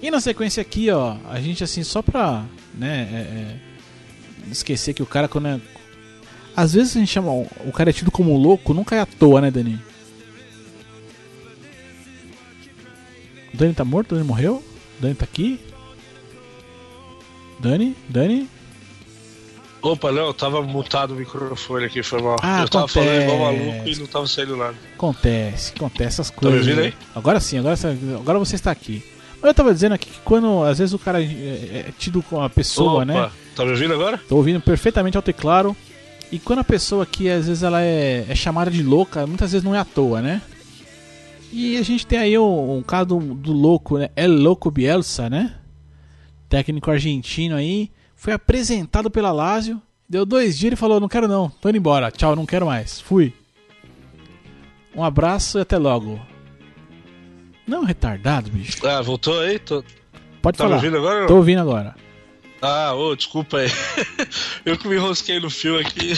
E 0.00 0.10
na 0.10 0.20
sequência 0.20 0.60
aqui, 0.60 0.90
ó, 0.90 1.16
a 1.28 1.40
gente 1.40 1.64
assim, 1.64 1.82
só 1.82 2.02
pra 2.02 2.44
né, 2.72 3.08
é, 3.12 3.16
é, 3.16 4.50
esquecer 4.50 4.94
que 4.94 5.02
o 5.02 5.06
cara 5.06 5.26
quando 5.26 5.48
é. 5.48 5.60
Às 6.56 6.74
vezes 6.74 6.96
a 6.96 7.00
gente 7.00 7.10
chama. 7.10 7.32
O 7.32 7.72
cara 7.72 7.90
é 7.90 7.92
tido 7.92 8.10
como 8.10 8.36
louco, 8.36 8.74
nunca 8.74 8.94
é 8.94 9.00
à 9.00 9.06
toa, 9.06 9.40
né, 9.40 9.50
Dani? 9.50 9.80
O 13.52 13.56
Dani 13.56 13.74
tá 13.74 13.84
morto? 13.84 14.12
O 14.12 14.14
Dani 14.16 14.26
morreu? 14.26 14.62
O 14.98 15.02
Dani 15.02 15.14
tá 15.14 15.24
aqui? 15.24 15.60
Dani? 17.60 17.96
Dani? 18.08 18.48
Opa, 19.80 20.12
não, 20.12 20.32
tava 20.32 20.62
mutado 20.62 21.12
o 21.12 21.16
microfone 21.16 21.86
aqui, 21.86 22.02
foi 22.04 22.22
mal. 22.22 22.36
Ah, 22.40 22.62
eu 22.62 22.68
tava 22.68 22.84
acontece. 22.84 23.06
falando 23.06 23.22
igual 23.22 23.38
maluco 23.52 23.88
e 23.88 23.96
não 23.96 24.06
tava 24.06 24.26
saindo 24.28 24.56
nada. 24.56 24.74
Acontece, 24.94 25.72
acontece 25.74 26.20
essas 26.20 26.30
Tá 26.30 26.36
me 26.36 26.40
coisas. 26.40 26.60
ouvindo 26.68 26.80
aí? 26.84 26.94
Agora 27.14 27.40
sim, 27.40 27.58
agora, 27.58 27.76
agora 28.20 28.38
você 28.38 28.54
está 28.54 28.70
aqui. 28.70 29.02
Mas 29.40 29.48
eu 29.48 29.54
tava 29.54 29.74
dizendo 29.74 29.92
aqui 29.94 30.08
que 30.08 30.20
quando 30.24 30.62
às 30.62 30.78
vezes 30.78 30.94
o 30.94 30.98
cara 31.00 31.20
é, 31.20 31.24
é 31.26 31.92
tido 31.98 32.22
como 32.22 32.40
uma 32.42 32.48
pessoa, 32.50 33.02
Opa, 33.02 33.04
né? 33.04 33.30
tá 33.56 33.64
me 33.64 33.72
ouvindo 33.72 33.92
agora? 33.94 34.18
Tô 34.28 34.36
ouvindo 34.36 34.60
perfeitamente 34.60 35.16
alto 35.16 35.30
e 35.30 35.32
claro. 35.32 35.76
E 36.30 36.38
quando 36.38 36.60
a 36.60 36.64
pessoa 36.64 37.02
aqui, 37.02 37.28
às 37.28 37.46
vezes, 37.48 37.62
ela 37.62 37.82
é, 37.82 38.24
é 38.26 38.34
chamada 38.34 38.70
de 38.70 38.82
louca, 38.84 39.26
muitas 39.26 39.50
vezes 39.52 39.64
não 39.64 39.74
é 39.74 39.78
à 39.80 39.84
toa, 39.84 40.22
né? 40.22 40.40
E 41.52 41.76
a 41.76 41.82
gente 41.82 42.06
tem 42.06 42.18
aí 42.18 42.38
um, 42.38 42.78
um 42.78 42.82
caso 42.82 43.06
do, 43.06 43.18
do 43.34 43.52
louco, 43.52 43.98
né? 43.98 44.08
El 44.16 44.32
Louco 44.32 44.70
Bielsa, 44.70 45.28
né? 45.28 45.54
Técnico 46.48 46.90
argentino 46.90 47.54
aí. 47.56 47.90
Foi 48.16 48.32
apresentado 48.32 49.10
pela 49.10 49.30
Lazio. 49.32 49.80
Deu 50.08 50.24
dois 50.24 50.58
dias 50.58 50.72
e 50.72 50.76
falou: 50.76 50.98
Não 50.98 51.08
quero 51.08 51.28
não, 51.28 51.50
tô 51.50 51.68
indo 51.68 51.78
embora. 51.78 52.10
Tchau, 52.10 52.34
não 52.34 52.46
quero 52.46 52.66
mais. 52.66 53.00
Fui. 53.00 53.34
Um 54.94 55.04
abraço 55.04 55.58
e 55.58 55.62
até 55.62 55.76
logo. 55.78 56.18
Não, 57.66 57.84
retardado, 57.84 58.50
bicho. 58.50 58.86
Ah, 58.86 59.00
voltou 59.02 59.38
aí? 59.40 59.58
Tô... 59.58 59.84
Pode 60.40 60.58
Tá 60.58 60.64
falar. 60.64 60.76
ouvindo 60.76 60.96
agora? 60.96 61.26
Tô 61.26 61.36
ouvindo 61.36 61.60
agora. 61.60 61.94
Ah, 62.60 62.94
ô, 62.94 63.14
desculpa 63.14 63.58
aí. 63.58 63.68
eu 64.64 64.76
que 64.78 64.88
me 64.88 64.96
enrosquei 64.96 65.40
no 65.40 65.50
fio 65.50 65.78
aqui 65.78 66.12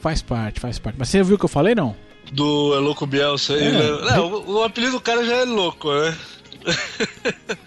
Faz 0.00 0.20
parte, 0.20 0.60
faz 0.60 0.78
parte. 0.78 0.96
Mas 0.98 1.08
você 1.08 1.22
viu 1.22 1.36
o 1.36 1.38
que 1.38 1.44
eu 1.44 1.48
falei, 1.48 1.74
não? 1.74 1.96
Do 2.34 2.74
É 2.74 2.78
Louco 2.78 3.06
Bielsa 3.06 3.54
aí, 3.54 3.64
É. 3.64 3.70
né? 3.72 3.90
Não, 4.16 4.26
o, 4.32 4.52
o 4.56 4.64
apelido 4.64 4.92
do 4.92 5.00
cara 5.00 5.24
já 5.24 5.36
é 5.36 5.44
louco, 5.44 5.92
né? 5.92 6.16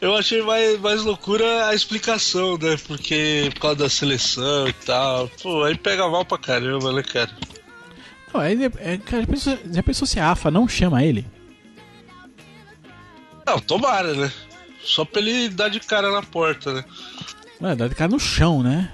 Eu 0.00 0.14
achei 0.16 0.42
mais, 0.42 0.78
mais 0.80 1.02
loucura 1.02 1.66
a 1.68 1.74
explicação, 1.74 2.58
né? 2.58 2.76
Porque 2.86 3.48
por 3.54 3.60
causa 3.60 3.76
da 3.76 3.88
seleção 3.88 4.68
e 4.68 4.72
tal. 4.72 5.28
Pô, 5.42 5.62
aí 5.64 5.76
pega 5.78 6.06
mal 6.08 6.24
pra 6.24 6.36
caramba, 6.36 6.92
né, 6.92 7.02
cara? 7.02 7.30
Não, 8.32 8.40
aí, 8.40 8.58
é, 8.78 8.98
cara, 8.98 9.22
já, 9.22 9.26
pensou, 9.26 9.58
já 9.72 9.82
pensou 9.82 10.06
se 10.06 10.20
a 10.20 10.30
AFA 10.32 10.50
não 10.50 10.68
chama 10.68 11.02
ele? 11.02 11.24
Não, 13.46 13.58
tomara, 13.60 14.12
né? 14.14 14.30
Só 14.82 15.04
pra 15.04 15.20
ele 15.22 15.48
dar 15.48 15.68
de 15.70 15.80
cara 15.80 16.10
na 16.10 16.22
porta, 16.22 16.72
né? 16.74 16.84
Mano, 17.60 17.76
dá 17.76 17.88
de 17.88 17.94
cara 17.94 18.10
no 18.10 18.20
chão, 18.20 18.62
né? 18.62 18.90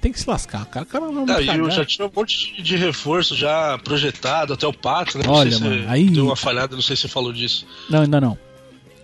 Tem 0.00 0.10
que 0.12 0.18
se 0.20 0.28
lascar, 0.28 0.64
cara. 0.66 0.84
O 0.84 0.88
cara 0.88 1.04
não 1.06 1.26
vai 1.26 1.44
cagar. 1.44 1.58
eu 1.58 1.70
já 1.70 1.84
tinha 1.84 2.06
um 2.06 2.10
monte 2.14 2.54
de- 2.56 2.62
de 2.62 2.76
reforço 2.76 3.36
já 3.36 3.78
projetado, 3.84 4.54
até 4.54 4.66
o 4.66 4.72
Pato, 4.72 5.18
né? 5.18 5.24
Não 5.26 5.34
Olha, 5.34 5.50
sei 5.50 5.58
se 5.58 5.64
mano, 5.64 5.84
aí- 5.90 6.08
deu 6.08 6.24
uma 6.24 6.36
falhada, 6.36 6.74
não 6.74 6.82
sei 6.82 6.96
se 6.96 7.02
você 7.02 7.08
falou 7.08 7.32
disso. 7.32 7.66
Não, 7.88 8.00
ainda 8.02 8.20
não. 8.20 8.38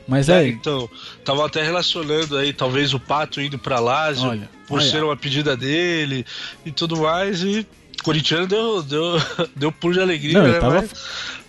Mas 0.08 0.28
É, 0.28 0.44
é. 0.44 0.48
então, 0.48 0.88
tava 1.24 1.44
até 1.44 1.62
relacionando 1.62 2.36
aí, 2.38 2.52
talvez 2.52 2.94
o 2.94 3.00
Pato 3.00 3.40
indo 3.40 3.58
pra 3.58 3.78
Lazio, 3.80 4.28
Olha, 4.28 4.48
por 4.68 4.78
olha. 4.80 4.88
ser 4.90 5.02
uma 5.02 5.16
pedida 5.16 5.56
dele 5.56 6.24
e 6.64 6.70
tudo 6.70 6.96
mais, 6.98 7.42
e 7.42 7.66
o 8.00 8.02
corintiano 8.04 8.46
deu, 8.46 8.82
deu, 8.82 9.16
deu 9.56 9.72
pulo 9.72 9.94
de 9.94 10.00
alegria, 10.00 10.38
Não, 10.40 10.48
né? 10.48 10.58
tava- 10.60 10.74
Mas 10.80 10.90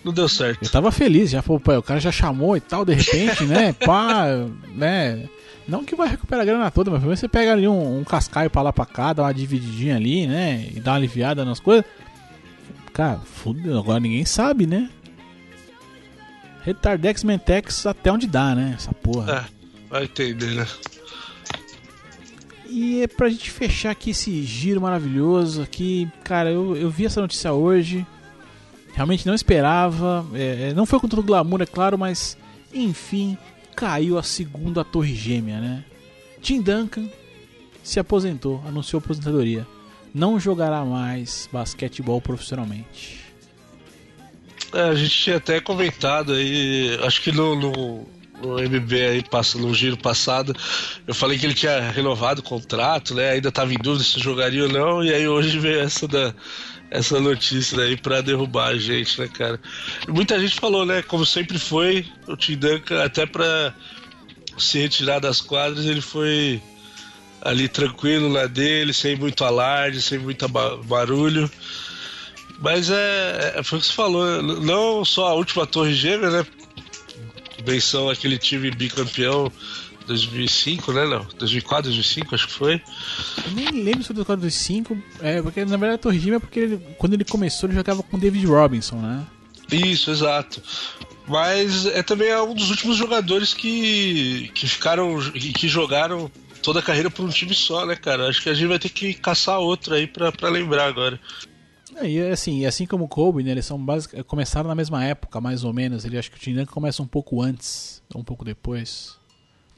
não 0.04 0.12
deu 0.12 0.28
certo. 0.28 0.64
Eu 0.64 0.70
tava 0.70 0.90
feliz, 0.90 1.30
já 1.30 1.40
falou, 1.40 1.62
o 1.78 1.82
cara 1.82 2.00
já 2.00 2.10
chamou 2.12 2.56
e 2.56 2.60
tal, 2.60 2.84
de 2.84 2.94
repente, 2.94 3.44
né? 3.44 3.72
Pá, 3.86 4.26
né? 4.74 5.28
Não 5.68 5.84
que 5.84 5.94
vai 5.94 6.08
recuperar 6.08 6.42
a 6.42 6.46
grana 6.46 6.70
toda, 6.70 6.90
mas 6.90 7.00
pelo 7.00 7.08
menos 7.08 7.20
você 7.20 7.28
pega 7.28 7.52
ali 7.52 7.68
um, 7.68 8.00
um 8.00 8.04
cascaio 8.04 8.48
pra 8.48 8.62
lá 8.62 8.72
pra 8.72 8.86
cá, 8.86 9.12
dá 9.12 9.22
uma 9.22 9.34
divididinha 9.34 9.96
ali, 9.96 10.26
né? 10.26 10.66
E 10.74 10.80
dá 10.80 10.92
uma 10.92 10.96
aliviada 10.96 11.44
nas 11.44 11.60
coisas. 11.60 11.84
Cara, 12.94 13.18
fudeu, 13.18 13.78
agora 13.78 14.00
ninguém 14.00 14.24
sabe, 14.24 14.66
né? 14.66 14.88
Retardex 16.62 17.22
Mentex 17.22 17.86
até 17.86 18.10
onde 18.10 18.26
dá, 18.26 18.54
né? 18.54 18.74
Essa 18.76 18.92
porra. 18.94 19.46
É, 19.46 19.88
vai 19.90 20.04
entender, 20.04 20.54
né? 20.54 20.66
E 22.66 23.02
é 23.02 23.06
pra 23.06 23.28
gente 23.28 23.50
fechar 23.50 23.90
aqui 23.90 24.10
esse 24.10 24.42
giro 24.42 24.80
maravilhoso 24.80 25.62
aqui, 25.62 26.10
cara, 26.24 26.50
eu, 26.50 26.76
eu 26.76 26.90
vi 26.90 27.06
essa 27.06 27.20
notícia 27.20 27.52
hoje, 27.52 28.06
realmente 28.92 29.26
não 29.26 29.34
esperava, 29.34 30.26
é, 30.34 30.68
é, 30.68 30.74
não 30.74 30.84
foi 30.84 31.00
com 31.00 31.08
todo 31.08 31.20
o 31.20 31.22
glamour, 31.22 31.62
é 31.62 31.66
claro, 31.66 31.96
mas 31.96 32.36
enfim, 32.72 33.38
caiu 33.78 34.18
a 34.18 34.24
segunda 34.24 34.84
torre 34.84 35.14
gêmea, 35.14 35.60
né? 35.60 35.84
Tim 36.42 36.60
Duncan 36.60 37.08
se 37.80 38.00
aposentou, 38.00 38.60
anunciou 38.66 38.98
aposentadoria, 38.98 39.64
não 40.12 40.38
jogará 40.40 40.84
mais 40.84 41.48
basquetebol 41.52 42.20
profissionalmente. 42.20 43.20
É, 44.74 44.82
a 44.82 44.94
gente 44.96 45.16
tinha 45.16 45.36
até 45.36 45.60
comentado 45.60 46.32
aí, 46.32 46.98
acho 47.04 47.22
que 47.22 47.30
no, 47.30 47.54
no, 47.54 48.08
no 48.42 48.58
MB 48.58 48.92
aí, 48.94 49.24
no 49.54 49.72
giro 49.72 49.96
passado, 49.96 50.52
eu 51.06 51.14
falei 51.14 51.38
que 51.38 51.46
ele 51.46 51.54
tinha 51.54 51.88
renovado 51.92 52.40
o 52.40 52.44
contrato, 52.44 53.14
né? 53.14 53.30
Ainda 53.30 53.52
tava 53.52 53.72
em 53.72 53.78
dúvida 53.78 54.02
se 54.02 54.18
jogaria 54.18 54.64
ou 54.64 54.68
não, 54.68 55.04
e 55.04 55.14
aí 55.14 55.28
hoje 55.28 55.56
veio 55.56 55.78
essa 55.78 56.08
da. 56.08 56.34
Essa 56.90 57.20
notícia 57.20 57.80
aí 57.82 57.96
pra 57.96 58.20
derrubar 58.22 58.68
a 58.68 58.78
gente, 58.78 59.20
né, 59.20 59.28
cara? 59.28 59.60
Muita 60.08 60.40
gente 60.40 60.58
falou, 60.58 60.86
né? 60.86 61.02
Como 61.02 61.26
sempre 61.26 61.58
foi, 61.58 62.06
o 62.26 62.36
Tim 62.36 62.56
Duncan, 62.56 63.04
até 63.04 63.26
pra 63.26 63.74
se 64.56 64.78
retirar 64.78 65.18
das 65.20 65.40
quadras, 65.40 65.84
ele 65.84 66.00
foi 66.00 66.62
ali 67.42 67.68
tranquilo 67.68 68.32
na 68.32 68.46
dele, 68.46 68.92
sem 68.92 69.16
muito 69.16 69.44
alarde, 69.44 70.00
sem 70.00 70.18
muito 70.18 70.48
ba- 70.48 70.76
barulho. 70.78 71.50
Mas 72.58 72.90
é, 72.90 73.54
é 73.56 73.62
foi 73.62 73.78
o 73.78 73.80
que 73.80 73.86
você 73.86 73.92
falou, 73.92 74.42
não 74.42 75.04
só 75.04 75.28
a 75.28 75.34
última 75.34 75.66
Torre 75.66 75.94
Gêmea, 75.94 76.30
né? 76.30 76.46
Menção 77.66 78.08
aquele 78.08 78.38
time 78.38 78.70
bicampeão 78.70 79.52
2005, 80.08 80.92
né? 80.92 81.06
Não, 81.06 81.24
2004, 81.38 81.84
2005, 81.90 82.34
acho 82.34 82.46
que 82.48 82.52
foi. 82.52 82.82
Eu 83.46 83.52
nem 83.52 83.70
lembro 83.84 84.02
sobre 84.02 84.22
o 84.22 84.24
quadro 84.24 84.44
dos 84.44 84.54
5, 84.54 84.96
é, 85.20 85.40
porque 85.40 85.60
na 85.64 85.76
verdade 85.76 85.94
a 85.94 85.98
torre 85.98 86.18
gêmea 86.18 86.36
é 86.36 86.40
porque 86.40 86.58
ele- 86.60 86.80
quando 86.98 87.14
ele 87.14 87.24
começou 87.24 87.68
ele 87.68 87.76
jogava 87.76 88.02
com 88.02 88.16
o 88.16 88.20
David 88.20 88.44
Robinson, 88.46 88.96
né? 88.96 89.24
Isso, 89.70 90.10
exato. 90.10 90.62
Mas 91.26 91.84
é 91.86 92.02
também 92.02 92.34
um 92.40 92.54
dos 92.54 92.70
últimos 92.70 92.96
jogadores 92.96 93.52
que, 93.54 94.50
que 94.54 94.66
ficaram 94.66 95.18
que 95.30 95.52
que 95.52 95.68
jogaram 95.68 96.30
toda 96.62 96.80
a 96.80 96.82
carreira 96.82 97.10
por 97.10 97.24
um 97.24 97.28
time 97.28 97.54
só, 97.54 97.84
né, 97.84 97.94
cara? 97.94 98.28
Acho 98.28 98.42
que 98.42 98.48
a 98.48 98.54
gente 98.54 98.66
vai 98.66 98.78
ter 98.78 98.88
que 98.88 99.12
caçar 99.14 99.58
outro 99.60 99.94
aí 99.94 100.06
pra, 100.06 100.32
pra 100.32 100.48
lembrar 100.48 100.86
agora. 100.86 101.20
É, 101.96 102.08
E 102.08 102.20
assim, 102.30 102.64
assim 102.64 102.86
como 102.86 103.04
o 103.04 103.08
Kobe, 103.08 103.42
né, 103.42 103.50
eles 103.50 103.66
são 103.66 103.78
basic... 103.78 104.22
começaram 104.24 104.68
na 104.68 104.74
mesma 104.74 105.04
época, 105.04 105.40
mais 105.40 105.64
ou 105.64 105.72
menos. 105.72 106.04
Ele 106.04 106.16
acho 106.18 106.30
que 106.30 106.36
o 106.36 106.40
Tim 106.40 106.64
começa 106.64 107.02
um 107.02 107.06
pouco 107.06 107.42
antes, 107.42 108.02
ou 108.14 108.20
um 108.22 108.24
pouco 108.24 108.44
depois. 108.44 109.17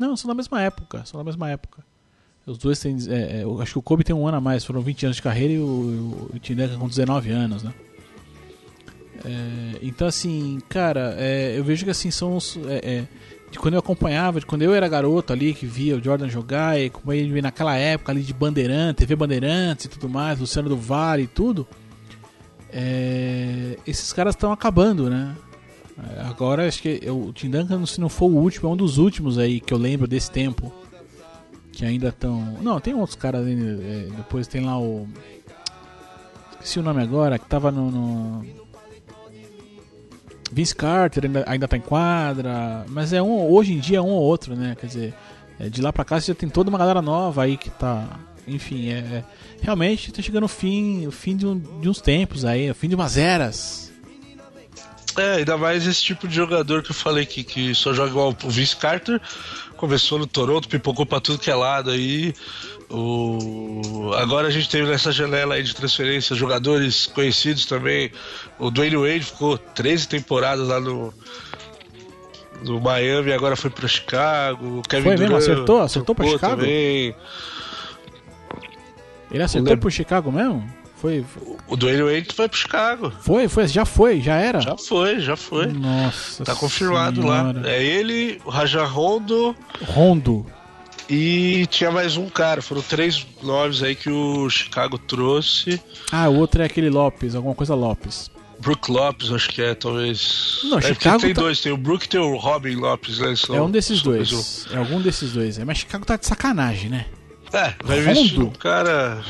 Não, 0.01 0.17
são 0.17 0.27
da 0.27 0.35
mesma 0.35 0.63
época, 0.63 1.05
são 1.05 1.19
da 1.19 1.25
mesma 1.25 1.51
época. 1.51 1.85
Os 2.47 2.57
dois 2.57 2.81
têm, 2.81 2.97
é, 3.11 3.41
é, 3.41 3.43
eu 3.45 3.61
acho 3.61 3.73
que 3.73 3.79
o 3.79 3.83
Kobe 3.83 4.03
tem 4.03 4.17
um 4.17 4.27
ano 4.27 4.39
a 4.39 4.41
mais, 4.41 4.65
foram 4.65 4.81
20 4.81 5.05
anos 5.05 5.17
de 5.17 5.23
carreira 5.23 5.53
e 5.53 5.59
o, 5.59 6.31
o 6.33 6.79
com 6.79 6.89
19 6.89 7.31
anos, 7.31 7.63
né? 7.63 7.75
É, 9.23 9.79
então 9.83 10.09
assim, 10.09 10.59
cara, 10.71 11.15
é, 11.19 11.55
eu 11.57 11.63
vejo 11.63 11.85
que 11.85 11.91
assim 11.91 12.11
são 12.11 12.35
os, 12.35 12.59
é, 12.67 12.81
é, 12.83 13.09
de 13.51 13.59
quando 13.59 13.75
eu 13.75 13.81
acompanhava, 13.81 14.41
de 14.41 14.47
quando 14.47 14.63
eu 14.63 14.75
era 14.75 14.89
garoto 14.89 15.35
ali, 15.35 15.53
que 15.53 15.67
via 15.67 15.99
o 15.99 16.03
Jordan 16.03 16.31
jogar, 16.31 16.81
e 16.81 16.89
como 16.89 17.13
ele 17.13 17.43
naquela 17.43 17.77
época 17.77 18.11
ali 18.11 18.23
de 18.23 18.33
Bandeirante, 18.33 18.95
TV 18.95 19.15
Bandeirantes 19.15 19.85
e 19.85 19.89
tudo 19.89 20.09
mais, 20.09 20.41
Luciano 20.41 20.71
do 20.71 20.79
Vale 20.79 21.25
e 21.25 21.27
tudo, 21.27 21.69
esses 23.87 24.15
caras 24.15 24.35
estão 24.35 24.51
acabando, 24.51 25.11
né? 25.11 25.37
É, 26.17 26.21
Agora 26.23 26.67
acho 26.67 26.81
que 26.83 27.01
eu- 27.03 27.21
o 27.21 27.33
Tim 27.33 27.51
Duncan, 27.51 27.85
se 27.87 28.01
não 28.01 28.09
for 28.09 28.27
o 28.31 28.37
último, 28.37 28.69
é 28.69 28.73
um 28.73 28.77
dos 28.77 28.99
últimos 28.99 29.39
aí 29.39 29.61
que 29.61 29.73
eu 29.75 29.79
lembro 29.79 30.07
desse 30.07 30.31
tempo. 30.31 30.73
Que 31.73 31.85
ainda 31.85 32.09
estão. 32.09 32.59
Não, 32.61 32.81
tem 32.81 32.95
outros 32.95 33.17
caras 33.17 33.47
ainda. 33.47 33.83
é, 33.83 34.09
depois 34.17 34.47
tem 34.47 34.63
lá 34.65 34.79
o. 34.79 35.07
Esqueci 36.55 36.79
o 36.79 36.83
nome 36.83 37.03
agora, 37.03 37.39
que 37.39 37.47
tava 37.47 37.71
no. 37.71 37.91
no- 37.91 38.61
Vince 40.53 40.75
Carter 40.75 41.27
ainda, 41.27 41.45
ainda 41.47 41.69
tá 41.69 41.77
em 41.77 41.81
quadra, 41.81 42.85
mas 42.89 43.13
é 43.13 43.23
um, 43.23 43.49
hoje 43.51 43.73
em 43.73 43.79
dia 43.79 43.99
é 43.99 44.01
um 44.01 44.09
ou 44.09 44.21
outro, 44.23 44.57
né? 44.57 44.77
Quer 44.79 44.87
dizer, 44.89 45.15
é, 45.61 45.69
de 45.69 45.81
lá 45.81 45.93
pra 45.93 46.05
cá 46.05 46.19
já 46.19 46.35
tem 46.35 46.49
toda 46.49 46.69
uma 46.69 46.79
galera 46.79 47.01
nova 47.01 47.45
aí 47.45 47.57
que 47.57 47.71
tá. 47.71 48.19
Enfim, 48.49 48.89
é, 48.89 48.99
é 48.99 49.25
realmente 49.63 50.11
tá 50.13 50.21
chegando 50.21 50.45
o 50.45 50.49
fim, 50.49 51.07
o 51.07 51.13
fim 51.13 51.37
de, 51.37 51.47
um, 51.47 51.57
de 51.81 51.89
uns 51.89 52.01
tempos 52.01 52.45
aí, 52.45 52.69
o 52.69 52.75
fim 52.75 52.89
de 52.89 52.97
umas 52.97 53.17
eras. 53.17 53.90
É, 55.21 55.35
ainda 55.37 55.57
mais 55.59 55.87
esse 55.87 56.03
tipo 56.03 56.27
de 56.27 56.35
jogador 56.35 56.83
que 56.83 56.91
eu 56.91 56.95
falei 56.95 57.27
que, 57.27 57.45
que 57.45 57.75
só 57.75 57.93
joga 57.93 58.11
igual 58.11 58.35
o 58.43 58.49
Vince 58.49 58.75
Carter. 58.75 59.21
Começou 59.77 60.19
no 60.19 60.27
Toronto, 60.27 60.69
pipocou 60.69 61.05
pra 61.05 61.21
tudo 61.21 61.39
que 61.39 61.51
é 61.51 61.55
lado 61.55 61.91
aí. 61.91 62.35
O... 62.91 64.13
Agora 64.17 64.49
a 64.49 64.51
gente 64.51 64.69
teve 64.69 64.89
nessa 64.89 65.13
janela 65.13 65.55
aí 65.55 65.63
de 65.63 65.75
transferência 65.75 66.35
jogadores 66.35 67.07
conhecidos 67.07 67.67
também. 67.67 68.11
O 68.59 68.71
Dwayne 68.71 68.97
Wade 68.97 69.25
ficou 69.25 69.59
13 69.59 70.09
temporadas 70.09 70.69
lá 70.69 70.81
no, 70.81 71.13
no 72.65 72.81
Miami, 72.81 73.33
agora 73.33 73.57
foi 73.57 73.71
para 73.71 73.87
Chicago. 73.87 74.79
O 74.79 74.83
Kevin 74.83 75.03
Foi 75.03 75.13
mesmo? 75.13 75.27
Durant 75.27 75.43
Acertou? 75.43 75.81
Acertou 75.83 76.15
trocou 76.15 76.39
Chicago? 76.39 76.57
Também. 76.57 77.15
Ele 79.31 79.43
acertou 79.43 79.77
pro 79.77 79.91
Chicago 79.91 80.33
mesmo? 80.33 80.80
Foi, 81.01 81.25
O 81.67 81.77
Dwayne 81.77 82.03
Wade 82.03 82.35
foi 82.35 82.49
pro 82.49 82.59
Chicago. 82.59 83.13
foi, 83.23 83.49
foi, 83.49 83.67
já 83.69 83.85
foi, 83.87 84.21
já 84.21 84.35
era? 84.37 84.61
Já 84.61 84.77
foi, 84.77 85.19
já 85.21 85.35
foi. 85.37 85.67
Nossa. 85.69 86.45
Tá 86.45 86.55
confirmado 86.55 87.23
senhora. 87.23 87.61
lá. 87.63 87.69
É 87.69 87.83
ele, 87.83 88.41
o 88.45 88.51
Raja 88.51 88.85
Rondo 88.85 89.57
Rondo. 89.87 90.45
e 91.09 91.67
tinha 91.71 91.91
mais 91.91 92.17
um 92.17 92.29
cara. 92.29 92.61
Foram 92.61 92.83
três 92.83 93.27
nomes 93.43 93.83
aí 93.83 93.95
que 93.95 94.11
o 94.11 94.49
Chicago 94.51 94.99
trouxe. 94.99 95.81
Ah, 96.13 96.29
o 96.29 96.37
outro 96.37 96.63
é 96.63 96.67
aquele 96.67 96.91
Lopes, 96.91 97.35
alguma 97.35 97.55
coisa 97.55 97.75
Lopes. 97.75 98.31
Brook 98.61 98.91
Lopes, 98.93 99.33
acho 99.33 99.49
que 99.49 99.63
é, 99.63 99.75
talvez. 99.75 100.61
Não, 100.65 100.79
é, 100.79 100.83
Chicago 100.83 101.19
tem 101.21 101.33
tá- 101.33 101.41
dois, 101.41 101.61
tem 101.63 101.73
o 101.73 101.79
Brook 101.79 102.05
e 102.05 102.09
tem 102.11 102.21
o 102.21 102.37
Robin 102.37 102.75
Lopes, 102.75 103.19
né? 103.19 103.35
São- 103.35 103.57
é 103.57 103.63
um 103.63 103.71
desses 103.71 104.03
dois. 104.03 104.31
mais 104.31 104.67
É 104.71 104.77
algum 104.77 105.01
desses 105.01 105.33
dois. 105.33 105.59
É, 105.59 105.65
mas 105.65 105.79
Chicago 105.79 106.05
tá 106.05 106.17
de 106.17 106.27
sacanagem, 106.27 106.91
né? 106.91 107.07
É, 107.53 107.75
vai 107.83 107.99
um 108.39 108.51
cara. 108.51 109.23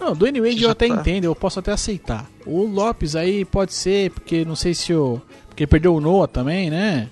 Não, 0.00 0.14
do 0.14 0.24
Wade 0.24 0.56
Que 0.56 0.62
eu 0.64 0.70
até 0.70 0.88
tá. 0.88 0.94
entendo, 0.94 1.24
eu 1.24 1.34
posso 1.34 1.58
até 1.60 1.72
aceitar. 1.72 2.28
O 2.44 2.64
Lopes 2.66 3.14
aí 3.14 3.44
pode 3.44 3.72
ser, 3.72 4.10
porque 4.10 4.44
não 4.44 4.56
sei 4.56 4.74
se 4.74 4.92
o. 4.92 5.20
Porque 5.48 5.62
ele 5.64 5.68
perdeu 5.68 5.94
o 5.94 6.00
Noah 6.00 6.26
também, 6.28 6.70
né? 6.70 7.08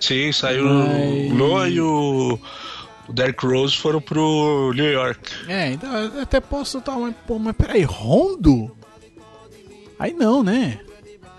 Sim, 0.00 0.32
saiu 0.32 0.64
Mas- 0.64 1.30
o 1.30 1.34
Noah 1.34 1.68
e 1.68 1.80
o, 1.80 2.38
o 3.08 3.12
Derrick 3.12 3.44
Rose 3.46 3.76
foram 3.76 4.00
pro 4.00 4.72
New 4.74 4.90
York. 4.90 5.20
É, 5.46 5.72
então 5.72 5.94
eu 5.94 6.22
até 6.22 6.40
posso 6.40 6.78
estar. 6.78 6.98
Mas, 6.98 7.14
pô, 7.26 7.38
mas 7.38 7.54
peraí, 7.54 7.82
Rondo? 7.82 8.74
Aí 9.98 10.14
não, 10.14 10.42
né? 10.42 10.80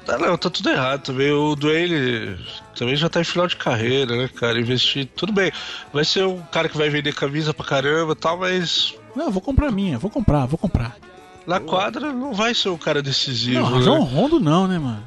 Ah, 0.07 0.17
não, 0.17 0.37
tá 0.37 0.49
tudo 0.49 0.69
errado 0.69 1.01
também. 1.03 1.31
O 1.31 1.55
Dwayne 1.55 2.37
também 2.75 2.95
já 2.95 3.07
tá 3.07 3.21
em 3.21 3.23
final 3.23 3.47
de 3.47 3.55
carreira, 3.55 4.15
né, 4.15 4.27
cara? 4.27 4.59
Investir. 4.59 5.07
Tudo 5.15 5.31
bem. 5.31 5.51
Vai 5.93 6.03
ser 6.03 6.25
um 6.25 6.41
cara 6.41 6.67
que 6.67 6.77
vai 6.77 6.89
vender 6.89 7.13
camisa 7.13 7.53
pra 7.53 7.65
caramba 7.65 8.13
e 8.13 8.15
tal, 8.15 8.37
mas 8.37 8.95
Não, 9.15 9.31
vou 9.31 9.41
comprar 9.41 9.67
a 9.67 9.71
minha, 9.71 9.97
vou 9.99 10.09
comprar, 10.09 10.45
vou 10.45 10.57
comprar. 10.57 10.97
na 11.45 11.59
quadra 11.59 12.11
não 12.11 12.33
vai 12.33 12.53
ser 12.53 12.69
um 12.69 12.77
cara 12.77 13.01
decisivo. 13.01 13.61
Não, 13.61 13.79
né? 13.79 13.89
um 13.91 14.03
Rondo 14.03 14.39
não, 14.39 14.67
né, 14.67 14.79
mano? 14.79 15.03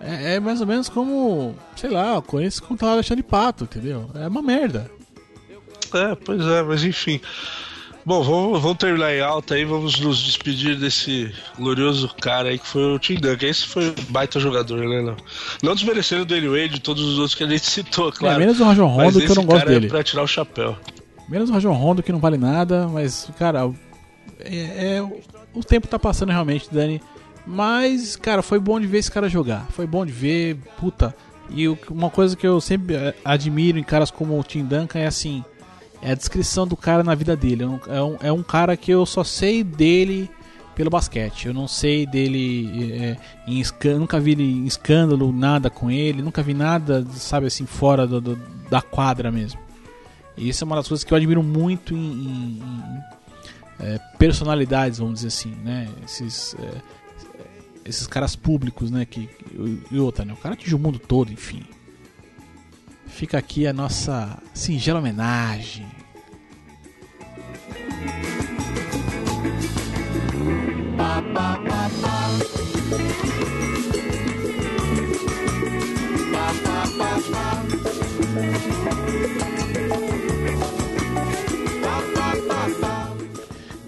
É, 0.00 0.34
é 0.34 0.40
mais 0.40 0.60
ou 0.60 0.66
menos 0.66 0.88
como, 0.88 1.54
sei 1.76 1.90
lá, 1.90 2.14
eu 2.14 2.22
conheço 2.22 2.62
como 2.62 2.78
tá 2.78 2.86
o 2.86 2.90
Alexandre 2.90 3.22
Pato, 3.22 3.64
entendeu? 3.64 4.10
É 4.14 4.26
uma 4.26 4.42
merda. 4.42 4.90
É, 5.94 6.14
pois 6.14 6.40
é, 6.40 6.62
mas 6.62 6.82
enfim. 6.84 7.20
Bom, 8.04 8.20
vamos, 8.22 8.60
vamos 8.60 8.78
terminar 8.78 9.14
em 9.14 9.20
alta 9.20 9.54
aí, 9.54 9.64
vamos 9.64 10.00
nos 10.00 10.20
despedir 10.24 10.76
desse 10.76 11.32
glorioso 11.56 12.08
cara 12.20 12.48
aí 12.48 12.58
que 12.58 12.66
foi 12.66 12.82
o 12.94 12.98
Tim 12.98 13.14
Duncan. 13.14 13.46
Esse 13.46 13.64
foi 13.66 13.90
um 13.90 13.94
baita 14.10 14.40
jogador, 14.40 14.80
né? 14.88 15.00
Não, 15.02 15.16
não 15.62 15.74
desmerecendo 15.74 16.22
o 16.22 16.24
Dwayne 16.24 16.48
Wade 16.48 16.76
e 16.76 16.80
todos 16.80 17.04
os 17.04 17.18
outros 17.18 17.36
que 17.36 17.44
a 17.44 17.46
gente 17.46 17.64
citou, 17.70 18.10
claro. 18.10 18.36
é, 18.36 18.38
menos 18.40 18.58
o 18.60 18.64
Rajon 18.64 18.86
Rondo 18.86 19.20
que 19.20 19.30
eu 19.30 19.36
não 19.36 19.44
gosto 19.44 19.58
cara 19.60 19.70
dele. 19.70 19.86
É 19.86 19.88
pra 19.88 20.02
tirar 20.02 20.22
o 20.22 20.26
chapéu. 20.26 20.76
Menos 21.28 21.48
o 21.48 21.52
Rajon 21.52 21.72
Rondo 21.72 22.02
que 22.02 22.10
não 22.10 22.18
vale 22.18 22.36
nada, 22.36 22.88
mas, 22.88 23.30
cara, 23.38 23.70
é, 24.40 24.96
é- 24.96 25.02
o 25.54 25.62
tempo 25.62 25.86
tá 25.86 25.98
passando 25.98 26.30
realmente, 26.30 26.68
Dani. 26.72 27.00
Mas, 27.46 28.16
cara, 28.16 28.42
foi 28.42 28.58
bom 28.58 28.80
de 28.80 28.86
ver 28.86 28.98
esse 28.98 29.10
cara 29.10 29.28
jogar. 29.28 29.66
Foi 29.70 29.86
bom 29.86 30.04
de 30.04 30.12
ver, 30.12 30.56
puta. 30.78 31.14
E 31.50 31.68
uma 31.88 32.10
coisa 32.10 32.36
que 32.36 32.46
eu 32.46 32.60
sempre 32.60 32.94
eh, 32.94 33.14
admiro 33.24 33.78
em 33.78 33.82
caras 33.82 34.10
como 34.10 34.38
o 34.38 34.42
Tim 34.44 34.64
Duncan 34.64 35.00
é 35.00 35.06
assim: 35.06 35.44
é 36.02 36.10
a 36.12 36.14
descrição 36.14 36.66
do 36.66 36.76
cara 36.76 37.02
na 37.04 37.14
vida 37.14 37.36
dele. 37.36 37.62
É 37.62 37.66
um, 37.66 37.80
é 37.86 38.02
um, 38.02 38.16
é 38.28 38.32
um 38.32 38.42
cara 38.42 38.76
que 38.76 38.90
eu 38.90 39.06
só 39.06 39.22
sei 39.24 39.62
dele 39.62 40.28
pelo 40.74 40.90
basquete. 40.90 41.46
Eu 41.46 41.54
não 41.54 41.68
sei 41.68 42.06
dele 42.06 42.92
eh, 42.94 43.16
em 43.46 43.62
nunca 43.98 44.18
vi 44.18 44.32
ele 44.32 44.42
em 44.42 44.66
escândalo, 44.66 45.32
nada 45.32 45.70
com 45.70 45.90
ele, 45.90 46.22
nunca 46.22 46.42
vi 46.42 46.54
nada, 46.54 47.06
sabe 47.12 47.46
assim, 47.46 47.66
fora 47.66 48.06
do- 48.06 48.20
do- 48.20 48.36
da 48.70 48.80
quadra 48.82 49.30
mesmo. 49.30 49.60
E 50.36 50.48
isso 50.48 50.64
é 50.64 50.66
uma 50.66 50.76
das 50.76 50.88
coisas 50.88 51.04
que 51.04 51.12
eu 51.12 51.16
admiro 51.16 51.42
muito 51.42 51.94
em, 51.94 51.98
em- 51.98 52.62
em, 52.62 53.00
é, 53.80 53.98
personalidades, 54.18 54.98
vamos 54.98 55.16
dizer 55.16 55.28
assim, 55.28 55.54
né? 55.62 55.88
Esses, 56.04 56.56
é, 56.58 56.70
esses 57.84 58.06
caras 58.06 58.34
públicos, 58.34 58.90
né? 58.90 59.04
Que, 59.04 59.28
e 59.90 59.98
outra, 59.98 60.24
né? 60.24 60.32
O 60.32 60.36
cara 60.36 60.54
atinge 60.54 60.74
o 60.74 60.78
mundo 60.78 60.98
todo, 60.98 61.30
enfim. 61.30 61.62
Fica 63.06 63.36
aqui 63.36 63.66
a 63.66 63.74
nossa 63.74 64.38
singela 64.54 65.00
homenagem. 65.00 65.86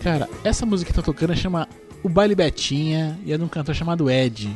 Cara, 0.04 0.28
essa 0.44 0.66
música 0.66 0.90
que 0.90 0.94
tá 0.94 1.02
tocando 1.02 1.34
chama 1.34 1.66
O 2.02 2.10
Baile 2.10 2.34
Betinha 2.34 3.18
e 3.24 3.32
é 3.32 3.38
de 3.38 3.42
um 3.42 3.48
cantor 3.48 3.74
chamado 3.74 4.10
Ed. 4.10 4.54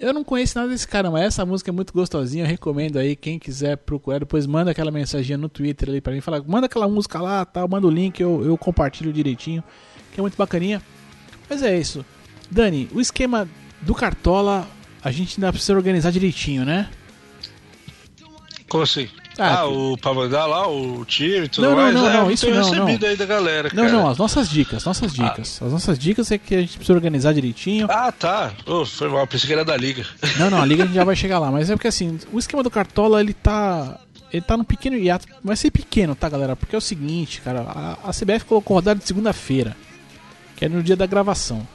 Eu 0.00 0.14
não 0.14 0.24
conheço 0.24 0.58
nada 0.58 0.70
desse 0.70 0.88
cara, 0.88 1.10
mas 1.10 1.24
essa 1.24 1.44
música 1.44 1.70
é 1.70 1.72
muito 1.72 1.92
gostosinha. 1.92 2.44
Eu 2.44 2.48
recomendo 2.48 2.98
aí, 2.98 3.14
quem 3.14 3.38
quiser 3.38 3.76
procurar, 3.76 4.20
depois 4.20 4.46
manda 4.46 4.70
aquela 4.70 4.90
mensagem 4.90 5.36
no 5.36 5.46
Twitter 5.46 5.90
ali 5.90 6.00
pra 6.00 6.10
mim. 6.10 6.22
Fala, 6.22 6.42
manda 6.48 6.64
aquela 6.64 6.88
música 6.88 7.20
lá, 7.20 7.44
tal, 7.44 7.68
manda 7.68 7.86
o 7.86 7.90
link, 7.90 8.18
eu, 8.18 8.42
eu 8.42 8.56
compartilho 8.56 9.12
direitinho, 9.12 9.62
que 10.10 10.18
é 10.18 10.22
muito 10.22 10.38
bacaninha. 10.38 10.80
Mas 11.50 11.62
é 11.62 11.78
isso. 11.78 12.02
Dani, 12.50 12.88
o 12.94 13.00
esquema 13.00 13.46
do 13.82 13.94
Cartola, 13.94 14.66
a 15.04 15.10
gente 15.12 15.38
ainda 15.38 15.52
precisa 15.52 15.74
organizar 15.74 16.10
direitinho, 16.10 16.64
né? 16.64 16.88
Como 18.70 18.82
assim? 18.82 19.06
Ah, 19.38 19.62
Ah, 19.62 19.66
que- 19.66 19.72
o, 19.72 19.96
pra 19.96 20.12
mandar 20.12 20.44
lá 20.46 20.68
o 20.68 21.04
time 21.04 21.46
e 21.46 21.48
tudo 21.48 21.64
Não, 21.64 21.70
não, 21.76 21.82
mais? 21.82 21.94
não, 21.94 22.08
É, 22.08 22.12
não, 22.14 22.30
isso 22.30 22.50
não, 22.50 22.56
recebido 22.56 23.02
não. 23.02 23.08
aí 23.08 23.16
da 23.16 23.24
galera, 23.26 23.70
Não, 23.72 23.84
cara. 23.84 23.96
não, 23.96 24.08
as 24.08 24.18
nossas 24.18 24.48
dicas, 24.50 24.84
nossas 24.84 25.12
dicas. 25.12 25.60
As 25.62 25.72
nossas 25.72 25.98
dicas 25.98 26.30
é 26.30 26.36
que 26.38 26.54
a 26.54 26.60
gente 26.60 26.76
precisa 26.76 26.92
organizar 26.92 27.32
direitinho. 27.32 27.86
Ah, 27.90 28.12
tá. 28.12 28.52
Oh, 28.66 28.84
foi 28.84 29.08
mal, 29.08 29.26
pensei 29.26 29.46
que 29.46 29.52
era 29.52 29.64
da 29.64 29.76
liga. 29.76 30.04
Não, 30.38 30.50
não, 30.50 30.60
a 30.60 30.66
liga 30.66 30.82
a 30.82 30.86
gente 30.86 30.94
já 30.96 31.04
vai 31.04 31.14
chegar 31.16 31.38
lá, 31.38 31.50
mas 31.50 31.70
é 31.70 31.74
porque 31.76 31.88
assim, 31.88 32.18
o 32.32 32.38
esquema 32.38 32.62
do 32.62 32.70
Cartola, 32.70 33.20
ele 33.20 33.32
tá. 33.32 33.98
Ele 34.32 34.42
tá 34.42 34.56
num 34.56 34.62
pequeno 34.64 34.96
hiato. 34.96 35.26
Vai 35.42 35.56
ser 35.56 35.70
pequeno, 35.72 36.14
tá, 36.14 36.28
galera? 36.28 36.54
Porque 36.54 36.74
é 36.74 36.78
o 36.78 36.80
seguinte, 36.80 37.40
cara, 37.40 37.62
a, 37.62 38.10
a 38.10 38.12
CBF 38.12 38.44
colocou 38.44 38.76
rodada 38.76 39.00
de 39.00 39.06
segunda-feira, 39.06 39.76
que 40.54 40.64
é 40.64 40.68
no 40.68 40.82
dia 40.84 40.94
da 40.94 41.04
gravação. 41.06 41.66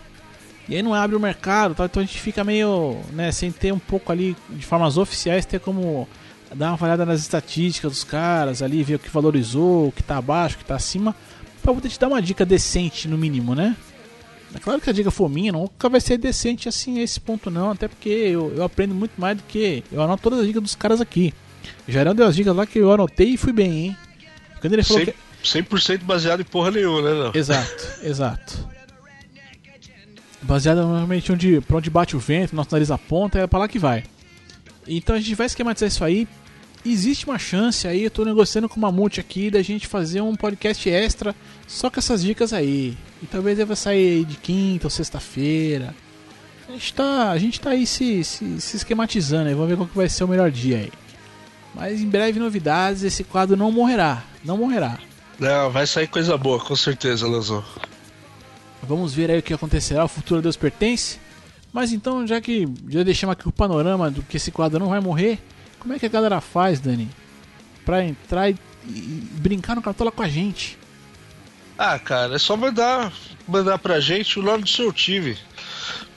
E 0.69 0.75
aí 0.75 0.81
não 0.81 0.93
abre 0.93 1.15
o 1.17 1.19
mercado, 1.19 1.75
tá? 1.75 1.83
então 1.85 2.01
a 2.01 2.05
gente 2.05 2.17
fica 2.19 2.43
meio, 2.45 2.97
né, 3.11 3.29
sem 3.31 3.51
ter 3.51 3.73
um 3.73 3.77
pouco 3.79 4.09
ali, 4.11 4.35
de 4.49 4.65
formas 4.65 4.97
oficiais, 4.97 5.45
ter 5.45 5.59
como 5.59 6.07
dar 6.53 6.73
uma 6.73 6.83
olhada 6.83 7.05
nas 7.05 7.21
estatísticas 7.21 7.91
dos 7.91 8.03
caras 8.03 8.61
ali, 8.61 8.83
ver 8.83 8.95
o 8.95 8.99
que 8.99 9.09
valorizou, 9.09 9.87
o 9.87 9.91
que 9.91 10.03
tá 10.03 10.17
abaixo, 10.17 10.55
o 10.55 10.59
que 10.59 10.65
tá 10.65 10.75
acima, 10.75 11.15
pra 11.61 11.73
poder 11.73 11.89
te 11.89 11.99
dar 11.99 12.07
uma 12.07 12.21
dica 12.21 12.45
decente 12.45 13.07
no 13.07 13.17
mínimo, 13.17 13.55
né? 13.55 13.75
É 14.53 14.59
claro 14.59 14.79
que 14.79 14.89
a 14.89 14.93
dica 14.93 15.11
for 15.11 15.29
minha, 15.29 15.51
nunca 15.51 15.89
vai 15.89 15.99
ser 15.99 16.17
decente 16.17 16.69
assim 16.69 16.99
a 16.99 17.03
esse 17.03 17.19
ponto 17.19 17.51
não, 17.51 17.71
até 17.71 17.87
porque 17.87 18.09
eu, 18.09 18.53
eu 18.55 18.63
aprendo 18.63 18.95
muito 18.95 19.19
mais 19.19 19.35
do 19.35 19.43
que. 19.43 19.83
Eu 19.91 20.01
anoto 20.01 20.23
todas 20.23 20.39
as 20.39 20.47
dicas 20.47 20.63
dos 20.63 20.75
caras 20.75 21.01
aqui. 21.01 21.33
Jairão 21.87 22.15
deu 22.15 22.25
as 22.25 22.35
dicas 22.35 22.55
lá 22.55 22.65
que 22.65 22.79
eu 22.79 22.91
anotei 22.91 23.29
e 23.29 23.37
fui 23.37 23.51
bem, 23.51 23.71
hein? 23.71 23.97
Quando 24.61 24.73
ele 24.73 24.83
falou 24.83 25.03
100%, 25.03 25.05
que. 25.05 25.15
100% 25.43 26.03
baseado 26.03 26.39
em 26.41 26.45
porra 26.45 26.71
nenhuma, 26.71 27.01
né, 27.01 27.23
não? 27.23 27.31
Exato, 27.33 27.87
exato. 28.01 28.69
Baseado 30.41 30.77
normalmente 30.77 31.31
onde, 31.31 31.59
pra 31.61 31.77
onde 31.77 31.89
bate 31.89 32.15
o 32.15 32.19
vento, 32.19 32.55
nosso 32.55 32.69
nariz 32.71 32.91
aponta, 32.91 33.39
é 33.39 33.47
pra 33.47 33.59
lá 33.59 33.67
que 33.67 33.79
vai. 33.79 34.03
Então 34.87 35.15
a 35.15 35.19
gente 35.19 35.35
vai 35.35 35.47
esquematizar 35.47 35.87
isso 35.87 36.03
aí. 36.03 36.27
Existe 36.85 37.25
uma 37.25 37.39
chance 37.39 37.87
aí, 37.87 38.03
eu 38.03 38.11
tô 38.11 38.23
negociando 38.23 38.69
com 38.69 38.77
uma 38.77 38.91
multi 38.91 39.19
aqui 39.19 39.49
da 39.49 39.61
gente 39.63 39.87
fazer 39.87 40.21
um 40.21 40.35
podcast 40.35 40.87
extra 40.87 41.35
só 41.67 41.89
com 41.89 41.99
essas 41.99 42.21
dicas 42.21 42.53
aí. 42.53 42.95
E 43.23 43.25
talvez 43.25 43.57
deva 43.57 43.75
sair 43.75 44.23
de 44.23 44.37
quinta 44.37 44.85
ou 44.85 44.91
sexta-feira. 44.91 45.95
A 46.69 46.73
gente 46.73 46.93
tá, 46.93 47.31
a 47.31 47.37
gente 47.39 47.59
tá 47.59 47.71
aí 47.71 47.87
se, 47.87 48.23
se, 48.23 48.61
se 48.61 48.77
esquematizando 48.77 49.49
aí, 49.49 49.55
vamos 49.55 49.69
ver 49.69 49.77
qual 49.77 49.87
que 49.87 49.97
vai 49.97 50.09
ser 50.09 50.23
o 50.23 50.27
melhor 50.27 50.51
dia 50.51 50.77
aí. 50.77 50.91
Mas 51.73 52.01
em 52.01 52.07
breve 52.07 52.39
novidades, 52.39 53.03
esse 53.03 53.23
quadro 53.23 53.57
não 53.57 53.71
morrerá, 53.71 54.23
não 54.43 54.57
morrerá. 54.57 54.99
Não, 55.39 55.69
vai 55.69 55.85
sair 55.85 56.07
coisa 56.07 56.37
boa, 56.37 56.59
com 56.59 56.75
certeza, 56.75 57.27
Lanzão. 57.27 57.63
Vamos 58.81 59.13
ver 59.13 59.31
aí 59.31 59.39
o 59.39 59.43
que 59.43 59.53
acontecerá, 59.53 60.05
o 60.05 60.07
futuro 60.07 60.39
a 60.39 60.43
Deus 60.43 60.55
pertence. 60.55 61.19
Mas 61.75 61.91
então, 61.91 62.25
já 62.25 62.39
que 62.39 62.65
já 62.87 63.03
deixamos 63.03 63.33
aqui 63.33 63.49
o 63.49 63.51
panorama 63.51 64.09
do 64.09 64.21
que 64.21 64.37
esse 64.37 64.49
quadro 64.49 64.79
não 64.79 64.87
vai 64.87 65.01
morrer, 65.01 65.37
como 65.77 65.93
é 65.93 65.99
que 65.99 66.05
a 66.05 66.09
galera 66.09 66.39
faz, 66.39 66.79
Dani? 66.79 67.09
Pra 67.83 68.01
entrar 68.01 68.49
e, 68.49 68.55
e 68.87 69.27
brincar 69.33 69.75
no 69.75 69.81
Cartola 69.81 70.09
com 70.09 70.23
a 70.23 70.29
gente? 70.29 70.77
Ah, 71.77 71.99
cara, 71.99 72.35
é 72.35 72.39
só 72.39 72.55
mandar, 72.55 73.11
mandar 73.45 73.77
pra 73.77 73.99
gente 73.99 74.39
o 74.39 74.41
nome 74.41 74.63
do 74.63 74.69
seu 74.69 74.93
time. 74.93 75.37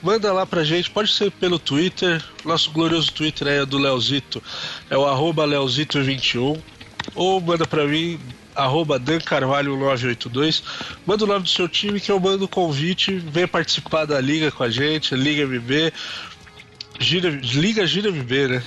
Manda 0.00 0.32
lá 0.32 0.46
pra 0.46 0.62
gente, 0.62 0.92
pode 0.92 1.12
ser 1.12 1.32
pelo 1.32 1.58
Twitter. 1.58 2.24
Nosso 2.44 2.70
glorioso 2.70 3.12
Twitter 3.12 3.48
é 3.48 3.66
do 3.66 3.78
Leozito, 3.78 4.40
é 4.88 4.96
o 4.96 5.06
arroba 5.06 5.44
Leozito21. 5.44 6.56
Ou 7.16 7.40
manda 7.40 7.66
pra 7.66 7.84
mim, 7.84 8.20
arroba 8.58 8.98
Dan 8.98 9.20
Carvalho 9.20 9.76
982. 9.76 10.62
Manda 11.06 11.24
o 11.24 11.26
nome 11.26 11.44
do 11.44 11.48
seu 11.48 11.68
time 11.68 12.00
que 12.00 12.10
eu 12.10 12.18
mando 12.18 12.44
o 12.44 12.48
convite. 12.48 13.14
Venha 13.14 13.46
participar 13.46 14.04
da 14.04 14.20
liga 14.20 14.50
com 14.50 14.64
a 14.64 14.68
gente, 14.70 15.14
Liga 15.14 15.46
MB. 15.46 15.92
Gira, 16.98 17.30
liga 17.30 17.86
Gira 17.86 18.10
MB, 18.10 18.48
né? 18.48 18.62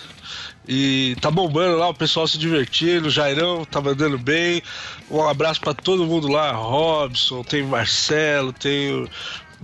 E 0.67 1.17
tá 1.19 1.29
bombando 1.29 1.77
lá, 1.77 1.89
o 1.89 1.93
pessoal 1.93 2.27
se 2.27 2.37
divertindo, 2.37 3.07
o 3.07 3.11
Jairão 3.11 3.65
tá 3.65 3.81
mandando 3.81 4.17
bem. 4.17 4.61
Um 5.09 5.27
abraço 5.27 5.59
para 5.59 5.73
todo 5.73 6.05
mundo 6.05 6.27
lá, 6.27 6.51
Robson, 6.51 7.43
tem 7.43 7.63
Marcelo, 7.63 8.53
tem 8.53 8.93
o 8.93 9.09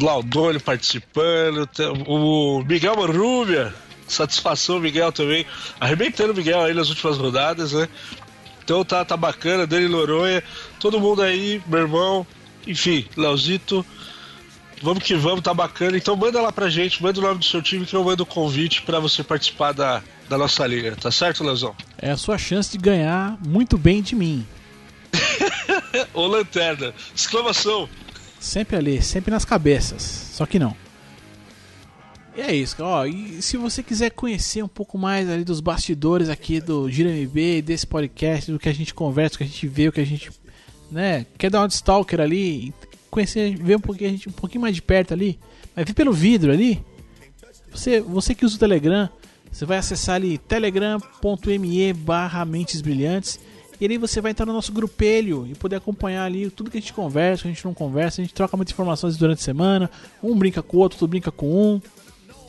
Laudônio 0.02 0.60
participando, 0.60 1.70
o 2.08 2.64
Miguel 2.64 2.96
Marrubia, 2.98 3.74
satisfação 4.08 4.80
Miguel 4.80 5.12
também, 5.12 5.46
arrebentando 5.80 6.34
o 6.34 6.36
Miguel 6.36 6.62
aí 6.62 6.74
nas 6.74 6.90
últimas 6.90 7.18
rodadas, 7.18 7.72
né? 7.74 7.88
Então 8.68 8.84
tá, 8.84 9.06
tá 9.06 9.16
bacana, 9.16 9.66
Dani 9.66 9.88
Noronha, 9.88 10.44
todo 10.78 11.00
mundo 11.00 11.22
aí, 11.22 11.62
meu 11.68 11.80
irmão, 11.80 12.28
enfim, 12.68 13.08
Leozito, 13.16 13.86
vamos 14.84 15.02
que 15.06 15.16
vamos, 15.16 15.40
tá 15.40 15.54
bacana. 15.54 15.96
Então 15.96 16.18
manda 16.18 16.42
lá 16.42 16.52
pra 16.52 16.70
gente, 16.70 17.02
manda 17.02 17.18
o 17.18 17.24
nome 17.24 17.40
do 17.40 17.46
seu 17.46 17.62
time 17.62 17.86
que 17.86 17.96
eu 17.96 18.04
mando 18.04 18.24
o 18.24 18.26
convite 18.26 18.82
para 18.82 19.00
você 19.00 19.24
participar 19.24 19.72
da, 19.72 20.04
da 20.28 20.38
nossa 20.38 20.68
liga, 20.68 20.98
tá 20.98 21.10
certo, 21.10 21.46
Leozão? 21.46 21.74
É 21.98 22.12
a 22.12 22.18
sua 22.18 22.38
chance 22.38 22.70
de 22.70 22.78
ganhar 22.78 23.38
muito 23.40 23.78
bem 23.78 24.02
de 24.02 24.16
mim. 24.16 24.46
Ô 26.14 26.28
Lanterna, 26.28 26.94
exclamação! 27.16 27.88
Sempre 28.38 28.76
ali, 28.76 29.02
sempre 29.02 29.32
nas 29.32 29.46
cabeças, 29.46 30.02
só 30.34 30.46
que 30.46 30.60
não. 30.60 30.76
E 32.38 32.42
é 32.42 32.56
isso, 32.56 32.76
ó. 32.82 33.04
E 33.08 33.42
se 33.42 33.58
você 33.58 33.82
quiser 33.82 34.12
conhecer 34.12 34.64
um 34.64 34.68
pouco 34.68 34.96
mais 34.96 35.28
ali 35.28 35.44
dos 35.44 35.60
bastidores 35.60 36.30
aqui 36.30 36.62
do 36.62 36.88
Gira 36.88 37.10
MB, 37.10 37.64
desse 37.64 37.88
podcast, 37.88 38.52
do 38.52 38.60
que 38.60 38.70
a 38.70 38.74
gente 38.74 38.94
conversa, 38.94 39.34
do 39.34 39.38
que 39.40 39.44
a 39.44 39.48
gente 39.48 39.68
vê, 39.68 39.88
o 39.88 39.92
que 39.92 40.00
a 40.00 40.06
gente, 40.06 40.30
né, 40.92 41.26
quer 41.36 41.50
dar 41.50 41.64
um 41.64 41.68
stalker 41.68 42.22
ali, 42.22 42.72
conhecer, 43.10 43.58
ver 43.58 43.78
um 43.78 43.80
pouquinho, 43.80 44.12
a 44.12 44.14
gente, 44.14 44.30
um 44.30 44.34
pouquinho 44.34 44.62
mais 44.62 44.76
de 44.76 44.84
perto 44.84 45.16
ali, 45.16 45.40
vai 45.76 45.84
ver 45.84 45.94
pelo 45.94 46.14
vidro 46.14 46.52
ali. 46.52 46.80
Você, 47.72 48.00
você 48.02 48.36
que 48.36 48.46
usa 48.46 48.56
o 48.56 48.60
Telegram, 48.60 49.10
você 49.52 49.66
vai 49.66 49.80
acessar 49.80 50.16
ali 50.16 50.38
telegram.me 50.38 51.94
barra 51.94 52.46
mentes 52.46 52.82
brilhantes 52.82 53.40
e 53.82 53.86
ali 53.86 53.98
você 53.98 54.22
vai 54.22 54.30
entrar 54.30 54.46
no 54.46 54.54
nosso 54.54 54.72
grupelho 54.72 55.48
e 55.48 55.56
poder 55.56 55.78
acompanhar 55.78 56.26
ali 56.26 56.52
tudo 56.52 56.70
que 56.70 56.78
a 56.78 56.82
gente 56.82 56.94
conversa, 56.94 57.42
que 57.42 57.48
a 57.48 57.52
gente 57.52 57.66
não 57.66 57.74
conversa, 57.74 58.22
a 58.22 58.24
gente 58.24 58.34
troca 58.36 58.56
muitas 58.56 58.74
informações 58.74 59.18
durante 59.18 59.40
a 59.40 59.44
semana, 59.44 59.90
um 60.22 60.36
brinca 60.36 60.62
com 60.62 60.78
o 60.78 60.80
outro, 60.80 60.98
outro 60.98 61.08
brinca 61.08 61.32
com 61.32 61.48
um. 61.52 61.82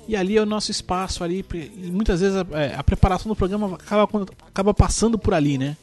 E 0.08 0.16
ali 0.16 0.38
é 0.38 0.42
o 0.42 0.46
nosso 0.46 0.70
espaço 0.70 1.22
ali, 1.22 1.44
e 1.52 1.90
muitas 1.90 2.22
vezes 2.22 2.34
a, 2.34 2.46
é, 2.58 2.74
a 2.74 2.82
preparação 2.82 3.28
do 3.28 3.36
programa 3.36 3.74
acaba, 3.74 4.08
acaba 4.46 4.72
passando 4.72 5.18
por 5.18 5.34
ali, 5.34 5.58
né? 5.58 5.76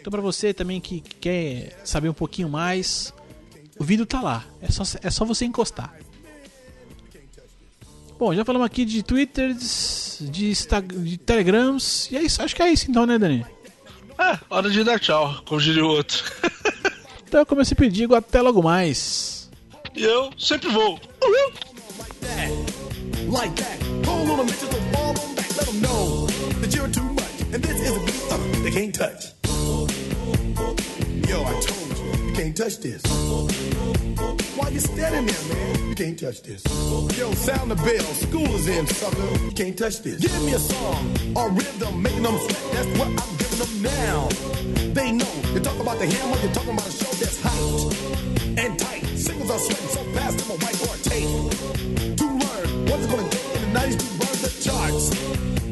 Então 0.00 0.08
para 0.08 0.22
você 0.22 0.54
também 0.54 0.80
que, 0.80 1.00
que 1.00 1.16
quer 1.16 1.80
saber 1.84 2.08
um 2.08 2.14
pouquinho 2.14 2.48
mais, 2.48 3.12
o 3.76 3.82
vídeo 3.82 4.06
tá 4.06 4.20
lá, 4.20 4.44
é 4.62 4.70
só, 4.70 4.84
é 5.02 5.10
só 5.10 5.24
você 5.24 5.44
encostar. 5.44 5.92
Bom, 8.16 8.32
já 8.32 8.44
falamos 8.44 8.66
aqui 8.66 8.84
de 8.84 9.02
Twitters, 9.02 10.18
de, 10.20 10.50
Instagram, 10.50 11.02
de 11.02 11.18
Telegrams, 11.18 12.08
e 12.12 12.16
é 12.16 12.22
isso, 12.22 12.40
acho 12.40 12.54
que 12.54 12.62
é 12.62 12.70
isso 12.70 12.88
então, 12.88 13.04
né, 13.04 13.18
Dani? 13.18 13.44
É, 14.16 14.38
hora 14.48 14.70
de 14.70 14.84
dar 14.84 15.00
tchau, 15.00 15.42
como 15.44 15.60
diria 15.60 15.84
o 15.84 15.88
outro. 15.88 16.24
então, 17.26 17.44
como 17.44 17.60
eu 17.60 17.64
sempre 17.64 17.90
digo, 17.90 18.14
até 18.14 18.40
logo 18.40 18.62
mais. 18.62 19.50
E 19.94 20.04
eu 20.04 20.30
sempre 20.38 20.70
vou. 20.70 21.00
Uhul. 21.20 22.65
Like 23.28 23.54
that. 23.56 23.82
Hold 24.06 24.30
on 24.30 24.40
a 24.40 24.44
minute, 24.44 24.60
just 24.60 24.78
fall 24.94 25.18
on 25.18 25.34
back. 25.34 25.56
Let 25.56 25.66
them 25.66 25.80
know 25.80 26.26
that 26.26 26.74
you're 26.74 26.88
too 26.88 27.08
much. 27.12 27.40
And 27.52 27.62
this 27.62 27.80
is 27.80 27.96
a 27.96 28.00
beat 28.04 28.22
uh, 28.30 28.62
they 28.62 28.70
can't 28.70 28.94
touch. 28.94 29.32
Yo, 31.28 31.42
I 31.42 31.52
told 31.60 31.98
you, 31.98 32.28
you 32.28 32.32
can't 32.34 32.56
touch 32.56 32.78
this. 32.78 33.02
Why 34.56 34.68
you 34.68 34.80
standing 34.80 35.26
there, 35.26 35.54
man? 35.54 35.88
You 35.88 35.94
can't 35.94 36.18
touch 36.18 36.42
this. 36.42 36.64
Yo, 37.18 37.32
sound 37.32 37.70
the 37.70 37.76
bell. 37.76 38.04
School 38.14 38.54
is 38.54 38.68
in, 38.68 38.86
sucker. 38.86 39.44
You 39.44 39.50
can't 39.50 39.76
touch 39.76 40.02
this. 40.02 40.20
Give 40.20 40.42
me 40.44 40.54
a 40.54 40.58
song 40.58 41.16
or 41.36 41.50
rhythm, 41.50 42.02
making 42.02 42.22
them 42.22 42.38
sweat. 42.38 42.72
That's 42.72 42.98
what 42.98 43.08
I'm 43.08 43.36
giving 43.36 43.58
them 43.58 43.82
now. 43.82 44.28
They 44.94 45.12
know. 45.12 45.32
You 45.52 45.60
talk 45.60 45.78
about 45.80 45.98
the 45.98 46.06
hammer, 46.06 46.36
you're 46.42 46.52
talking 46.52 46.72
about 46.72 46.88
a 46.88 46.92
show 46.92 47.12
that's 47.20 47.40
hyped 47.40 48.58
and 48.58 48.78
tight. 48.78 49.04
Singles 49.16 49.50
are 49.50 49.58
sweating 49.58 49.88
so 49.88 50.02
fast, 50.14 50.44
I'm 50.44 50.50
a 50.50 50.58
whiteboard 50.58 51.02
tape. 51.04 52.16
To 52.16 52.35
what's 52.90 53.06
gonna 53.06 53.28
get 53.28 53.56
in 53.56 53.72
the 53.72 53.78
90s 53.78 53.96
to 53.98 54.06
burn 54.18 54.36
the 54.42 54.50
charts. 54.64 55.04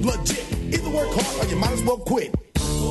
Legit. 0.04 0.44
Either 0.74 0.90
work 0.90 1.08
hard 1.10 1.46
or 1.46 1.50
you 1.50 1.56
might 1.56 1.72
as 1.72 1.82
well 1.82 1.98
quit. 1.98 2.34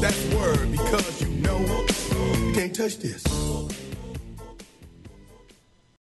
That's 0.02 0.34
word 0.34 0.72
because 0.72 1.22
you 1.22 1.30
know 1.42 1.60
you 1.60 2.54
can't 2.54 2.76
touch 2.76 2.98
this. 2.98 3.24